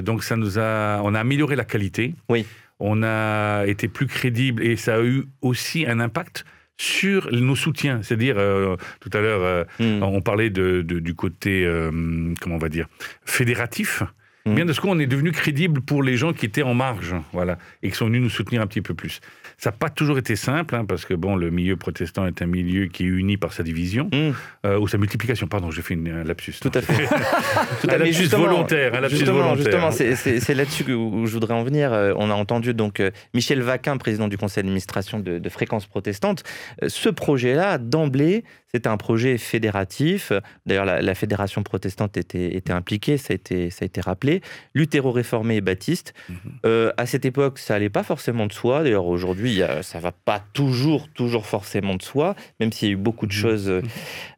donc 0.03 0.25
ça 0.25 0.37
nous 0.37 0.59
a, 0.59 1.01
on 1.03 1.15
a 1.15 1.21
amélioré 1.21 1.57
la 1.57 1.65
qualité. 1.65 2.15
Oui 2.29 2.47
on 2.79 3.03
a 3.03 3.65
été 3.67 3.89
plus 3.89 4.07
crédible 4.07 4.63
et 4.63 4.77
ça 4.77 4.97
a 4.97 5.03
eu 5.03 5.25
aussi 5.41 5.87
un 5.87 6.01
impact 6.01 6.45
sur 6.79 7.31
nos 7.33 7.57
soutiens. 7.57 8.03
C'est-à-dire, 8.03 8.37
euh, 8.39 8.77
tout 9.01 9.11
à 9.13 9.21
l'heure, 9.21 9.43
euh, 9.43 9.65
hmm. 9.79 10.03
on 10.03 10.21
parlait 10.21 10.51
du 10.51 11.15
côté, 11.15 11.65
euh, 11.65 12.35
comment 12.41 12.57
on 12.57 12.59
va 12.59 12.69
dire, 12.69 12.87
fédératif. 13.25 14.03
Mm. 14.47 14.55
Bien 14.55 14.65
de 14.65 14.73
ce 14.73 14.81
qu'on 14.81 14.99
est 14.99 15.07
devenu 15.07 15.33
crédible 15.33 15.81
pour 15.81 16.03
les 16.03 16.17
gens 16.17 16.33
qui 16.33 16.47
étaient 16.47 16.63
en 16.63 16.75
marge, 16.75 17.15
voilà, 17.33 17.59
et 17.83 17.91
qui 17.91 17.97
sont 17.97 18.07
venus 18.07 18.23
nous 18.23 18.31
soutenir 18.31 18.63
un 18.63 18.67
petit 18.67 18.81
peu 18.81 18.95
plus. 18.95 19.21
Ça 19.59 19.71
n'a 19.71 19.77
pas 19.77 19.89
toujours 19.89 20.19
été 20.19 20.37
simple, 20.37 20.75
hein, 20.75 20.85
parce 20.85 21.07
que 21.07 21.15
bon, 21.15 21.35
le 21.35 21.51
milieu 21.51 21.77
protestant 21.77 22.27
est 22.27 22.43
un 22.43 22.47
milieu 22.47 22.87
qui 22.87 23.05
est 23.05 23.07
uni 23.07 23.39
par 23.39 23.55
sa 23.55 23.63
division, 23.63 24.11
mm. 24.13 24.33
euh, 24.67 24.79
ou 24.79 24.87
sa 24.87 24.99
multiplication. 24.99 25.47
Pardon, 25.47 25.71
j'ai 25.71 25.81
fait 25.81 25.95
une, 25.95 26.09
un 26.09 26.25
lapsus. 26.25 26.55
Tout 26.61 26.71
à 26.75 26.83
fait. 26.83 27.07
Tout 27.81 27.89
à 27.89 27.97
lapsus 27.97 28.27
volontaire. 28.27 28.95
Un 28.95 29.01
lapsus 29.01 29.17
justement, 29.17 29.55
volontaire. 29.55 29.91
justement 29.91 29.91
c'est 29.91 30.55
là-dessus 30.55 30.93
où 30.93 31.27
je 31.27 31.33
voudrais 31.33 31.55
en 31.55 31.63
venir. 31.63 31.93
Euh, 31.93 32.13
on 32.17 32.31
a 32.31 32.35
entendu 32.35 32.75
donc 32.75 33.01
euh, 33.01 33.11
Michel 33.33 33.63
Vaquin, 33.63 33.97
président 33.97 34.29
du 34.29 34.37
conseil 34.37 34.63
d'administration 34.63 35.21
de, 35.21 35.39
de 35.39 35.49
Fréquence 35.49 35.87
Protestante. 35.87 36.43
Ce 36.87 37.09
projet-là, 37.09 37.79
d'emblée, 37.79 38.45
c'était 38.77 38.89
un 38.89 38.97
projet 38.97 39.39
fédératif. 39.39 40.33
D'ailleurs, 40.67 40.85
la, 40.85 41.15
fédération 41.15 41.63
protestante 41.63 42.17
était, 42.17 42.55
était, 42.55 42.73
impliquée, 42.73 43.17
ça 43.17 43.33
a 43.33 43.35
été, 43.35 43.71
ça 43.71 43.85
a 43.85 43.87
été 43.87 44.01
rappelé. 44.01 44.43
Luthéro-réformé 44.75 45.57
et 45.57 45.61
baptiste. 45.61 46.13
Mhm. 46.29 46.93
à 46.97 47.07
cette 47.07 47.25
époque, 47.25 47.59
ça 47.59 47.75
n'allait 47.75 47.91
pas 47.91 48.03
forcément 48.03 48.47
de 48.47 48.53
soi. 48.53 48.83
D'ailleurs, 48.83 49.07
aujourd'hui, 49.07 49.63
ça 49.83 49.99
va 49.99 50.13
pas 50.13 50.43
toujours, 50.53 51.09
toujours 51.11 51.47
forcément 51.47 51.95
de 51.95 52.03
soi, 52.03 52.35
même 52.61 52.73
s'il 52.73 52.89
y 52.89 52.91
a 52.91 52.95
eu 52.95 52.97
beaucoup 52.97 53.27
de 53.27 53.33
mmh. 53.33 53.37
choses. 53.37 53.69
Euh, 53.69 53.83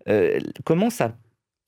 euh, 0.08 0.38
comment 0.64 0.90
ça, 0.90 1.12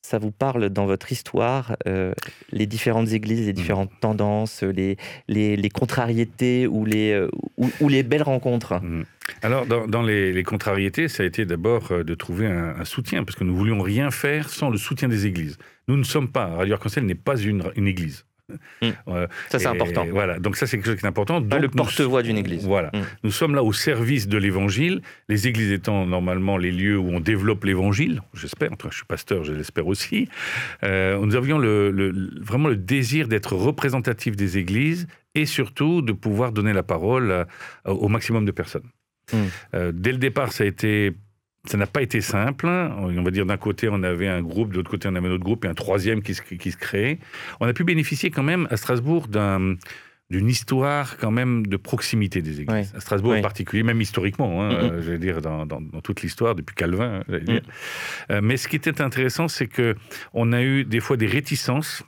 ça 0.02 0.18
vous 0.18 0.30
parle 0.30 0.70
dans 0.70 0.86
votre 0.86 1.12
histoire, 1.12 1.76
euh, 1.86 2.12
les 2.52 2.66
différentes 2.66 3.12
églises, 3.12 3.46
les 3.46 3.52
mmh. 3.52 3.54
différentes 3.54 3.90
tendances, 4.00 4.62
les, 4.62 4.96
les, 5.28 5.68
contrariétés 5.68 6.66
ou 6.66 6.84
les, 6.84 7.26
ou, 7.56 7.88
les 7.88 8.02
belles 8.02 8.22
rencontres? 8.22 8.80
Mmh. 8.82 9.04
Alors, 9.42 9.66
dans, 9.66 10.02
les, 10.02 10.42
contrariétés, 10.42 11.08
ça 11.08 11.22
a 11.22 11.26
été 11.26 11.44
d'abord 11.44 12.04
de 12.04 12.14
trouver 12.14 12.46
un, 12.46 12.84
soutien, 12.84 13.24
parce 13.24 13.36
que 13.36 13.44
nous 13.44 13.54
voulions 13.54 13.80
rien 13.80 14.10
faire 14.10 14.48
sans 14.48 14.70
le 14.70 14.78
soutien 14.78 15.08
des 15.08 15.26
églises. 15.26 15.58
Nous 15.88 15.96
ne 15.96 16.04
sommes 16.04 16.30
pas, 16.30 16.46
Radio 16.46 16.74
Arc-en-Ciel 16.74 17.04
n'est 17.04 17.14
pas 17.14 17.36
une, 17.36 17.64
une 17.76 17.86
église. 17.86 18.24
Mm. 18.82 18.90
Ça, 19.48 19.58
c'est 19.58 19.66
important. 19.66 20.06
Voilà, 20.10 20.38
donc 20.38 20.56
ça, 20.56 20.66
c'est 20.66 20.76
quelque 20.76 20.86
chose 20.86 20.96
qui 20.96 21.04
est 21.04 21.08
important. 21.08 21.42
Pas 21.42 21.58
le 21.58 21.68
porte-voix 21.68 22.22
d'une 22.22 22.38
église. 22.38 22.64
Voilà. 22.64 22.88
Mm. 22.88 23.00
Nous 23.24 23.30
sommes 23.30 23.54
là 23.54 23.62
au 23.62 23.72
service 23.72 24.28
de 24.28 24.38
l'évangile, 24.38 25.02
les 25.28 25.48
églises 25.48 25.72
étant 25.72 26.06
normalement 26.06 26.56
les 26.56 26.72
lieux 26.72 26.98
où 26.98 27.08
on 27.10 27.20
développe 27.20 27.64
l'évangile, 27.64 28.20
j'espère, 28.34 28.72
en 28.72 28.76
tout 28.76 28.88
cas, 28.88 28.92
je 28.92 28.98
suis 28.98 29.06
pasteur, 29.06 29.44
je 29.44 29.52
l'espère 29.52 29.86
aussi. 29.86 30.28
Euh, 30.82 31.18
nous 31.24 31.34
avions 31.34 31.58
le, 31.58 32.12
vraiment 32.40 32.68
le 32.68 32.76
désir 32.76 33.28
d'être 33.28 33.54
représentatif 33.54 34.36
des 34.36 34.58
églises 34.58 35.06
et 35.34 35.46
surtout 35.46 36.02
de 36.02 36.12
pouvoir 36.12 36.52
donner 36.52 36.72
la 36.72 36.82
parole 36.82 37.46
au 37.84 38.08
maximum 38.08 38.44
de 38.44 38.50
personnes. 38.50 38.88
Mm. 39.32 39.36
Euh, 39.74 39.92
dès 39.94 40.12
le 40.12 40.18
départ, 40.18 40.52
ça 40.52 40.64
a 40.64 40.66
été 40.66 41.12
ça 41.66 41.76
n'a 41.76 41.86
pas 41.86 42.02
été 42.02 42.20
simple. 42.20 42.66
On 42.66 43.22
va 43.22 43.30
dire 43.30 43.46
d'un 43.46 43.56
côté, 43.56 43.88
on 43.90 44.02
avait 44.02 44.28
un 44.28 44.42
groupe, 44.42 44.70
de 44.70 44.76
l'autre 44.76 44.90
côté, 44.90 45.08
on 45.08 45.14
avait 45.14 45.28
un 45.28 45.32
autre 45.32 45.44
groupe 45.44 45.64
et 45.64 45.68
un 45.68 45.74
troisième 45.74 46.22
qui 46.22 46.34
se, 46.34 46.42
qui 46.42 46.70
se 46.70 46.76
créait. 46.76 47.18
On 47.60 47.66
a 47.66 47.72
pu 47.72 47.84
bénéficier 47.84 48.30
quand 48.30 48.42
même 48.42 48.66
à 48.70 48.76
Strasbourg 48.76 49.28
d'un 49.28 49.76
d'une 50.30 50.48
histoire 50.48 51.16
quand 51.16 51.32
même 51.32 51.66
de 51.66 51.76
proximité 51.76 52.40
des 52.40 52.60
églises. 52.60 52.92
À 52.94 53.00
Strasbourg 53.00 53.34
en 53.34 53.40
particulier, 53.40 53.82
même 53.82 54.00
historiquement, 54.00 54.62
hein, 54.62 55.00
je 55.00 55.10
vais 55.10 55.18
dire 55.18 55.40
dans, 55.40 55.66
dans, 55.66 55.80
toute 56.02 56.22
l'histoire 56.22 56.54
depuis 56.54 56.74
Calvin. 56.76 57.22
Hein, 57.28 57.38
dire. 57.40 57.62
Mm. 57.62 58.32
Euh, 58.32 58.40
mais 58.40 58.56
ce 58.56 58.68
qui 58.68 58.76
était 58.76 59.00
intéressant, 59.00 59.48
c'est 59.48 59.66
que 59.66 59.96
on 60.32 60.52
a 60.52 60.62
eu 60.62 60.84
des 60.84 61.00
fois 61.00 61.16
des 61.16 61.26
réticences 61.26 62.04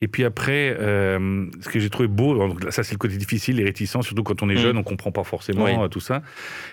et 0.00 0.06
puis 0.06 0.24
après, 0.24 0.76
euh, 0.78 1.46
ce 1.60 1.68
que 1.68 1.80
j'ai 1.80 1.90
trouvé 1.90 2.08
beau, 2.08 2.56
ça 2.70 2.84
c'est 2.84 2.92
le 2.92 2.98
côté 2.98 3.16
difficile, 3.16 3.56
les 3.56 3.64
réticences, 3.64 4.06
surtout 4.06 4.22
quand 4.22 4.44
on 4.44 4.48
est 4.48 4.54
mm. 4.54 4.58
jeune, 4.58 4.76
on 4.76 4.84
comprend 4.84 5.10
pas 5.10 5.24
forcément 5.24 5.66
euh, 5.66 5.88
tout 5.88 5.98
ça. 5.98 6.22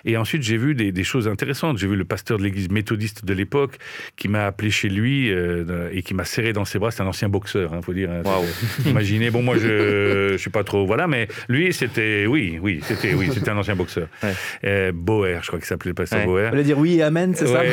Et 0.04 0.16
ensuite, 0.16 0.42
j'ai 0.42 0.56
vu 0.56 0.76
des, 0.76 1.04
choses 1.04 1.26
intéressantes. 1.26 1.78
J'ai 1.78 1.88
vu 1.88 1.96
le 1.96 2.04
pasteur 2.04 2.38
de 2.38 2.44
l'église 2.44 2.70
méthodiste 2.70 3.24
de 3.24 3.34
l'époque 3.34 3.78
qui 4.14 4.28
m'a 4.28 4.46
appelé 4.46 4.70
chez 4.70 4.88
lui 4.88 5.32
euh, 5.32 5.88
et 5.92 6.02
qui 6.02 6.14
m'a 6.14 6.24
serré 6.24 6.52
dans 6.52 6.64
ses 6.64 6.78
bras. 6.78 6.92
C'est 6.92 7.02
un 7.02 7.06
ancien 7.06 7.28
boxeur, 7.28 7.70
il 7.72 7.76
hein, 7.76 7.82
faut 7.82 7.92
dire. 7.92 8.10
Hein. 8.12 8.22
Imaginez, 8.86 9.30
bon, 9.30 9.42
moi 9.42 9.56
je, 9.56 10.32
je 10.32 10.36
suis 10.36 10.50
pas 10.50 10.62
trop, 10.62 10.86
voilà, 10.86 11.08
mais 11.08 11.26
lui 11.48 11.72
c'était, 11.72 12.26
oui, 12.26 12.60
oui, 12.62 12.78
c'était, 12.82 13.14
oui, 13.14 13.28
c'était 13.34 13.50
un 13.50 13.56
ancien 13.56 13.74
boxeur. 13.74 14.06
Ouais. 14.22 14.92
Boer, 14.92 15.40
je 15.42 15.48
crois 15.48 15.58
qu'il 15.58 15.66
s'appelait 15.66 15.90
le 15.90 15.94
pasteur 15.94 16.20
ouais. 16.20 16.26
Boer. 16.26 16.50
Vous 16.54 16.62
dire 16.62 16.78
oui, 16.78 17.02
amen, 17.02 17.34
c'est 17.34 17.48
ça? 17.48 17.62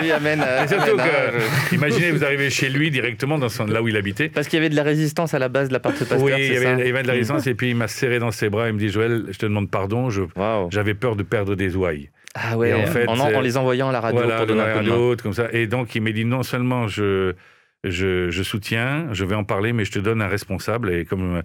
Oui, 0.00 0.10
amen. 0.10 0.40
surtout 0.66 0.96
que, 0.96 1.74
imaginez, 1.74 2.10
vous 2.10 2.24
arrivez 2.24 2.48
chez 2.48 2.70
lui 2.70 2.90
directement 2.90 3.38
dans 3.38 3.50
son, 3.50 3.66
là 3.66 3.82
où 3.82 3.88
il 3.88 3.96
habite 3.96 4.13
parce 4.34 4.48
qu'il 4.48 4.58
y 4.58 4.60
avait 4.60 4.70
de 4.70 4.76
la 4.76 4.82
résistance 4.82 5.34
à 5.34 5.38
la 5.38 5.48
base 5.48 5.68
de 5.68 5.72
la 5.72 5.80
part 5.80 5.92
de 5.92 5.98
pasteur. 5.98 6.22
Oui, 6.22 6.32
il 6.36 6.52
y, 6.52 6.56
avait, 6.56 6.82
il 6.82 6.86
y, 6.86 6.90
avait, 6.90 7.02
de 7.02 7.08
la 7.08 7.14
résistance 7.14 7.46
et 7.46 7.54
puis 7.54 7.70
il 7.70 7.76
m'a 7.76 7.88
serré 7.88 8.18
dans 8.18 8.30
ses 8.30 8.48
bras. 8.48 8.68
Il 8.68 8.74
me 8.74 8.78
dit 8.78 8.88
Joël, 8.88 9.24
je 9.30 9.38
te 9.38 9.46
demande 9.46 9.70
pardon, 9.70 10.08
j'avais 10.70 10.94
peur 10.94 11.16
de 11.16 11.22
perdre 11.22 11.54
des 11.54 11.76
ouailles. 11.76 12.10
Ah 12.34 12.56
ouais, 12.56 12.72
en, 12.74 12.86
fait, 12.86 13.06
en, 13.06 13.40
les 13.40 13.56
envoyant 13.56 13.90
à 13.90 13.92
la 13.92 14.00
radio 14.00 14.22
voilà, 14.22 14.38
pour 14.38 14.46
donner 14.46 14.62
un 14.62 14.84
coup 14.84 15.22
comme 15.22 15.32
ça. 15.32 15.48
Et 15.52 15.68
donc 15.68 15.94
il 15.94 16.02
m'a 16.02 16.10
dit 16.10 16.24
non 16.24 16.42
seulement 16.42 16.88
je 16.88 17.34
je, 17.84 18.42
soutiens, 18.42 19.08
je 19.12 19.24
vais 19.24 19.34
en 19.34 19.44
parler, 19.44 19.72
mais 19.72 19.84
je 19.84 19.92
te 19.92 19.98
donne 19.98 20.22
un 20.22 20.28
responsable. 20.28 20.92
Et 20.92 21.04
comme 21.04 21.36
euh, 21.36 21.42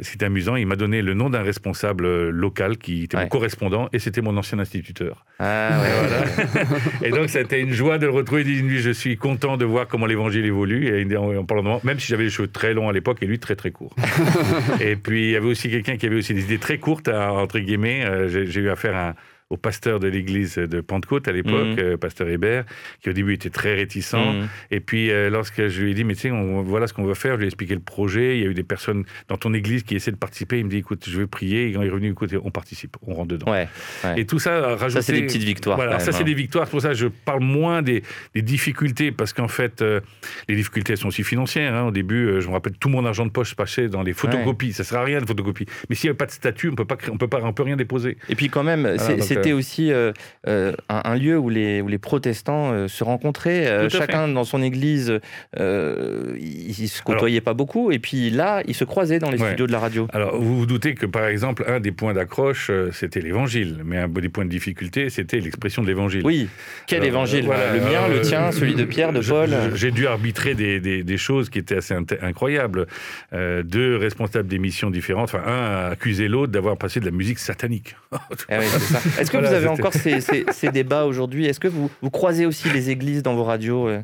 c'était 0.00 0.26
amusant, 0.26 0.56
il 0.56 0.66
m'a 0.66 0.76
donné 0.76 1.02
le 1.02 1.14
nom 1.14 1.30
d'un 1.30 1.42
responsable 1.42 2.04
euh, 2.04 2.30
local 2.30 2.78
qui 2.78 3.04
était 3.04 3.16
mon 3.16 3.28
correspondant, 3.28 3.88
et 3.92 3.98
c'était 3.98 4.20
mon 4.20 4.36
ancien 4.36 4.58
instituteur. 4.58 5.24
Ah, 5.38 5.80
ouais, 5.80 6.62
et 7.08 7.10
donc, 7.10 7.28
c'était 7.28 7.60
une 7.60 7.72
joie 7.72 7.98
de 7.98 8.06
le 8.06 8.12
retrouver. 8.12 8.42
Il 8.42 8.68
dit, 8.68 8.78
je 8.78 8.90
suis 8.90 9.16
content 9.16 9.56
de 9.56 9.64
voir 9.64 9.86
comment 9.88 10.06
l'évangile 10.06 10.44
évolue, 10.44 10.86
et 10.88 11.16
en 11.16 11.44
parlant 11.44 11.80
même 11.84 11.98
si 12.00 12.08
j'avais 12.08 12.24
les 12.24 12.30
cheveux 12.30 12.48
très 12.48 12.74
longs 12.74 12.88
à 12.88 12.92
l'époque, 12.92 13.18
et 13.22 13.26
lui 13.26 13.38
très 13.38 13.56
très 13.56 13.70
courts. 13.70 13.94
et 14.80 14.96
puis, 14.96 15.24
il 15.24 15.30
y 15.30 15.36
avait 15.36 15.48
aussi 15.48 15.70
quelqu'un 15.70 15.96
qui 15.96 16.06
avait 16.06 16.16
aussi 16.16 16.34
des 16.34 16.44
idées 16.44 16.58
très 16.58 16.78
courtes, 16.78 17.08
entre 17.08 17.58
guillemets. 17.58 18.04
Euh, 18.04 18.28
j'ai 18.28 18.60
eu 18.60 18.70
affaire 18.70 18.96
à 18.96 19.14
au 19.50 19.56
pasteur 19.56 19.98
de 19.98 20.06
l'église 20.06 20.54
de 20.54 20.80
Pentecôte 20.80 21.26
à 21.26 21.32
l'époque, 21.32 21.76
mhm. 21.76 21.78
euh, 21.80 21.96
pasteur 21.96 22.28
Hébert, 22.28 22.64
qui 23.02 23.10
au 23.10 23.12
début 23.12 23.34
était 23.34 23.50
très 23.50 23.74
réticent. 23.74 24.14
Mhm. 24.14 24.48
Et 24.70 24.78
puis, 24.78 25.10
euh, 25.10 25.28
lorsque 25.28 25.66
je 25.66 25.82
lui 25.82 25.90
ai 25.90 25.94
dit, 25.94 26.04
mais 26.04 26.14
tu 26.14 26.20
sais, 26.20 26.30
voilà 26.30 26.86
ce 26.86 26.94
qu'on 26.94 27.04
va 27.04 27.16
faire, 27.16 27.32
je 27.32 27.38
lui 27.38 27.44
ai 27.44 27.48
expliqué 27.48 27.74
le 27.74 27.80
projet. 27.80 28.38
Il 28.38 28.44
y 28.44 28.46
a 28.46 28.50
eu 28.50 28.54
des 28.54 28.62
personnes 28.62 29.04
dans 29.28 29.36
ton 29.36 29.52
église 29.52 29.82
qui 29.82 29.96
essaient 29.96 30.12
de 30.12 30.16
participer. 30.16 30.60
Il 30.60 30.66
me 30.66 30.70
dit, 30.70 30.78
écoute, 30.78 31.04
je 31.08 31.18
vais 31.18 31.26
prier. 31.26 31.68
Et 31.68 31.72
quand 31.72 31.82
il 31.82 31.88
est 31.88 31.90
revenu, 31.90 32.10
écoute, 32.10 32.32
on 32.42 32.52
participe, 32.52 32.96
on 33.04 33.14
rentre 33.14 33.28
dedans. 33.28 33.50
Ouais, 33.50 33.68
Et 34.16 34.24
tout 34.24 34.38
ça. 34.38 34.78
Ça, 34.88 35.02
c'est 35.02 35.12
des 35.12 35.22
petites 35.22 35.42
victoires. 35.42 35.76
Voilà, 35.76 35.98
ça, 35.98 36.12
c'est 36.12 36.22
hein. 36.22 36.24
des 36.24 36.34
victoires. 36.34 36.66
C'est 36.66 36.70
pour 36.70 36.82
ça 36.82 36.90
que 36.90 36.94
je 36.94 37.08
parle 37.08 37.42
moins 37.42 37.82
des, 37.82 38.02
difficultés, 38.36 39.10
parce 39.10 39.32
qu'en 39.32 39.48
fait, 39.48 39.82
euh, 39.82 40.00
les 40.48 40.54
difficultés, 40.54 40.92
elles 40.92 40.98
sont 40.98 41.08
aussi 41.08 41.24
financières. 41.24 41.74
Hein. 41.74 41.88
Au 41.88 41.90
début, 41.90 42.40
je 42.40 42.46
me 42.46 42.52
rappelle, 42.52 42.74
tout 42.74 42.88
mon 42.88 43.04
argent 43.04 43.26
de 43.26 43.30
poche 43.30 43.54
passait 43.54 43.88
dans 43.88 44.02
les 44.02 44.12
photocopies. 44.12 44.72
Ça 44.72 44.84
ne 44.84 44.86
sert 44.86 45.00
à 45.00 45.04
rien 45.04 45.20
de 45.20 45.26
photocopie. 45.26 45.66
Mais 45.88 45.96
s'il 45.96 46.08
n'y 46.08 46.14
a 46.14 46.16
pas 46.16 46.26
de 46.26 46.30
statut, 46.30 46.68
on 46.68 46.76
peut 46.76 46.84
pas, 46.84 46.96
on 47.10 47.18
peut 47.18 47.28
pas, 47.28 47.40
on 47.42 47.52
peut 47.52 47.64
rien 47.64 47.76
déposer. 47.76 48.16
Et 48.28 48.36
puis 48.36 48.48
quand 48.48 48.62
même, 48.62 48.86
c'était 49.42 49.52
aussi 49.52 49.92
euh, 50.48 50.72
un, 50.88 51.16
lieu 51.16 51.36
où 51.36 51.50
les, 51.50 51.82
où 51.82 51.88
les 51.88 51.98
protestants 51.98 52.72
euh, 52.72 52.88
se 52.88 53.04
rencontraient, 53.04 53.66
euh, 53.66 53.88
chacun 53.90 54.26
dans 54.26 54.44
son 54.44 54.62
église, 54.62 55.20
ils 55.54 55.60
ne 55.60 56.86
se 56.86 57.02
côtoyaient 57.02 57.42
pas 57.42 57.52
beaucoup, 57.52 57.92
et 57.92 57.98
puis 57.98 58.30
là, 58.30 58.62
ils 58.66 58.74
se 58.74 58.84
croisaient 58.84 59.18
dans 59.18 59.30
les 59.30 59.36
studios 59.36 59.66
de 59.66 59.72
la 59.72 59.78
radio. 59.78 60.08
Alors, 60.14 60.40
vous 60.40 60.60
vous 60.60 60.66
doutez 60.66 60.94
que, 60.94 61.04
par 61.04 61.26
exemple, 61.26 61.64
un 61.66 61.78
des 61.78 61.92
points 61.92 62.14
d'accroche, 62.14 62.70
c'était 62.92 63.20
l'évangile, 63.20 63.82
mais 63.84 63.98
un 63.98 64.08
des 64.08 64.30
points 64.30 64.46
de 64.46 64.50
difficulté, 64.50 65.10
c'était 65.10 65.40
l'expression 65.40 65.82
de 65.82 65.88
l'évangile. 65.88 66.22
Oui, 66.24 66.48
quel 66.86 67.04
évangile? 67.04 67.44
Le 67.44 67.80
mien, 67.80 68.08
le 68.08 68.22
tien, 68.22 68.50
celui 68.50 68.74
de 68.74 68.84
Pierre, 68.84 69.12
de 69.12 69.20
Paul? 69.20 69.50
J'ai 69.74 69.90
dû 69.90 70.06
arbitrer 70.06 70.54
des, 70.54 70.80
des, 70.80 71.16
choses 71.18 71.50
qui 71.50 71.58
étaient 71.58 71.76
assez 71.76 71.94
incroyables. 72.22 72.86
deux 73.32 73.96
responsables 73.96 74.48
d'émissions 74.48 74.90
différentes, 74.90 75.34
enfin, 75.34 75.42
un 75.46 75.60
a 75.60 75.86
accusé 75.90 76.28
l'autre 76.28 76.52
d'avoir 76.52 76.78
passé 76.78 76.98
de 76.98 77.04
la 77.04 77.10
musique 77.10 77.38
satanique. 77.38 77.94
Eh 78.48 78.54
Est-ce 79.20 79.29
que 79.30 79.36
vous 79.38 79.52
avez 79.52 79.68
encore 79.68 79.94
ces, 79.94 80.20
ces, 80.20 80.70
débats 80.70 81.06
aujourd'hui? 81.06 81.46
Est-ce 81.46 81.60
que 81.60 81.68
vous, 81.68 81.90
vous 82.02 82.10
croisez 82.10 82.46
aussi 82.46 82.70
les 82.70 82.90
églises 82.90 83.22
dans 83.22 83.34
vos 83.34 83.44
radios 83.44 83.88
euh? 83.88 84.02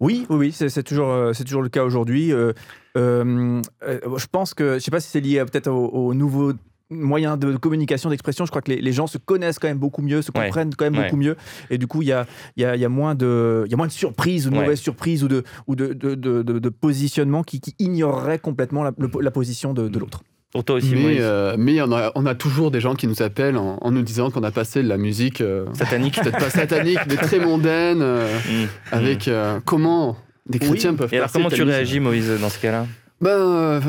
Oui, 0.00 0.26
oui, 0.30 0.36
oui 0.36 0.52
c'est 0.52 0.82
toujours, 0.82 1.10
euh, 1.10 1.32
c'est 1.32 1.44
toujours 1.44 1.62
le 1.62 1.68
cas 1.68 1.84
aujourd'hui. 1.84 2.32
Euh, 2.32 2.52
je 2.96 4.26
pense 4.30 4.54
que, 4.54 4.70
je 4.70 4.74
ne 4.74 4.78
sais 4.78 4.90
pas 4.90 5.00
si 5.00 5.08
c'est 5.08 5.20
lié 5.20 5.44
peut-être 5.44 5.68
aux 5.68 6.14
nouveaux 6.14 6.52
moyens 6.92 7.38
de 7.38 7.56
communication, 7.56 8.10
d'expression, 8.10 8.44
je 8.44 8.50
crois 8.50 8.62
que 8.62 8.70
les, 8.70 8.92
gens 8.92 9.06
se 9.06 9.18
connaissent 9.18 9.58
quand 9.58 9.68
même 9.68 9.78
beaucoup 9.78 10.02
mieux, 10.02 10.22
se 10.22 10.30
comprennent 10.30 10.74
quand 10.74 10.84
même 10.90 11.02
beaucoup 11.02 11.16
mieux. 11.16 11.36
Et 11.70 11.78
du 11.78 11.86
coup, 11.86 12.02
il 12.02 12.08
y 12.08 12.12
a, 12.12 12.26
y, 12.56 12.64
a, 12.64 12.76
y 12.76 12.84
a, 12.84 12.88
moins 12.88 13.14
de, 13.14 13.64
y 13.68 13.74
a 13.74 13.76
moins 13.76 13.86
de 13.86 13.92
surprises 13.92 14.46
ou 14.46 14.50
de 14.50 14.56
mauvaises 14.56 14.80
surprises 14.80 15.24
ou 15.24 15.28
de, 15.28 15.42
ou 15.66 15.74
de, 15.74 15.92
de, 15.92 16.14
de, 16.14 16.68
positionnement 16.68 17.42
qui, 17.42 17.60
qui 17.60 17.74
ignoreraient 17.78 18.38
complètement 18.38 18.82
la, 18.82 18.92
la 19.20 19.30
position 19.30 19.72
de, 19.74 19.98
l'autre 19.98 20.22
mais, 20.54 21.16
euh, 21.20 21.56
mais 21.58 21.80
on, 21.80 21.92
a, 21.92 22.12
on, 22.14 22.26
a, 22.26 22.34
toujours 22.34 22.70
des 22.70 22.80
gens 22.80 22.94
qui 22.94 23.06
nous 23.06 23.22
appellent 23.22 23.56
en, 23.56 23.90
nous 23.90 24.02
disant 24.02 24.30
qu'on 24.30 24.42
a 24.42 24.50
passé 24.50 24.82
de 24.82 24.88
la 24.88 24.98
musique 24.98 25.40
euh, 25.40 25.64
satanique, 25.72 26.20
peut-être 26.20 26.38
pas 26.38 26.50
satanique, 26.50 26.98
mais 27.08 27.16
très 27.16 27.38
mondaine, 27.38 28.02
euh, 28.02 28.26
mm. 28.28 28.66
avec 28.90 29.30
comment 29.64 30.16
des 30.46 30.58
chrétiens 30.58 30.94
peuvent. 30.94 31.12
Et 31.12 31.18
alors 31.18 31.32
comment 31.32 31.48
tu 31.48 31.62
réagis, 31.62 32.00
Moïse, 32.00 32.30
dans 32.40 32.50
ce 32.50 32.58
cas-là? 32.58 32.86
Ben, 33.22 33.80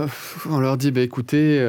on 0.49 0.59
leur 0.59 0.77
dit, 0.77 0.91
bah, 0.91 1.01
écoutez, 1.09 1.59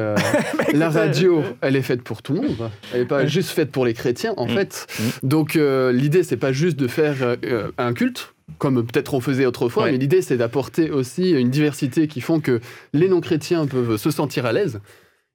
la 0.73 0.89
radio, 0.89 1.43
elle 1.61 1.75
est 1.75 1.81
faite 1.81 2.01
pour 2.01 2.21
tout 2.21 2.33
le 2.33 2.41
monde. 2.41 2.69
Elle 2.93 3.01
n'est 3.01 3.05
pas 3.05 3.23
mm. 3.23 3.27
juste 3.27 3.49
faite 3.49 3.71
pour 3.71 3.85
les 3.85 3.93
chrétiens, 3.93 4.33
en 4.37 4.45
mm. 4.45 4.49
fait. 4.49 4.87
Donc, 5.23 5.55
l'idée, 5.55 6.23
c'est 6.23 6.37
pas 6.37 6.53
juste 6.53 6.77
de 6.77 6.87
faire 6.87 7.37
un 7.77 7.93
culte, 7.93 8.35
comme 8.57 8.85
peut-être 8.85 9.13
on 9.13 9.19
faisait 9.19 9.45
autrefois, 9.45 9.85
mais 9.91 9.97
l'idée 9.97 10.21
c'est 10.21 10.37
d'apporter 10.37 10.89
aussi 10.91 11.31
une 11.31 11.49
diversité 11.49 12.07
qui 12.07 12.21
font 12.21 12.39
que 12.39 12.61
les 12.93 13.09
non-chrétiens 13.09 13.65
peuvent 13.65 13.97
se 13.97 14.11
sentir 14.11 14.45
à 14.45 14.53
l'aise. 14.53 14.79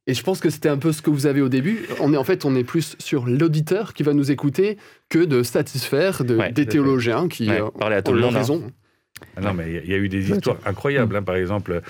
Et 0.07 0.15
je 0.15 0.23
pense 0.23 0.41
que 0.41 0.51
c'était 0.51 0.69
un 0.69 0.79
peu 0.79 0.93
ce 0.93 1.03
que 1.03 1.11
vous 1.11 1.27
avez 1.27 1.41
au 1.41 1.49
début. 1.49 1.87
On 2.01 2.13
est 2.13 2.17
en 2.17 2.25
fait, 2.25 2.45
on 2.45 2.57
est 2.57 2.65
plus 2.65 2.97
sur 2.99 3.27
l'auditeur 3.27 3.95
qui 3.95 4.03
va 4.03 4.13
nous 4.13 4.31
écouter 4.31 4.79
que 5.09 5.19
de 5.19 5.43
satisfaire 5.43 6.25
des 6.25 6.67
théologiens 6.67 7.29
qui 7.29 7.51
euh, 7.51 7.69
Parler 7.79 7.97
à 7.97 8.03
tout 8.03 8.13
le 8.13 8.21
monde, 8.21 8.37
hein. 8.37 8.61
Ah 9.37 9.41
non, 9.41 9.55
mais 9.55 9.83
il 9.85 9.91
y, 9.91 9.95
a 9.95 9.97
eu 9.97 10.09
des 10.09 10.31
histoires 10.31 10.59
incroyables. 10.65 11.17
Hein. 11.17 11.23
par 11.23 11.37
exemple, 11.37 11.83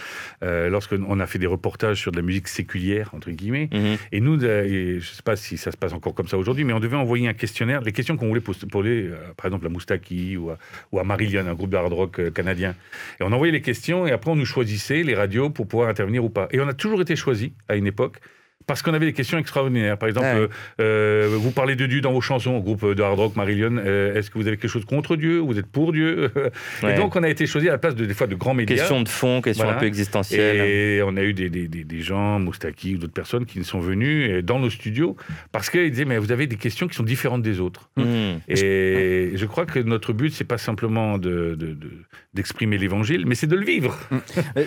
euh, 0.43 0.69
lorsqu'on 0.69 1.21
a 1.21 1.27
fait 1.27 1.39
des 1.39 1.47
reportages 1.47 1.99
sur 1.99 2.13
de 2.13 2.17
la 2.17 2.23
musique 2.23 2.49
séculière, 2.49 3.11
entre 3.15 3.31
guillemets, 3.31 3.69
mhm. 3.73 3.97
et 4.13 4.21
nous, 4.21 4.43
euh, 4.45 4.65
je 4.67 4.97
ne 4.97 5.01
sais 5.01 5.23
pas 5.23 5.37
si 5.37 5.57
ça 5.57 5.73
se 5.73 5.77
passe 5.77 5.93
encore 5.93 6.15
comme 6.15 6.29
ça 6.29 6.39
aujourd'hui, 6.39 6.65
mais 6.65 6.73
on 6.73 6.81
devait 6.81 6.97
envoyer 6.97 7.29
un 7.29 7.35
questionnaire, 7.35 7.81
les 7.81 7.93
questions 7.93 8.17
qu'on 8.17 8.29
voulait 8.29 8.41
poser, 8.41 9.09
euh, 9.11 9.17
par 9.37 9.47
exemple, 9.47 9.67
à 9.67 9.69
Moustaki 9.69 10.37
ou 10.37 10.51
à, 10.51 10.59
ou 10.93 10.99
à 10.99 11.05
Marillion, 11.05 11.47
un 11.47 11.55
groupe 11.55 11.71
de 11.71 11.77
hard 11.77 11.93
rock 11.93 12.21
euh, 12.21 12.31
canadien. 12.31 12.75
Et 13.21 13.25
on 13.25 13.33
envoyait 13.33 13.53
les 13.53 13.63
questions, 13.63 14.07
et 14.07 14.13
après, 14.13 14.31
on 14.31 14.37
nous 14.37 14.47
choisissait, 14.47 15.03
les 15.03 15.15
radios, 15.15 15.51
pour 15.51 15.67
pouvoir 15.67 15.89
intervenir 15.89 16.25
ou 16.25 16.31
pas. 16.31 16.49
Et 16.51 16.61
on 16.61 16.69
a 16.69 16.75
toujours 16.75 17.01
été 17.01 17.17
choisi 17.17 17.53
à 17.69 17.77
une 17.77 17.87
époque 17.87 18.21
parce 18.67 18.83
qu'on 18.83 18.95
avait 18.95 19.07
des 19.07 19.13
questions 19.13 19.39
extraordinaires. 19.39 19.99
Par 19.99 20.09
exemple, 20.09 20.49
ah 20.51 20.83
euh, 20.83 21.37
vous 21.41 21.51
parlez 21.51 21.77
de 21.77 21.87
Dieu 21.87 22.01
dans 22.01 22.13
vos 22.13 22.21
chansons, 22.21 22.53
au 22.53 22.61
groupe 22.61 22.95
de 22.95 23.03
hard 23.03 23.19
rock 23.19 23.37
Marillion. 23.37 23.77
Euh, 23.79 24.15
est-ce 24.15 24.31
que 24.31 24.39
vous 24.39 24.47
avez 24.47 24.57
quelque 24.57 24.71
chose 24.71 24.85
contre 24.85 25.17
Dieu 25.17 25.39
Vous 25.39 25.59
êtes 25.59 25.67
pour 25.67 25.93
Dieu? 25.93 26.31
Et 26.87 26.95
donc, 26.95 27.17
on 27.17 27.23
a 27.23 27.29
été 27.29 27.47
choisi 27.47 27.69
à 27.69 27.73
la 27.73 27.79
place 27.79 27.95
de, 27.95 28.05
des 28.05 28.15
fois 28.15 28.27
de 28.27 28.35
grands 28.35 28.55
médias. 28.55 28.77
Questions 28.77 29.03
de 29.03 29.09
fond, 29.09 29.41
questions 29.41 29.69
un 29.69 29.75
peu 29.75 29.87
existentielles. 29.87 30.57
Et 30.57 31.03
on 31.03 31.17
a 31.17 31.23
eu 31.23 31.33
des, 31.33 31.49
des, 31.49 31.69
des, 31.69 32.01
gens, 32.01 32.39
Moustaki 32.39 32.95
ou 32.95 32.99
d'autres 32.99 33.13
personnes, 33.13 33.47
qui 33.47 33.65
sont 33.65 33.81
venus 33.81 34.31
euh, 34.31 34.43
dans 34.43 34.59
nos 34.59 34.71
studios 34.71 35.17
parce 35.53 35.71
qu'ils 35.71 35.91
disaient 35.91 36.05
Mais 36.05 36.19
vous 36.19 36.33
avez 36.33 36.47
des 36.47 36.57
questions 36.57 36.87
qui 36.87 36.95
sont 36.95 37.03
différentes 37.03 37.43
des 37.43 37.61
autres. 37.61 37.91
Hmm. 37.97 38.39
Et 38.49 39.33
je 39.35 39.47
crois 39.47 39.67
que 39.67 39.79
notre 39.81 40.13
but, 40.13 40.33
c'est 40.33 40.45
pas 40.45 40.59
simplement 40.59 41.19
d'exprimer 41.19 42.77
de, 42.77 42.83
l'évangile, 42.83 43.25
mais 43.27 43.35
c'est 43.35 43.47
de 43.47 43.57
le 43.57 43.65
vivre. 43.65 43.99
Hmm. 44.11 44.19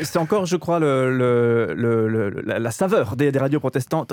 C'est 0.01 0.17
encore, 0.17 0.45
je 0.45 0.57
crois, 0.57 0.79
le, 0.79 1.73
le, 1.73 2.41
la, 2.45 2.71
saveur 2.71 3.15
des, 3.15 3.31
des 3.31 3.39
radios 3.39 3.59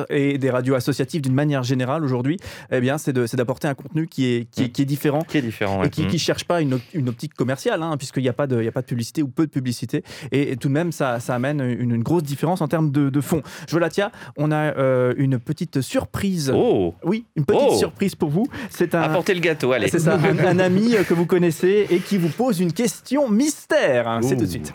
et 0.09 0.39
des 0.39 0.51
radios 0.51 0.75
associatives 0.75 1.21
d'une 1.21 1.35
manière 1.35 1.63
générale 1.63 2.05
aujourd'hui, 2.05 2.39
eh 2.71 2.81
bien, 2.81 2.99
c'est 2.99 3.13
d'apporter 3.13 3.69
un 3.69 3.75
contenu 3.75 4.07
qui 4.07 4.27
est, 4.27 4.51
qui, 4.51 4.63
est, 4.63 4.85
différent. 4.85 5.23
Qui 5.23 5.39
est 5.39 5.43
différent. 5.43 5.83
Et 5.83 5.91
qui 5.91 6.03
ne 6.03 6.09
mm. 6.09 6.19
cherche 6.19 6.45
pas 6.45 6.61
une, 6.61 6.79
une 6.95 7.09
optique 7.09 7.35
commerciale, 7.35 7.83
hein, 7.83 7.97
puisqu'il 7.97 8.23
n'y 8.23 8.29
a, 8.29 8.33
pas 8.33 8.47
de, 8.47 8.67
a 8.67 8.73
pas 8.73 8.83
de 8.83 8.87
publicité 8.87 9.23
ou 9.23 9.29
peu 9.29 9.47
de 9.47 9.51
publicité. 9.51 10.03
Et, 10.33 10.57
tout 10.57 10.69
de 10.69 10.73
même, 10.73 10.93
ça, 10.93 11.21
ça 11.21 11.35
amène 11.35 11.61
une, 11.61 12.01
grosse 12.03 12.23
différence 12.23 12.61
en 12.61 12.69
termes 12.69 12.91
de, 12.91 13.11
de 13.11 13.21
fond. 13.21 13.43
Tiens, 13.91 14.11
on 14.37 14.53
a 14.53 14.77
euh, 14.77 15.15
une 15.17 15.39
petite 15.39 15.81
surprise. 15.81 16.53
Oh 16.55 16.95
Oui, 17.03 17.25
une 17.37 17.45
petite 17.45 17.71
oh. 17.73 17.77
surprise 17.77 18.15
pour 18.15 18.31
vous. 18.31 18.47
C'est 18.71 18.95
un. 18.95 19.03
Apportez 19.03 19.35
le 19.35 19.41
gâteau, 19.41 19.73
allez. 19.73 19.89
C'est 19.89 19.99
ça, 19.99 20.17
un, 20.17 20.59
ami 20.59 20.95
que 21.09 21.15
vous 21.15 21.27
connaissez 21.27 21.87
et 21.91 21.99
qui 21.99 22.19
vous 22.19 22.29
pose 22.29 22.61
une 22.61 22.73
question 22.73 23.29
mystère. 23.29 24.21
C'est 24.23 24.37
tout 24.37 24.45
de 24.45 24.51
suite. 24.51 24.73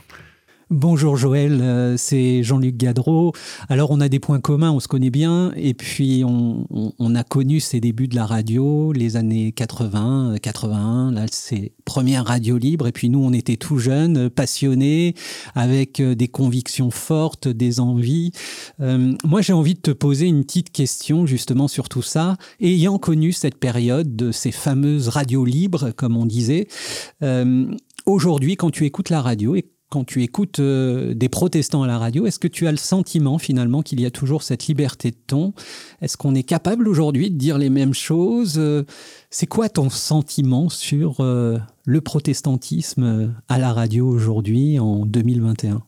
Bonjour 0.72 1.16
Joël, 1.16 1.60
euh, 1.62 1.96
c'est 1.96 2.42
Jean-Luc 2.42 2.76
Gadreau. 2.76 3.34
Alors 3.70 3.92
on 3.92 4.02
a 4.02 4.10
des 4.10 4.20
points 4.20 4.40
communs, 4.40 4.72
on 4.72 4.80
se 4.80 4.88
connaît 4.88 5.12
bien, 5.12 5.54
et 5.56 5.76
puis 5.76 6.24
on, 6.26 6.66
a 7.16 7.24
connu 7.24 7.60
ces 7.60 7.80
débuts 7.80 8.08
de 8.08 8.16
la 8.16 8.26
radio, 8.26 8.92
les 8.92 9.16
années 9.16 9.52
80, 9.52 10.38
81, 10.42 11.12
là 11.12 11.28
c'est 11.30 11.74
première 11.86 12.26
radio 12.26 12.58
libre, 12.58 12.88
et 12.88 12.92
puis 12.92 13.12
nous 13.12 13.24
on 13.24 13.32
était 13.32 13.58
tout 13.58 13.78
jeunes, 13.78 14.32
passionnés, 14.32 15.14
avec 15.54 16.00
euh, 16.00 16.16
des 16.16 16.30
convictions 16.30 16.90
fortes, 16.90 17.48
des 17.48 17.80
envies. 17.80 18.32
Euh, 18.80 19.14
moi 19.24 19.42
j'ai 19.42 19.54
envie 19.54 19.76
de 19.76 19.82
te 19.82 19.92
poser 19.92 20.26
une 20.26 20.44
petite 20.44 20.72
question 20.72 21.28
justement 21.28 21.68
sur 21.68 21.90
tout 21.90 22.02
ça, 22.02 22.38
ayant 22.60 22.98
connu 22.98 23.34
cette 23.34 23.60
période 23.60 24.16
de 24.16 24.32
ces 24.32 24.52
fameuses 24.52 25.10
radios 25.10 25.46
libres, 25.46 25.92
comme 25.92 26.18
on 26.18 26.26
disait. 26.26 26.68
Aujourd'hui, 28.08 28.56
quand 28.56 28.70
tu 28.70 28.86
écoutes 28.86 29.10
la 29.10 29.20
radio 29.20 29.56
quand 29.90 30.04
tu 30.04 30.24
écoutes 30.24 30.60
euh, 30.60 31.14
des 31.14 31.30
protestants 31.30 31.84
à 31.84 31.88
la 31.88 31.98
radio, 31.98 32.26
est-ce 32.26 32.40
que 32.40 32.48
tu 32.48 32.68
as 32.68 32.72
le 32.72 32.78
sentiment 32.78 33.38
finalement 33.38 33.82
qu'il 33.82 34.02
y 34.02 34.06
a 34.06 34.12
toujours 34.12 34.44
cette 34.44 34.68
liberté 34.68 35.12
de 35.12 35.18
ton? 35.28 35.54
Est-ce 36.02 36.18
qu'on 36.18 36.36
est 36.36 36.44
capable 36.44 36.88
aujourd'hui 36.88 37.30
de 37.30 37.38
dire 37.38 37.58
les 37.58 37.70
mêmes 37.70 37.94
choses? 37.94 38.56
Euh, 38.58 38.84
C'est 39.30 39.48
quoi 39.48 39.70
ton 39.70 39.90
sentiment 39.90 40.70
sur 40.70 41.18
euh, 41.20 41.58
le 41.86 42.02
protestantisme 42.02 43.34
à 43.48 43.60
la 43.60 43.74
radio 43.74 44.08
aujourd'hui 44.08 44.80
en 44.80 45.06
2021 45.06 45.84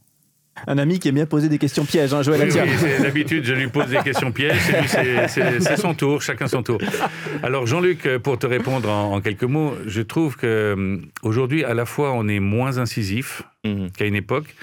un 0.66 0.78
ami 0.78 1.00
qui 1.00 1.10
aime 1.10 1.16
bien 1.16 1.26
poser 1.26 1.50
des 1.50 1.58
questions 1.58 1.86
pièges, 1.86 2.14
hein, 2.14 2.22
Joël 2.22 2.42
oui, 2.44 3.02
D'habitude, 3.02 3.44
je 3.46 3.54
lui 3.54 3.68
pose 3.68 3.88
des 3.88 3.98
questions 3.98 4.32
pièges, 4.32 4.58
c'est 5.28 5.78
son 5.78 5.94
tour, 5.94 6.22
chacun 6.22 6.48
son 6.48 6.64
tour. 6.64 6.80
Alors, 7.44 7.68
Jean-Luc, 7.68 8.08
pour 8.24 8.40
te 8.40 8.48
répondre 8.48 8.90
en, 8.90 9.22
quelques 9.22 9.44
mots, 9.44 9.76
je 9.86 10.02
trouve 10.02 10.38
qu'aujourd'hui, 10.38 11.64
à 11.64 11.74
la 11.74 11.86
fois, 11.86 12.14
on 12.14 12.28
est 12.28 12.40
moins 12.40 12.78
incisif 12.78 13.44
mhm. 13.66 13.92
qu'à 13.92 14.06
une 14.06 14.16
époque. 14.16 14.56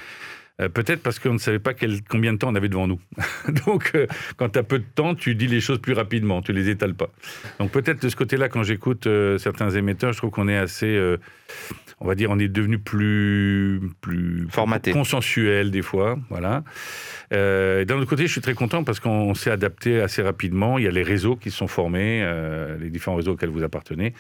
Euh, 0.61 0.69
peut-être 0.69 1.03
parce 1.03 1.19
qu'on 1.19 1.33
ne 1.33 1.39
savait 1.39 1.59
pas 1.59 1.75
quel, 1.75 2.03
combien 2.05 2.33
de 2.33 2.39
temps 2.39 2.49
on 2.49 2.55
avait 2.55 2.69
devant 2.69 2.87
nous. 2.87 3.01
Donc, 3.67 3.91
euh, 3.95 4.07
quand 4.37 4.51
tu 4.51 4.59
as 4.61 4.63
peu 4.63 4.79
de 4.79 4.85
temps, 4.95 5.17
tu 5.17 5.35
dis 5.35 5.49
les 5.49 5.61
choses 5.61 5.81
plus 5.81 5.95
rapidement, 5.95 6.43
tu 6.43 6.53
les 6.53 6.69
étales 6.69 6.95
pas. 6.95 7.11
Donc, 7.59 7.73
peut-être 7.73 8.01
de 8.01 8.09
ce 8.09 8.15
côté-là, 8.15 8.49
quand 8.49 8.63
j'écoute 8.63 9.09
euh, 9.09 9.37
certains 9.39 9.71
émetteurs, 9.71 10.13
je 10.13 10.19
trouve 10.19 10.31
qu'on 10.31 10.47
est 10.47 10.57
assez 10.57 10.97
on 12.01 12.07
va 12.07 12.15
dire, 12.15 12.31
on 12.31 12.39
est 12.39 12.49
devenu 12.49 12.79
plus, 12.79 13.81
plus 14.01 14.47
formaté, 14.51 14.93
consensuel 14.93 15.71
des 15.71 15.83
fois, 15.83 16.19
voilà. 16.31 16.65
Euh, 17.33 17.85
d'un 17.85 17.97
autre 17.97 18.09
côté, 18.09 18.27
je 18.27 18.33
suis 18.33 18.41
très 18.41 18.55
content 18.55 18.85
parce 18.85 19.01
qu'on 19.01 19.35
s'est 19.35 19.51
adapté 19.51 20.01
assez 20.01 20.23
rapidement. 20.23 20.79
Il 20.79 20.85
y 20.85 20.89
a 20.89 20.91
les 20.91 21.03
réseaux 21.03 21.37
qui 21.37 21.51
se 21.51 21.57
sont 21.57 21.69
formés, 21.69 22.23
euh, 22.23 22.77
les 22.79 22.91
différents 22.91 23.17
réseaux 23.17 23.33
auxquels 23.33 23.51
vous 23.51 23.63
appartenez. 23.63 24.15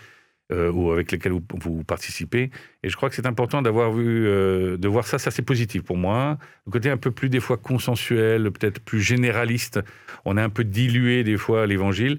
Euh, 0.52 0.70
ou 0.70 0.92
avec 0.92 1.10
lesquels 1.10 1.32
vous, 1.32 1.84
participez. 1.84 2.50
Et 2.82 2.90
je 2.90 2.96
crois 2.96 3.08
que 3.08 3.14
c'est 3.14 3.26
important 3.26 3.62
d'avoir 3.62 3.90
vu, 3.92 4.24
de 4.24 4.88
voir 4.88 5.06
ça, 5.06 5.18
ça 5.18 5.30
c'est 5.30 5.40
positif 5.42 5.82
pour 5.82 5.96
moi. 5.96 6.36
Le 6.66 6.72
côté 6.72 6.90
un 6.90 6.98
peu 6.98 7.10
plus 7.10 7.30
des 7.30 7.40
fois 7.40 7.56
consensuel, 7.56 8.50
peut-être 8.50 8.78
plus 8.80 9.00
généraliste. 9.00 9.80
On 10.26 10.36
a 10.36 10.42
un 10.42 10.50
peu 10.50 10.62
dilué 10.62 11.24
des 11.24 11.38
fois 11.38 11.66
l'évangile. 11.66 12.18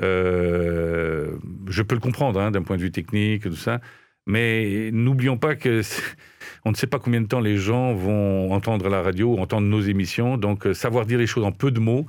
je 0.00 1.82
peux 1.82 1.94
le 1.94 2.00
comprendre 2.00 2.40
hein, 2.40 2.50
d'un 2.50 2.62
point 2.62 2.78
de 2.78 2.82
vue 2.82 2.92
technique, 2.92 3.42
tout 3.42 3.54
ça. 3.54 3.82
Mais 4.26 4.90
n'oublions 4.92 5.38
pas 5.38 5.54
que 5.54 5.82
on 6.64 6.72
ne 6.72 6.76
sait 6.76 6.88
pas 6.88 6.98
combien 6.98 7.20
de 7.20 7.26
temps 7.26 7.40
les 7.40 7.56
gens 7.56 7.94
vont 7.94 8.52
entendre 8.52 8.88
la 8.88 9.00
radio, 9.00 9.38
entendre 9.38 9.68
nos 9.68 9.80
émissions. 9.80 10.36
Donc, 10.36 10.66
euh, 10.66 10.74
savoir 10.74 11.06
dire 11.06 11.18
les 11.18 11.28
choses 11.28 11.44
en 11.44 11.52
peu 11.52 11.70
de 11.70 11.78
mots, 11.78 12.06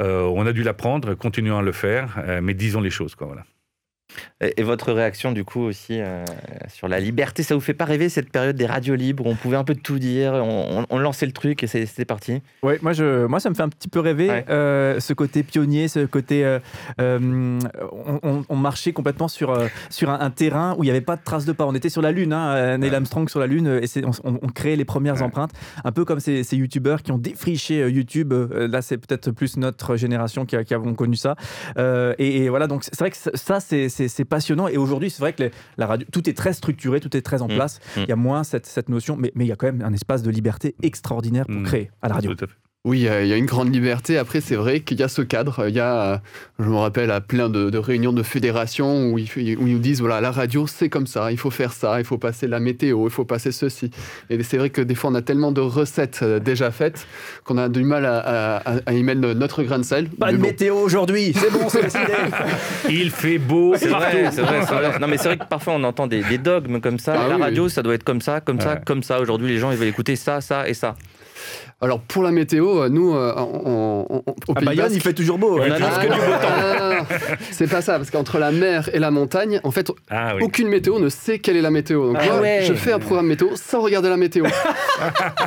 euh, 0.00 0.22
on 0.22 0.46
a 0.46 0.52
dû 0.52 0.62
l'apprendre, 0.62 1.14
continuons 1.14 1.58
à 1.58 1.62
le 1.62 1.72
faire, 1.72 2.16
euh, 2.18 2.40
mais 2.42 2.54
disons 2.54 2.80
les 2.80 2.90
choses. 2.90 3.14
Quoi, 3.14 3.26
voilà. 3.26 3.44
Et 4.40 4.62
votre 4.62 4.92
réaction 4.92 5.32
du 5.32 5.44
coup 5.44 5.62
aussi 5.62 6.00
euh, 6.00 6.24
sur 6.68 6.86
la 6.86 7.00
liberté, 7.00 7.42
ça 7.42 7.56
vous 7.56 7.60
fait 7.60 7.74
pas 7.74 7.84
rêver 7.84 8.08
cette 8.08 8.30
période 8.30 8.54
des 8.54 8.66
radios 8.66 8.94
libres 8.94 9.26
où 9.26 9.30
on 9.30 9.34
pouvait 9.34 9.56
un 9.56 9.64
peu 9.64 9.74
tout 9.74 9.98
dire, 9.98 10.32
on, 10.32 10.98
lançait 10.98 11.26
le 11.26 11.32
truc 11.32 11.62
et 11.64 11.66
c'était 11.66 12.04
parti? 12.04 12.40
Oui, 12.62 12.74
moi, 12.80 12.92
je, 12.92 13.26
moi 13.26 13.40
ça 13.40 13.50
me 13.50 13.56
fait 13.56 13.62
un 13.62 13.68
petit 13.68 13.88
peu 13.88 13.98
rêver 13.98 14.44
euh, 14.48 15.00
ce 15.00 15.12
côté 15.12 15.42
pionnier, 15.42 15.88
ce 15.88 16.06
côté 16.06 16.44
euh, 16.44 16.60
on, 16.98 18.56
marchait 18.56 18.92
complètement 18.92 19.26
sur, 19.26 19.56
sur 19.90 20.10
un, 20.10 20.30
terrain 20.30 20.76
où 20.78 20.84
il 20.84 20.86
n'y 20.86 20.90
avait 20.90 21.00
pas 21.00 21.16
de 21.16 21.22
traces 21.24 21.44
de 21.44 21.52
pas. 21.52 21.66
On 21.66 21.74
était 21.74 21.88
sur 21.88 22.02
la 22.02 22.12
Lune, 22.12 22.32
hein, 22.32 22.78
Neil 22.78 22.94
Armstrong 22.94 23.28
sur 23.28 23.40
la 23.40 23.48
Lune 23.48 23.80
et 23.82 24.04
on, 24.24 24.48
créait 24.48 24.76
les 24.76 24.84
premières 24.84 25.22
empreintes, 25.22 25.52
un 25.84 25.92
peu 25.92 26.04
comme 26.04 26.20
ces, 26.20 26.44
ces 26.44 26.56
youtubeurs 26.56 27.02
qui 27.02 27.10
ont 27.10 27.18
défriché 27.18 27.88
YouTube. 27.88 28.32
là, 28.52 28.82
c'est 28.82 28.98
peut-être 28.98 29.32
plus 29.32 29.56
notre 29.56 29.96
génération 29.96 30.46
qui, 30.46 30.56
qui 30.64 30.74
avons 30.74 30.94
connu 30.94 31.16
ça. 31.16 31.34
Et, 31.76 32.44
et, 32.44 32.48
voilà, 32.48 32.68
donc 32.68 32.84
c'est 32.84 32.98
vrai 32.98 33.10
que 33.10 33.16
ça, 33.16 33.58
c'est 33.58 33.88
c'est 34.06 34.24
passionnant. 34.24 34.68
Et 34.68 34.76
aujourd'hui, 34.76 35.10
c'est 35.10 35.20
vrai 35.20 35.32
que 35.32 35.50
la 35.76 35.86
radio, 35.86 36.06
tout 36.12 36.28
est 36.30 36.34
très 36.34 36.52
structuré, 36.52 37.00
tout 37.00 37.16
est 37.16 37.22
très 37.22 37.42
en 37.42 37.48
mmh. 37.48 37.54
place. 37.54 37.80
Mmh. 37.96 38.00
Il 38.02 38.08
y 38.08 38.12
a 38.12 38.16
moins 38.16 38.44
cette, 38.44 38.66
cette 38.66 38.88
notion, 38.88 39.16
mais, 39.16 39.32
mais, 39.34 39.44
il 39.44 39.48
y 39.48 39.52
a 39.52 39.56
quand 39.56 39.66
même 39.66 39.82
un 39.82 39.92
espace 39.92 40.22
de 40.22 40.30
liberté 40.30 40.76
extraordinaire 40.82 41.46
pour 41.46 41.56
mmh. 41.56 41.64
créer 41.64 41.90
à 42.02 42.08
la 42.08 42.14
radio. 42.14 42.34
Oui, 42.88 43.00
il 43.00 43.26
y 43.26 43.32
a 43.34 43.36
une 43.36 43.44
grande 43.44 43.70
liberté. 43.70 44.16
Après, 44.16 44.40
c'est 44.40 44.54
vrai 44.54 44.80
qu'il 44.80 44.98
y 44.98 45.02
a 45.02 45.08
ce 45.08 45.20
cadre. 45.20 45.68
Il 45.68 45.74
y 45.74 45.80
a, 45.80 46.22
je 46.58 46.64
me 46.64 46.76
rappelle, 46.76 47.10
à 47.10 47.20
plein 47.20 47.50
de, 47.50 47.76
réunions 47.76 48.14
de 48.14 48.22
fédérations 48.22 49.10
où 49.10 49.18
ils, 49.18 49.28
où 49.36 49.66
ils, 49.66 49.74
nous 49.74 49.78
disent 49.78 50.00
voilà, 50.00 50.22
la 50.22 50.30
radio, 50.30 50.66
c'est 50.66 50.88
comme 50.88 51.06
ça, 51.06 51.30
il 51.30 51.36
faut 51.36 51.50
faire 51.50 51.74
ça, 51.74 52.00
il 52.00 52.06
faut 52.06 52.16
passer 52.16 52.46
la 52.46 52.60
météo, 52.60 53.06
il 53.06 53.10
faut 53.10 53.26
passer 53.26 53.52
ceci. 53.52 53.90
Et 54.30 54.42
c'est 54.42 54.56
vrai 54.56 54.70
que 54.70 54.80
des 54.80 54.94
fois, 54.94 55.10
on 55.10 55.14
a 55.16 55.20
tellement 55.20 55.52
de 55.52 55.60
recettes 55.60 56.20
euh, 56.22 56.40
déjà 56.40 56.70
faites 56.70 57.06
qu'on 57.44 57.58
a 57.58 57.68
du 57.68 57.84
mal 57.84 58.06
à, 58.06 58.80
y 58.90 59.02
mettre 59.02 59.20
notre 59.20 59.62
grain 59.64 59.80
de 59.80 59.84
sel. 59.84 60.08
Pas 60.08 60.32
de 60.32 60.38
météo 60.38 60.76
aujourd'hui, 60.76 61.34
c'est 61.36 61.52
bon, 61.52 61.68
c'est 61.68 61.82
décidé. 61.82 62.14
il 62.88 63.10
fait 63.10 63.36
beau, 63.36 63.74
c'est 63.76 63.88
vrai, 63.88 64.30
c'est 64.32 64.40
vrai, 64.40 64.98
Non, 64.98 65.08
mais 65.08 65.18
c'est 65.18 65.28
vrai 65.28 65.36
que 65.36 65.44
parfois, 65.44 65.74
on 65.74 65.84
entend 65.84 66.06
des, 66.06 66.22
dogmes 66.38 66.80
comme 66.80 66.98
ça. 66.98 67.16
Ah 67.18 67.28
la 67.28 67.36
radio, 67.36 67.68
ça 67.68 67.82
doit 67.82 67.92
être 67.92 68.04
comme 68.04 68.22
ça, 68.22 68.40
comme 68.40 68.62
ça, 68.62 68.76
comme 68.76 69.02
ça. 69.02 69.20
Aujourd'hui, 69.20 69.48
les 69.48 69.58
gens, 69.58 69.72
ils 69.72 69.76
veulent 69.76 69.88
écouter 69.88 70.16
ça, 70.16 70.40
ça 70.40 70.66
et 70.66 70.72
ça. 70.72 70.96
Alors 71.80 72.00
pour 72.00 72.24
la 72.24 72.32
météo, 72.32 72.82
euh, 72.82 72.88
nous, 72.88 73.14
euh, 73.14 73.32
on, 73.36 74.04
au 74.48 74.52
à 74.56 74.60
Bayonne, 74.60 74.92
il 74.92 75.00
fait 75.00 75.12
toujours 75.12 75.38
beau. 75.38 75.60
On 75.60 75.62
ah, 75.62 76.04
que 76.04 76.12
du 76.12 76.18
beau 76.18 77.06
temps. 77.06 77.16
C'est 77.52 77.68
pas 77.68 77.82
ça, 77.82 77.98
parce 77.98 78.10
qu'entre 78.10 78.38
la 78.38 78.50
mer 78.50 78.90
et 78.92 78.98
la 78.98 79.12
montagne, 79.12 79.60
en 79.62 79.70
fait, 79.70 79.88
ah 80.10 80.34
aucune 80.40 80.68
météo 80.68 80.98
ne 80.98 81.08
sait 81.08 81.38
quelle 81.38 81.56
est 81.56 81.62
la 81.62 81.70
météo. 81.70 82.08
Donc 82.08 82.16
ah 82.20 82.36
moi, 82.36 82.60
je 82.62 82.74
fais 82.74 82.92
un 82.92 82.98
programme 82.98 83.28
météo 83.28 83.50
sans 83.54 83.80
regarder 83.80 84.08
la 84.08 84.16
météo. 84.16 84.44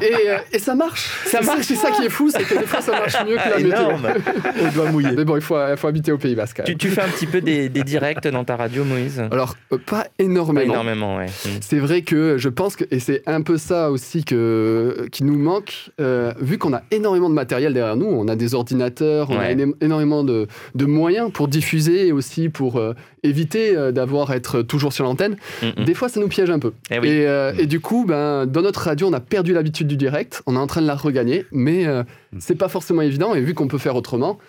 Euh, 0.02 0.38
et, 0.52 0.60
ça 0.60 0.74
marche. 0.74 1.10
Ça 1.26 1.42
marche. 1.42 1.66
C'est 1.66 1.76
ça 1.76 1.92
qui 1.92 2.06
est 2.06 2.10
fou, 2.10 2.30
c'est 2.30 2.44
que 2.44 2.58
des 2.58 2.66
fois 2.66 2.82
ça 2.82 2.92
marche 2.92 3.16
mieux 3.26 3.36
que 3.36 3.50
la 3.50 3.60
Énorme. 3.60 4.02
météo. 4.02 4.34
On 4.64 4.72
doit 4.72 4.92
mouiller. 4.92 5.12
Mais 5.16 5.26
bon, 5.26 5.36
il 5.36 5.42
faut, 5.42 5.58
il 5.70 5.78
faut 5.78 5.88
habiter 5.88 6.12
au 6.12 6.18
Pays 6.18 6.36
Basque. 6.36 6.62
Tu, 6.66 6.76
tu, 6.78 6.90
fais 6.90 7.02
un 7.02 7.08
petit 7.08 7.28
peu 7.28 7.42
des, 7.42 7.70
directs 7.70 8.28
dans 8.28 8.44
ta 8.44 8.56
radio, 8.56 8.84
Moïse? 8.84 9.22
Alors 9.32 9.56
pas 9.86 10.08
énormément. 10.18 10.60
Pas 10.60 10.66
énormément, 10.66 11.18
ouais. 11.18 11.28
C'est 11.62 11.80
vrai 11.80 12.02
que 12.02 12.38
je 12.38 12.50
pense 12.50 12.76
que 12.76 12.86
et 12.92 13.00
c'est 13.00 13.22
un 13.28 13.42
peu 13.42 13.58
ça 13.58 13.92
aussi 13.92 14.24
que 14.24 15.08
qui 15.12 15.24
nous 15.24 15.38
manque 15.38 15.91
euh, 16.00 16.34
vu 16.40 16.58
qu'on 16.58 16.74
a 16.74 16.82
énormément 16.92 17.30
de 17.30 17.34
matériel 17.36 17.74
derrière 17.74 17.96
nous, 17.96 18.06
on 18.06 18.28
a 18.28 18.36
des 18.36 18.54
ordinateurs, 18.56 19.30
on 19.30 19.38
a 19.38 19.52
énormément 19.52 20.24
de, 20.24 20.48
de 20.76 20.86
moyens 20.86 21.32
pour 21.32 21.48
diffuser 21.48 22.08
et 22.08 22.12
aussi 22.12 22.50
pour 22.50 22.78
euh, 22.78 22.94
éviter 23.24 23.76
euh, 23.76 23.92
d'avoir 23.92 24.32
être 24.34 24.62
toujours 24.62 24.94
sur 24.94 25.04
l'antenne, 25.04 25.36
Mm, 25.62 25.82
mm. 25.82 25.86
des 25.86 25.94
fois 25.94 26.10
ça 26.10 26.20
nous 26.20 26.28
piège 26.28 26.50
un 26.50 26.60
peu. 26.60 26.74
Eh 26.90 27.00
oui. 27.00 27.08
et, 27.10 27.28
euh, 27.28 27.54
et 27.58 27.66
du 27.66 27.80
coup, 27.80 28.06
ben, 28.08 28.46
dans 28.46 28.62
notre 28.62 28.82
radio, 28.82 29.08
on 29.08 29.14
a 29.14 29.20
perdu 29.20 29.54
l'habitude 29.54 29.88
du 29.88 29.98
direct, 29.98 30.42
on 30.46 30.56
est 30.56 30.60
en 30.60 30.68
train 30.68 30.82
de 30.82 30.88
la 30.88 30.96
regagner, 30.96 31.46
mais 31.52 31.86
euh, 31.86 32.04
c'est 32.40 32.56
pas 32.56 32.70
forcément 32.70 33.02
évident. 33.02 33.36
Et 33.36 33.42
vu 33.42 33.54
qu'on 33.54 33.68
peut 33.68 33.78
faire 33.78 33.96
autrement, 33.96 34.40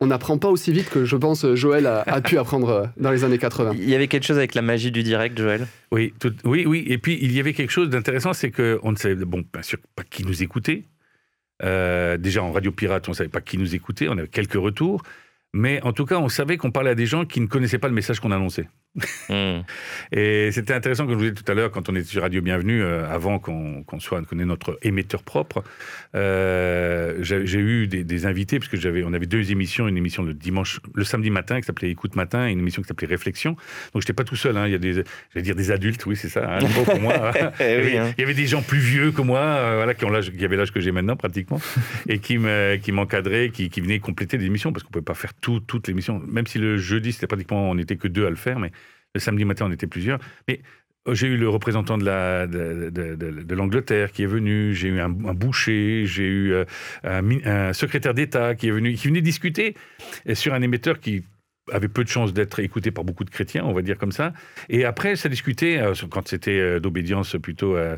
on 0.00 0.06
n'apprend 0.06 0.38
pas 0.38 0.48
aussi 0.48 0.72
vite 0.72 0.88
que 0.90 1.04
je 1.04 1.16
pense 1.16 1.44
Joël 1.54 1.86
a, 1.86 2.00
a 2.06 2.20
pu 2.20 2.38
apprendre 2.38 2.68
euh, 2.70 2.86
dans 2.96 3.10
les 3.10 3.24
années 3.24 3.38
80. 3.38 3.72
Il 3.76 3.88
y 3.88 3.94
avait 3.94 4.08
quelque 4.08 4.24
chose 4.26 4.38
avec 4.38 4.54
la 4.54 4.62
magie 4.62 4.90
du 4.90 5.02
direct, 5.02 5.38
Joël? 5.38 5.66
Oui, 5.92 6.14
tout- 6.18 6.34
oui, 6.44 6.64
oui. 6.66 6.84
Et 6.88 6.98
puis, 6.98 7.18
il 7.20 7.32
y 7.32 7.40
avait 7.40 7.52
quelque 7.52 7.70
chose 7.70 7.90
d'intéressant, 7.90 8.32
c'est 8.32 8.50
qu'on 8.50 8.92
ne 8.92 8.96
savait, 8.96 9.14
bon, 9.16 9.44
bien 9.52 9.62
sûr, 9.62 9.78
pas 9.96 10.02
qui 10.02 10.24
nous 10.24 10.42
écoutait. 10.42 10.84
Euh, 11.62 12.16
déjà, 12.16 12.42
en 12.42 12.52
Radio 12.52 12.72
Pirate, 12.72 13.06
on 13.08 13.12
ne 13.12 13.16
savait 13.16 13.28
pas 13.28 13.40
qui 13.42 13.58
nous 13.58 13.74
écoutait. 13.74 14.08
On 14.08 14.16
avait 14.16 14.28
quelques 14.28 14.54
retours. 14.54 15.02
Mais 15.52 15.82
en 15.82 15.92
tout 15.92 16.06
cas, 16.06 16.16
on 16.18 16.28
savait 16.28 16.56
qu'on 16.56 16.70
parlait 16.70 16.90
à 16.90 16.94
des 16.94 17.06
gens 17.06 17.24
qui 17.26 17.40
ne 17.40 17.46
connaissaient 17.46 17.78
pas 17.78 17.88
le 17.88 17.94
message 17.94 18.20
qu'on 18.20 18.30
annonçait. 18.30 18.68
Et 20.12 20.50
c'était 20.52 20.74
intéressant, 20.74 21.04
comme 21.04 21.12
je 21.14 21.18
vous 21.18 21.30
disais 21.30 21.42
tout 21.42 21.50
à 21.50 21.54
l'heure, 21.54 21.70
quand 21.70 21.88
on 21.88 21.94
était 21.94 22.08
sur 22.08 22.22
Radio 22.22 22.42
Bienvenue, 22.42 22.82
euh, 22.82 23.08
avant 23.08 23.38
qu'on 23.38 23.84
soit 24.00 24.22
qu'on 24.24 24.38
ait 24.38 24.44
notre 24.44 24.78
émetteur 24.82 25.22
propre, 25.22 25.62
euh, 26.14 27.18
j'ai 27.20 27.58
eu 27.58 27.86
des, 27.86 28.02
des 28.02 28.26
invités, 28.26 28.58
parce 28.58 28.68
que 28.68 28.76
j'avais, 28.76 29.04
on 29.04 29.12
avait 29.12 29.26
deux 29.26 29.52
émissions, 29.52 29.86
une 29.86 29.96
émission 29.96 30.22
le 30.22 30.34
dimanche, 30.34 30.80
le 30.94 31.04
samedi 31.04 31.30
matin 31.30 31.60
qui 31.60 31.66
s'appelait 31.66 31.90
Écoute 31.90 32.16
Matin, 32.16 32.48
et 32.48 32.52
une 32.52 32.58
émission 32.58 32.82
qui 32.82 32.88
s'appelait 32.88 33.06
Réflexion. 33.06 33.52
Donc 33.92 34.02
j'étais 34.02 34.12
pas 34.12 34.24
tout 34.24 34.36
seul, 34.36 34.56
hein, 34.56 34.66
il 34.66 34.72
y 34.72 34.74
a 34.74 34.78
des, 34.78 34.92
j'allais 34.94 35.42
dire 35.42 35.54
des 35.54 35.70
adultes, 35.70 36.04
oui 36.06 36.16
c'est 36.16 36.28
ça, 36.28 36.56
hein, 36.56 36.60
mot 36.60 36.84
pour 36.84 37.00
moi. 37.00 37.32
Eh 37.36 37.40
il, 37.60 37.66
y 37.70 37.74
oui, 37.82 37.96
avait, 37.96 37.98
hein. 37.98 38.14
il 38.18 38.20
y 38.20 38.24
avait 38.24 38.34
des 38.34 38.46
gens 38.46 38.62
plus 38.62 38.78
vieux 38.80 39.12
que 39.12 39.22
moi, 39.22 39.38
euh, 39.40 39.74
voilà, 39.76 39.94
qui, 39.94 40.04
ont 40.04 40.10
l'âge, 40.10 40.32
qui 40.32 40.44
avaient 40.44 40.56
l'âge 40.56 40.72
que 40.72 40.80
j'ai 40.80 40.90
maintenant 40.92 41.16
pratiquement, 41.16 41.60
et 42.08 42.18
qui 42.18 42.38
me- 42.38 42.76
qui 42.76 42.90
m'encadraient, 42.92 43.50
qui, 43.50 43.70
qui 43.70 43.80
venaient 43.80 44.00
compléter 44.00 44.36
les 44.36 44.46
émissions, 44.46 44.72
parce 44.72 44.82
qu'on 44.82 44.90
pouvait 44.90 45.04
pas 45.04 45.14
faire 45.14 45.34
tout, 45.34 45.60
toute 45.60 45.86
l'émission, 45.86 46.20
même 46.26 46.46
si 46.46 46.58
le 46.58 46.76
jeudi 46.76 47.12
c'était 47.12 47.28
pratiquement, 47.28 47.70
on 47.70 47.74
n'était 47.76 47.96
que 47.96 48.08
deux 48.08 48.26
à 48.26 48.30
le 48.30 48.36
faire, 48.36 48.58
mais 48.58 48.72
le 49.14 49.20
samedi 49.20 49.44
matin, 49.44 49.66
on 49.68 49.72
était 49.72 49.86
plusieurs. 49.86 50.18
Mais 50.48 50.60
euh, 51.08 51.14
j'ai 51.14 51.26
eu 51.28 51.36
le 51.36 51.48
représentant 51.48 51.98
de 51.98 52.04
la 52.04 52.46
de, 52.46 52.90
de- 52.90 53.14
de- 53.14 53.42
de 53.42 53.54
l'Angleterre 53.54 54.12
qui 54.12 54.22
est 54.22 54.26
venu. 54.26 54.74
J'ai 54.74 54.88
eu 54.88 55.00
un, 55.00 55.08
boucher. 55.08 56.04
J'ai 56.06 56.26
eu 56.26 56.52
euh, 56.52 56.64
un, 57.04 57.22
un 57.44 57.72
secrétaire 57.72 58.14
d'État 58.14 58.54
qui 58.54 58.68
est 58.68 58.72
venu, 58.72 58.94
qui 58.94 59.08
venait 59.08 59.22
discuter 59.22 59.74
euh, 60.28 60.34
sur 60.34 60.54
un 60.54 60.62
émetteur 60.62 61.00
qui 61.00 61.24
avait 61.72 61.88
peu 61.88 62.04
de 62.04 62.08
chances 62.08 62.32
d'être 62.32 62.58
écouté 62.60 62.90
par 62.90 63.04
beaucoup 63.04 63.24
de 63.24 63.30
chrétiens, 63.30 63.64
on 63.64 63.72
va 63.72 63.82
dire 63.82 63.98
comme 63.98 64.12
ça. 64.12 64.32
Et 64.68 64.84
après, 64.84 65.16
ça 65.16 65.28
discutait, 65.28 65.78
euh, 65.78 65.94
quand 66.10 66.28
c'était 66.28 66.58
euh, 66.58 66.80
d'obédience 66.80 67.36
plutôt, 67.42 67.76
euh, 67.76 67.96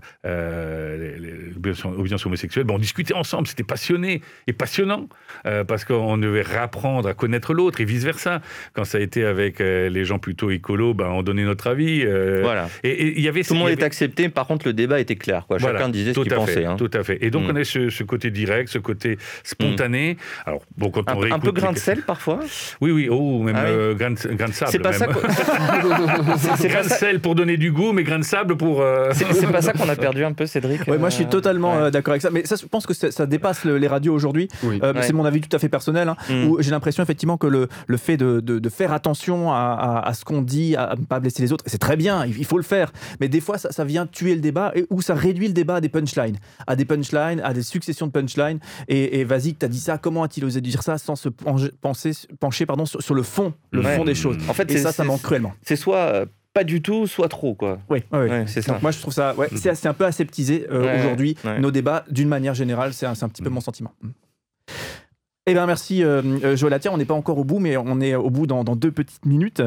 obédience 1.97 2.27
homosexuelle, 2.27 2.65
ben, 2.65 2.75
on 2.75 2.79
discutait 2.79 3.15
ensemble, 3.15 3.47
c'était 3.47 3.63
passionné 3.65 4.21
et 4.47 4.53
passionnant, 4.53 5.09
euh, 5.47 5.65
parce 5.65 5.85
qu'on 5.85 6.19
devait 6.19 6.43
réapprendre 6.43 7.09
à 7.09 7.15
connaître 7.15 7.55
l'autre 7.55 7.81
et 7.81 7.85
vice-versa. 7.85 8.41
Quand 8.73 8.85
ça 8.85 8.99
a 8.99 9.01
été 9.01 9.25
avec 9.25 9.59
les 9.61 10.05
gens 10.05 10.19
plutôt 10.19 10.51
écolos, 10.51 10.95
ben, 10.95 11.07
on 11.07 11.23
donnait 11.23 11.45
notre 11.45 11.67
avis. 11.69 12.03
euh, 12.05 12.41
Voilà. 12.43 12.69
Et 12.83 13.19
il 13.19 13.23
y 13.23 13.29
avait 13.29 13.43
Tout 13.43 13.55
le 13.55 13.61
monde 13.61 13.69
est 13.71 13.83
accepté, 13.83 14.29
par 14.29 14.47
contre, 14.47 14.67
le 14.67 14.73
débat 14.73 15.01
était 15.01 15.17
clair. 15.17 15.47
Quoi. 15.47 15.59
Chacun 15.59 15.73
voilà, 15.73 15.89
disait 15.89 16.15
ce 16.15 16.21
qu'il 16.21 16.33
pensait. 16.33 16.65
hein. 16.65 16.77
Tout 16.77 16.91
à 16.95 17.03
fait. 17.03 17.19
Et 17.25 17.31
donc, 17.31 17.43
Mm. 17.47 17.51
on 17.53 17.57
a 17.57 17.65
ce, 17.65 17.91
ce 17.91 18.05
côté 18.05 18.31
direct, 18.31 18.69
ce 18.69 18.79
côté 18.79 19.19
spontané. 19.43 20.17
Alors, 20.47 20.63
bon, 20.77 20.91
quand 20.91 21.03
on 21.09 21.13
Un, 21.13 21.17
un 21.17 21.21
réécoute 21.21 21.43
peu 21.45 21.53
grain 21.53 21.73
de 21.73 21.79
sel 21.79 22.03
parfois? 22.03 22.41
Oui, 22.81 22.91
oui, 22.91 23.09
oh, 23.11 23.43
même 23.43 23.57
Ah 23.63 23.69
oui. 23.69 23.71
euh, 23.73 23.95
grain, 23.95 24.11
de, 24.11 24.35
grain 24.35 24.49
de 24.49 24.53
sable. 24.53 24.71
C'est 24.73 24.79
pas 24.79 24.91
même. 24.91 24.99
ça 24.99 25.07
qu'on- 25.07 25.21
C'est- 26.39 26.57
c'est 26.63 26.69
grain 26.69 26.79
pas 26.79 26.85
de 26.85 26.89
ça- 26.89 26.97
sel 26.97 27.21
pour 27.21 27.35
donner 27.35 27.57
du 27.57 27.73
goût, 27.73 27.93
mais 27.93 28.03
grain 28.05 28.19
de 28.19 28.25
sable 28.25 28.57
pour. 28.57 28.81
euh, 28.81 29.11
C'est 29.15 29.33
c'est 29.33 29.47
pas 29.47 29.63
ça 29.63 29.73
qu'on 29.73 29.89
a 29.89 29.97
perdu 29.97 30.25
un 30.25 30.33
peu, 30.33 30.47
Cédric 30.47 30.87
Ouais, 30.89 30.99
moi 30.99 31.09
je 31.11 31.17
suis 31.17 31.25
Euh, 31.25 31.29
totalement 31.29 31.75
ouais. 31.77 31.83
euh, 31.85 31.91
d'accord 31.91 32.13
avec 32.13 32.23
ça, 32.23 32.31
mais 32.31 32.45
ça, 32.45 32.57
je 32.61 32.67
pense 32.67 32.87
que 32.87 32.95
ça, 32.95 33.11
ça 33.11 33.27
dépasse 33.27 33.65
le- 33.65 33.79
les 33.79 33.89
radios 33.89 34.15
aujourd'hui. 34.15 34.49
Oui. 34.63 34.79
Euh, 34.83 34.93
Ouais. 34.93 35.03
C'est 35.03 35.13
mon 35.15 35.25
avis 35.25 35.41
tout 35.41 35.55
à 35.55 35.59
fait 35.59 35.69
personnel, 35.71 36.09
hein, 36.09 36.17
Mm. 36.29 36.45
où 36.49 36.57
j'ai 36.61 36.71
l'impression 36.71 37.03
effectivement 37.03 37.39
que 37.39 37.47
le, 37.47 37.69
le 37.87 37.97
fait 37.97 38.17
de, 38.17 38.41
de- 38.41 38.59
de 38.59 38.69
faire 38.69 38.93
attention 38.93 39.51
à, 39.53 39.57
à- 39.57 40.09
à 40.09 40.15
ce 40.15 40.25
qu'on 40.25 40.43
dit, 40.43 40.77
à 40.77 40.95
ne 40.99 41.05
pas 41.05 41.19
blesser 41.19 41.43
les 41.43 41.53
autres, 41.53 41.65
c'est 41.67 41.79
très 41.79 41.97
bien, 41.97 42.25
il 42.27 42.39
il 42.39 42.45
faut 42.45 42.59
le 42.59 42.63
faire, 42.65 42.93
mais 43.21 43.29
des 43.29 43.41
fois 43.41 43.57
ça, 43.57 43.73
ça 43.73 43.85
vient 43.85 44.07
tuer 44.07 44.35
le 44.35 44.41
débat, 44.41 44.73
et, 44.75 44.85
ou 44.91 45.01
ça 45.01 45.15
réduit 45.15 45.47
le 45.47 45.53
débat 45.55 45.77
à 45.77 45.81
des 45.81 45.89
punchlines, 45.89 46.37
à 46.67 46.77
des 46.77 46.85
punchlines, 46.85 47.41
à 47.43 47.53
des 47.55 47.63
successions 47.63 48.07
de 48.07 48.13
punchlines, 48.13 48.59
et, 48.89 49.21
et 49.21 49.25
vas-y, 49.25 49.55
que 49.55 49.61
tu 49.61 49.65
as 49.65 49.69
dit 49.69 49.81
ça, 49.81 49.97
comment 49.99 50.23
a-t-il 50.25 50.45
osé 50.45 50.61
dire 50.61 50.83
ça 50.83 50.99
sans 50.99 51.17
se 51.17 51.29
pencher, 51.31 51.71
penser, 51.81 52.13
pencher 52.41 52.67
pardon, 52.67 52.85
sur, 52.85 53.01
sur 53.03 53.15
le 53.15 53.23
fond, 53.23 53.42
le 53.71 53.81
Ouais. 53.83 53.97
fond 53.97 54.05
des 54.05 54.15
choses. 54.15 54.37
En 54.49 54.55
fait, 54.55 54.71
et 54.71 54.79
ça, 54.79 54.93
ça 54.93 55.05
manque 55.05 55.23
cruellement. 55.23 55.53
C'est 55.63 55.77
soit 55.77 55.97
euh, 55.99 56.27
pas 56.55 56.65
du 56.65 56.83
tout, 56.83 57.07
soit 57.07 57.29
trop. 57.29 57.55
quoi. 57.55 57.79
Oui, 57.89 58.03
oui, 58.13 58.19
oui. 58.21 58.29
Ouais, 58.29 58.45
c'est 58.47 58.61
ça. 58.63 58.73
Donc 58.73 58.83
moi 58.83 58.91
je 58.91 58.99
trouve 59.01 59.15
ça, 59.15 59.35
ouais, 59.37 59.49
c'est 59.57 59.75
c'est 59.75 59.89
un 59.89 59.95
peu 59.95 60.05
aseptisé 60.05 60.67
euh, 60.71 60.83
Ouais, 60.85 60.99
aujourd'hui. 61.01 61.37
Nos 61.61 61.71
débats, 61.71 62.05
d'une 62.11 62.29
manière 62.29 62.55
générale, 62.55 62.93
c'est 62.93 63.07
un, 63.07 63.15
petit 63.15 63.43
peu 63.43 63.49
Mm. 63.51 63.55
mon 63.55 63.61
sentiment. 63.61 63.93
Eh 65.49 65.55
bien, 65.55 65.67
merci 65.67 66.05
euh, 66.05 66.23
euh, 66.45 66.55
Joël. 66.57 66.79
On 66.89 66.97
n'est 66.97 67.05
pas 67.05 67.15
encore 67.15 67.37
au 67.37 67.43
bout, 67.43 67.59
mais 67.59 67.77
on 67.77 68.01
est 68.01 68.15
au 68.15 68.31
bout 68.31 68.47
dans, 68.47 68.63
dans 68.63 68.77
deux 68.77 68.93
petites 68.93 69.27
minutes. 69.27 69.61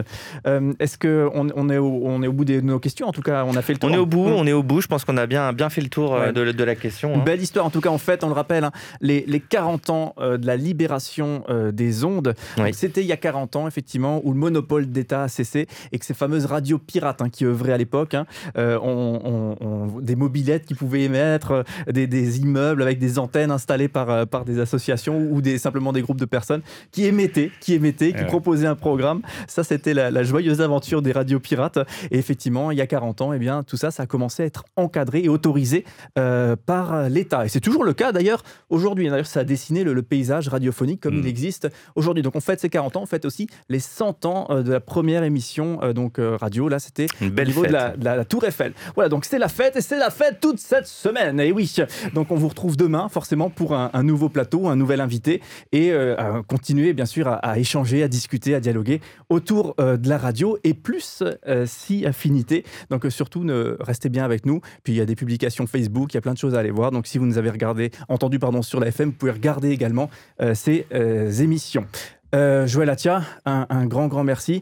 Euh, 0.47 0.71
Est-ce 0.79 0.97
qu'on 0.97 1.49
on 1.53 1.69
est, 1.69 1.77
au, 1.77 2.01
on 2.05 2.23
est 2.23 2.27
au 2.27 2.31
bout 2.31 2.45
de 2.45 2.61
nos 2.61 2.79
questions? 2.79 3.07
En 3.07 3.11
tout 3.11 3.21
cas, 3.21 3.43
on 3.45 3.57
a 3.57 3.61
fait 3.61 3.73
le 3.73 3.79
tour. 3.79 3.89
On 3.89 3.93
est 3.93 3.97
au 3.97 4.05
bout, 4.05 4.29
Mm. 4.29 4.33
on 4.37 4.47
est 4.47 4.53
au 4.53 4.63
bout. 4.63 4.79
Je 4.79 4.87
pense 4.87 5.03
qu'on 5.03 5.17
a 5.17 5.25
bien, 5.27 5.51
bien 5.51 5.69
fait 5.69 5.81
le 5.81 5.89
tour 5.89 6.15
euh, 6.15 6.27
Ouais. 6.27 6.31
de, 6.31 6.53
de 6.53 6.63
la 6.63 6.75
question. 6.75 7.13
Une 7.13 7.19
hein. 7.19 7.23
belle 7.25 7.41
histoire, 7.41 7.65
en 7.65 7.71
tout 7.71 7.81
cas, 7.81 7.89
en 7.89 7.97
fait, 7.97 8.23
on 8.23 8.27
le 8.27 8.33
rappelle, 8.33 8.63
hein, 8.63 8.71
les, 9.01 9.25
les 9.27 9.41
40 9.41 9.89
ans 9.89 10.15
euh, 10.17 10.37
de 10.37 10.47
la 10.47 10.55
libération 10.55 11.43
des 11.73 12.05
ondes. 12.05 12.35
Oui. 12.57 12.73
C'était 12.73 13.01
il 13.01 13.07
y 13.07 13.11
a 13.11 13.17
40 13.17 13.57
ans, 13.57 13.67
effectivement, 13.67 14.21
où 14.23 14.31
le 14.31 14.39
monopole 14.39 14.85
d'État 14.85 15.23
a 15.23 15.27
cessé 15.27 15.67
et 15.91 15.99
que 15.99 16.05
ces 16.05 16.13
fameuses 16.13 16.45
radios 16.45 16.77
pirates 16.79 17.21
hein, 17.21 17.27
qui 17.29 17.43
œuvraient 17.45 17.73
à 17.73 17.77
l'époque, 17.77 18.15
ont, 18.57 19.55
des 20.01 20.15
mobilettes 20.15 20.65
qui 20.65 20.73
pouvaient 20.73 21.03
émettre, 21.03 21.65
des, 21.91 22.07
des 22.07 22.39
immeubles 22.39 22.81
avec 22.81 22.97
des 22.97 23.19
antennes 23.19 23.51
installées 23.51 23.89
par, 23.89 24.25
par 24.27 24.45
des 24.45 24.59
associations 24.59 25.17
ou 25.31 25.41
des, 25.41 25.57
simplement 25.65 25.91
des 25.93 26.01
groupes 26.01 26.19
de 26.19 26.25
personnes 26.25 26.61
qui 26.91 27.05
émettaient, 27.05 27.51
qui 27.59 27.73
émettaient, 27.73 28.13
qui 28.13 28.19
Ouais. 28.19 28.25
proposaient 28.27 28.67
un 28.67 28.75
programme. 28.75 29.21
Ça, 29.47 29.63
c'était 29.63 29.93
la, 29.93 30.09
la 30.11 30.23
joyeuse 30.23 30.61
aventure 30.61 31.01
des 31.01 31.11
radios 31.11 31.39
pirates. 31.39 31.79
Et 32.11 32.17
effectivement, 32.17 32.71
il 32.71 32.77
y 32.77 32.81
a 32.81 32.87
40 32.87 33.21
ans, 33.21 33.33
eh 33.33 33.39
bien, 33.39 33.63
tout 33.63 33.77
ça, 33.77 33.91
ça 33.91 34.03
a 34.03 34.05
commencé 34.05 34.43
à 34.43 34.45
être 34.45 34.63
encadré 34.77 35.23
et 35.23 35.29
autorisé 35.29 35.83
euh, 36.17 36.55
par 36.55 37.09
l'État. 37.09 37.45
Et 37.45 37.49
c'est 37.49 37.59
toujours 37.59 37.83
le 37.83 37.93
cas 37.93 38.11
d'ailleurs 38.11 38.43
aujourd'hui. 38.69 39.09
D'ailleurs, 39.09 39.25
ça 39.27 39.41
a 39.41 39.43
dessiné 39.43 39.83
le, 39.83 39.93
le 39.93 40.01
paysage 40.03 40.47
radiophonique 40.47 41.01
comme 41.01 41.15
Mm. 41.15 41.19
il 41.19 41.27
existe 41.27 41.67
aujourd'hui. 41.95 42.23
Donc 42.23 42.35
on 42.35 42.41
fête 42.41 42.59
ces 42.59 42.69
40 42.69 42.95
ans, 42.97 43.01
on 43.03 43.05
fête 43.05 43.25
aussi 43.25 43.47
les 43.69 43.79
100 43.79 44.25
ans 44.25 44.47
euh, 44.49 44.63
de 44.63 44.71
la 44.71 44.79
première 44.79 45.23
émission 45.23 45.79
euh, 45.83 45.93
donc 45.93 46.17
radio. 46.19 46.69
Là, 46.69 46.79
c'était 46.79 47.07
au 47.21 47.25
niveau 47.25 47.61
fête. 47.61 47.69
de 47.71 47.73
la, 47.73 47.97
de 47.97 48.05
la- 48.05 48.15
la 48.17 48.25
Tour 48.25 48.43
Eiffel. 48.45 48.73
Voilà, 48.95 49.09
donc 49.09 49.25
c'est 49.25 49.39
la 49.39 49.47
fête 49.49 49.75
et 49.75 49.81
c'est 49.81 49.97
la 49.99 50.09
fête 50.09 50.39
toute 50.41 50.59
cette 50.59 50.87
semaine. 50.87 51.39
Et 51.39 51.51
oui, 51.51 51.73
donc 52.13 52.31
on 52.31 52.35
vous 52.35 52.47
retrouve 52.47 52.77
demain 52.77 53.09
forcément 53.09 53.49
pour 53.49 53.73
un, 53.75 53.89
un 53.93 54.03
nouveau 54.03 54.29
plateau, 54.29 54.67
un 54.67 54.75
nouvel 54.75 55.01
invité 55.01 55.41
et 55.71 55.91
euh, 55.91 56.41
continuer 56.47 56.93
bien 56.93 57.05
sûr 57.05 57.27
à, 57.27 57.59
échanger, 57.59 58.03
à 58.03 58.07
discuter, 58.07 58.55
à 58.55 58.59
dialoguer 58.59 59.01
autour 59.29 59.75
euh, 59.79 59.97
de 59.97 60.09
la 60.09 60.17
radio 60.17 60.57
et 60.63 60.73
plus 60.73 61.23
euh, 61.47 61.65
si 61.67 62.05
affinité. 62.05 62.63
Donc 62.89 63.05
euh, 63.05 63.09
surtout, 63.09 63.43
ne, 63.43 63.77
restez 63.79 64.09
bien 64.09 64.25
avec 64.25 64.45
nous. 64.45 64.61
Puis 64.83 64.93
il 64.93 64.97
y 64.97 65.01
a 65.01 65.05
des 65.05 65.15
publications 65.15 65.67
Facebook, 65.67 66.13
il 66.13 66.15
y 66.15 66.19
a 66.19 66.21
plein 66.21 66.33
de 66.33 66.37
choses 66.37 66.55
à 66.55 66.59
aller 66.59 66.71
voir. 66.71 66.91
Donc 66.91 67.07
si 67.07 67.17
vous 67.17 67.25
nous 67.25 67.37
avez 67.37 67.49
regardé, 67.49 67.91
entendu 68.09 68.39
pardon, 68.39 68.61
sur 68.61 68.79
la 68.79 68.87
FM, 68.87 69.09
vous 69.09 69.15
pouvez 69.15 69.31
regarder 69.31 69.69
également 69.69 70.09
ces 70.53 70.85
émissions. 71.39 71.85
Euh, 72.35 72.67
Joël 72.67 72.89
Atia, 72.89 73.23
un, 73.45 73.85
grand, 73.85 74.07
grand 74.07 74.23
merci. 74.23 74.61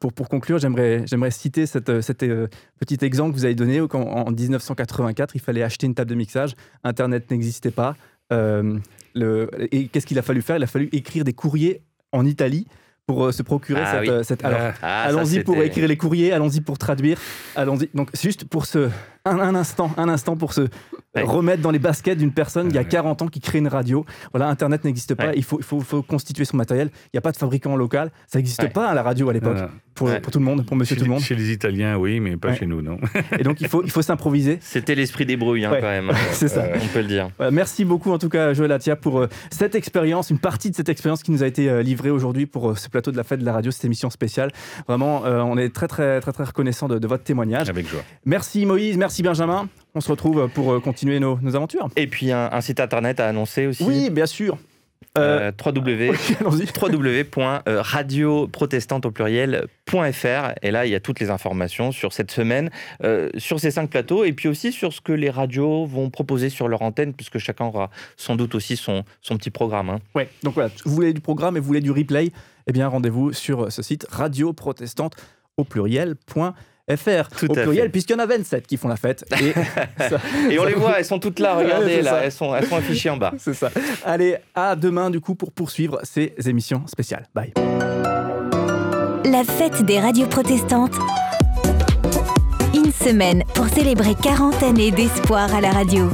Pour, 0.00 0.12
pour 0.12 0.28
conclure, 0.28 0.58
j'aimerais, 0.58 1.04
citer 1.30 1.66
cette, 1.66 2.00
cet 2.00 2.22
euh, 2.24 2.48
petit 2.80 3.04
exemple 3.04 3.32
que 3.32 3.36
vous 3.36 3.44
avez 3.44 3.54
donné. 3.54 3.80
En 3.80 4.30
1984, 4.30 5.36
il 5.36 5.40
fallait 5.40 5.62
acheter 5.62 5.86
une 5.86 5.94
table 5.94 6.10
de 6.10 6.16
mixage. 6.16 6.54
Internet 6.82 7.30
n'existait 7.30 7.70
pas. 7.70 7.96
Euh, 8.32 8.78
le, 9.14 9.48
et 9.72 9.88
qu'est-ce 9.88 10.06
qu'il 10.06 10.18
a 10.18 10.22
fallu 10.22 10.42
faire? 10.42 10.56
Il 10.56 10.62
a 10.62 10.66
fallu 10.66 10.88
écrire 10.92 11.24
des 11.24 11.32
courriers 11.34 11.82
en 12.12 12.24
Italie 12.26 12.66
pour 13.06 13.26
euh, 13.26 13.32
se 13.32 13.42
procurer 13.42 13.82
Ah 13.84 13.90
cette, 13.92 14.00
oui. 14.00 14.08
euh, 14.08 14.22
cette- 14.22 14.44
alors, 14.44 14.60
Ah, 14.60 14.74
Ah, 14.82 15.02
allons-y 15.04 15.42
pour 15.44 15.62
écrire 15.62 15.86
les 15.86 15.96
courriers, 15.96 16.32
allons-y 16.32 16.60
pour 16.62 16.78
traduire, 16.78 17.18
allons-y. 17.54 17.88
Donc 17.94 18.08
c'est 18.14 18.22
juste 18.28 18.44
pour 18.46 18.64
se 18.66 18.88
un, 19.26 19.38
un 19.38 19.54
instant, 19.54 19.92
un 19.98 20.08
instant 20.08 20.36
pour 20.36 20.52
se 20.54 20.68
Ouais. 21.14 21.22
remettre 21.22 21.62
dans 21.62 21.70
les 21.70 21.78
baskets 21.78 22.18
d'une 22.18 22.32
personne 22.32 22.68
il 22.68 22.74
y 22.74 22.78
a 22.78 22.82
Ouais. 22.82 22.88
40 22.88 23.22
ans 23.22 23.28
qui 23.28 23.40
crée 23.40 23.58
une 23.58 23.68
radio. 23.68 24.04
Voilà, 24.32 24.48
Internet 24.48 24.84
n'existe 24.84 25.14
pas. 25.14 25.26
Ouais. 25.28 25.32
Il 25.36 25.44
faut, 25.44 25.58
il 25.58 25.64
faut, 25.64 25.80
faut 25.80 26.02
constituer 26.02 26.44
son 26.44 26.56
matériel. 26.56 26.90
Il 27.06 27.10
n'y 27.14 27.18
a 27.18 27.20
pas 27.20 27.32
de 27.32 27.36
fabricant 27.36 27.76
local. 27.76 28.10
Ça 28.26 28.38
n'existe 28.38 28.62
Ouais. 28.62 28.68
pas 28.68 28.88
à 28.88 28.94
la 28.94 29.02
radio 29.02 29.28
à 29.28 29.32
l'époque 29.32 29.56
non, 29.56 29.62
non. 29.62 29.68
pour, 29.94 30.08
Ouais. 30.08 30.20
pour 30.20 30.32
tout 30.32 30.38
le 30.38 30.44
monde, 30.44 30.66
pour 30.66 30.76
Monsieur 30.76 30.94
Chez, 30.96 31.00
tout 31.00 31.06
le 31.06 31.10
monde. 31.12 31.20
chez 31.22 31.34
les 31.34 31.50
Italiens, 31.52 31.96
oui, 31.96 32.20
mais 32.20 32.36
pas 32.36 32.48
Ouais. 32.48 32.56
chez 32.56 32.66
nous, 32.66 32.82
non. 32.82 32.98
Et 33.38 33.42
donc 33.42 33.60
il 33.60 33.68
faut, 33.68 33.82
il 33.84 33.90
faut 33.90 34.02
s'improviser. 34.02 34.58
C'était 34.60 34.94
l'esprit 34.94 35.24
des 35.26 35.36
brouilles, 35.36 35.64
hein, 35.64 35.70
Ouais. 35.72 35.80
quand 35.80 35.86
même. 35.88 36.10
C'est 36.32 36.48
ça. 36.48 36.64
On 36.82 36.86
peut 36.88 37.00
le 37.00 37.06
dire. 37.08 37.28
Voilà, 37.36 37.50
merci 37.52 37.84
beaucoup 37.84 38.10
en 38.12 38.18
tout 38.18 38.28
cas 38.28 38.52
Joël 38.54 38.72
Atia 38.72 38.96
pour 38.96 39.20
euh, 39.20 39.28
cette 39.50 39.74
expérience, 39.74 40.30
une 40.30 40.38
partie 40.38 40.70
de 40.70 40.74
cette 40.76 40.88
expérience 40.88 41.22
qui 41.22 41.30
nous 41.30 41.42
a 41.42 41.46
été 41.46 41.68
euh, 41.70 41.82
livrée 41.82 42.10
aujourd'hui 42.10 42.46
pour 42.46 42.70
euh, 42.70 42.74
ce 42.74 42.88
plateau 42.88 43.12
de 43.12 43.16
la 43.16 43.24
fête 43.24 43.40
de 43.40 43.44
la 43.44 43.52
radio, 43.52 43.70
cette 43.70 43.84
émission 43.84 44.10
spéciale. 44.10 44.50
Vraiment, 44.88 45.24
euh, 45.26 45.40
on 45.42 45.56
est 45.58 45.72
très 45.74 45.86
très 45.88 46.20
très 46.20 46.32
très 46.32 46.44
reconnaissant 46.44 46.88
de, 46.88 46.98
de 46.98 47.06
votre 47.06 47.24
témoignage. 47.24 47.68
Avec 47.70 47.86
joie. 47.88 48.02
Merci 48.24 48.66
Moïse, 48.66 48.96
merci 48.96 49.22
Benjamin. 49.22 49.68
On 49.94 50.00
se 50.00 50.10
retrouve 50.10 50.48
pour 50.48 50.72
euh, 50.72 50.80
continuer 50.80 51.20
nos, 51.20 51.38
nos 51.40 51.54
aventures. 51.54 51.88
Et 51.96 52.06
puis 52.06 52.32
un, 52.32 52.48
un 52.50 52.60
site 52.60 52.80
internet 52.80 53.20
à 53.20 53.28
annoncer 53.28 53.66
aussi. 53.66 53.84
Oui, 53.84 54.10
bien 54.10 54.26
sûr. 54.26 54.58
Euh, 55.16 55.52
www, 55.64 56.10
www.radioprotestante 56.82 59.06
au 59.06 59.12
pluriel.fr 59.12 60.54
et 60.60 60.72
là 60.72 60.86
il 60.86 60.90
y 60.90 60.96
a 60.96 61.00
toutes 61.00 61.20
les 61.20 61.30
informations 61.30 61.92
sur 61.92 62.12
cette 62.12 62.32
semaine, 62.32 62.68
euh, 63.04 63.30
sur 63.38 63.60
ces 63.60 63.70
cinq 63.70 63.90
plateaux 63.90 64.24
et 64.24 64.32
puis 64.32 64.48
aussi 64.48 64.72
sur 64.72 64.92
ce 64.92 65.00
que 65.00 65.12
les 65.12 65.30
radios 65.30 65.86
vont 65.86 66.10
proposer 66.10 66.50
sur 66.50 66.66
leur 66.66 66.82
antenne 66.82 67.14
puisque 67.14 67.38
chacun 67.38 67.66
aura 67.66 67.90
sans 68.16 68.34
doute 68.34 68.56
aussi 68.56 68.76
son, 68.76 69.04
son 69.22 69.36
petit 69.36 69.50
programme. 69.50 69.88
Hein. 69.88 70.00
Ouais, 70.16 70.28
donc 70.42 70.54
voilà, 70.54 70.70
vous 70.84 70.92
voulez 70.92 71.12
du 71.12 71.20
programme 71.20 71.56
et 71.56 71.60
vous 71.60 71.66
voulez 71.66 71.80
du 71.80 71.92
replay, 71.92 72.32
eh 72.66 72.72
bien 72.72 72.88
rendez-vous 72.88 73.32
sur 73.32 73.70
ce 73.70 73.82
site 73.82 74.08
radioprotestante 74.10 75.14
au 75.56 75.62
pluriel.fr. 75.62 76.54
FR 76.90 77.28
Tout 77.38 77.50
au 77.50 77.54
pluriel, 77.54 77.90
puisqu'il 77.90 78.12
y 78.12 78.16
en 78.16 78.18
a 78.18 78.26
27 78.26 78.66
qui 78.66 78.76
font 78.76 78.88
la 78.88 78.96
fête. 78.96 79.24
Et, 79.40 79.52
ça- 79.98 80.18
Et 80.50 80.58
on 80.58 80.64
ça 80.64 80.68
les 80.68 80.74
voit, 80.74 80.98
elles 80.98 81.04
sont 81.04 81.18
toutes 81.18 81.38
là, 81.38 81.54
regardez 81.54 82.02
là, 82.02 82.20
elles 82.24 82.32
sont, 82.32 82.54
elles 82.54 82.66
sont 82.66 82.76
affichées 82.76 83.08
en 83.10 83.16
bas. 83.16 83.32
C'est 83.38 83.54
ça. 83.54 83.70
Allez, 84.04 84.36
à 84.54 84.76
demain 84.76 85.08
du 85.10 85.20
coup 85.20 85.34
pour 85.34 85.50
poursuivre 85.52 85.98
ces 86.02 86.34
émissions 86.46 86.86
spéciales. 86.86 87.24
Bye. 87.34 87.52
La 89.24 89.42
fête 89.44 89.82
des 89.82 89.98
radios 89.98 90.26
protestantes. 90.26 90.94
Une 92.74 92.92
semaine 92.92 93.44
pour 93.54 93.66
célébrer 93.68 94.14
40 94.22 94.62
années 94.62 94.90
d'espoir 94.90 95.54
à 95.54 95.60
la 95.60 95.70
radio. 95.70 96.10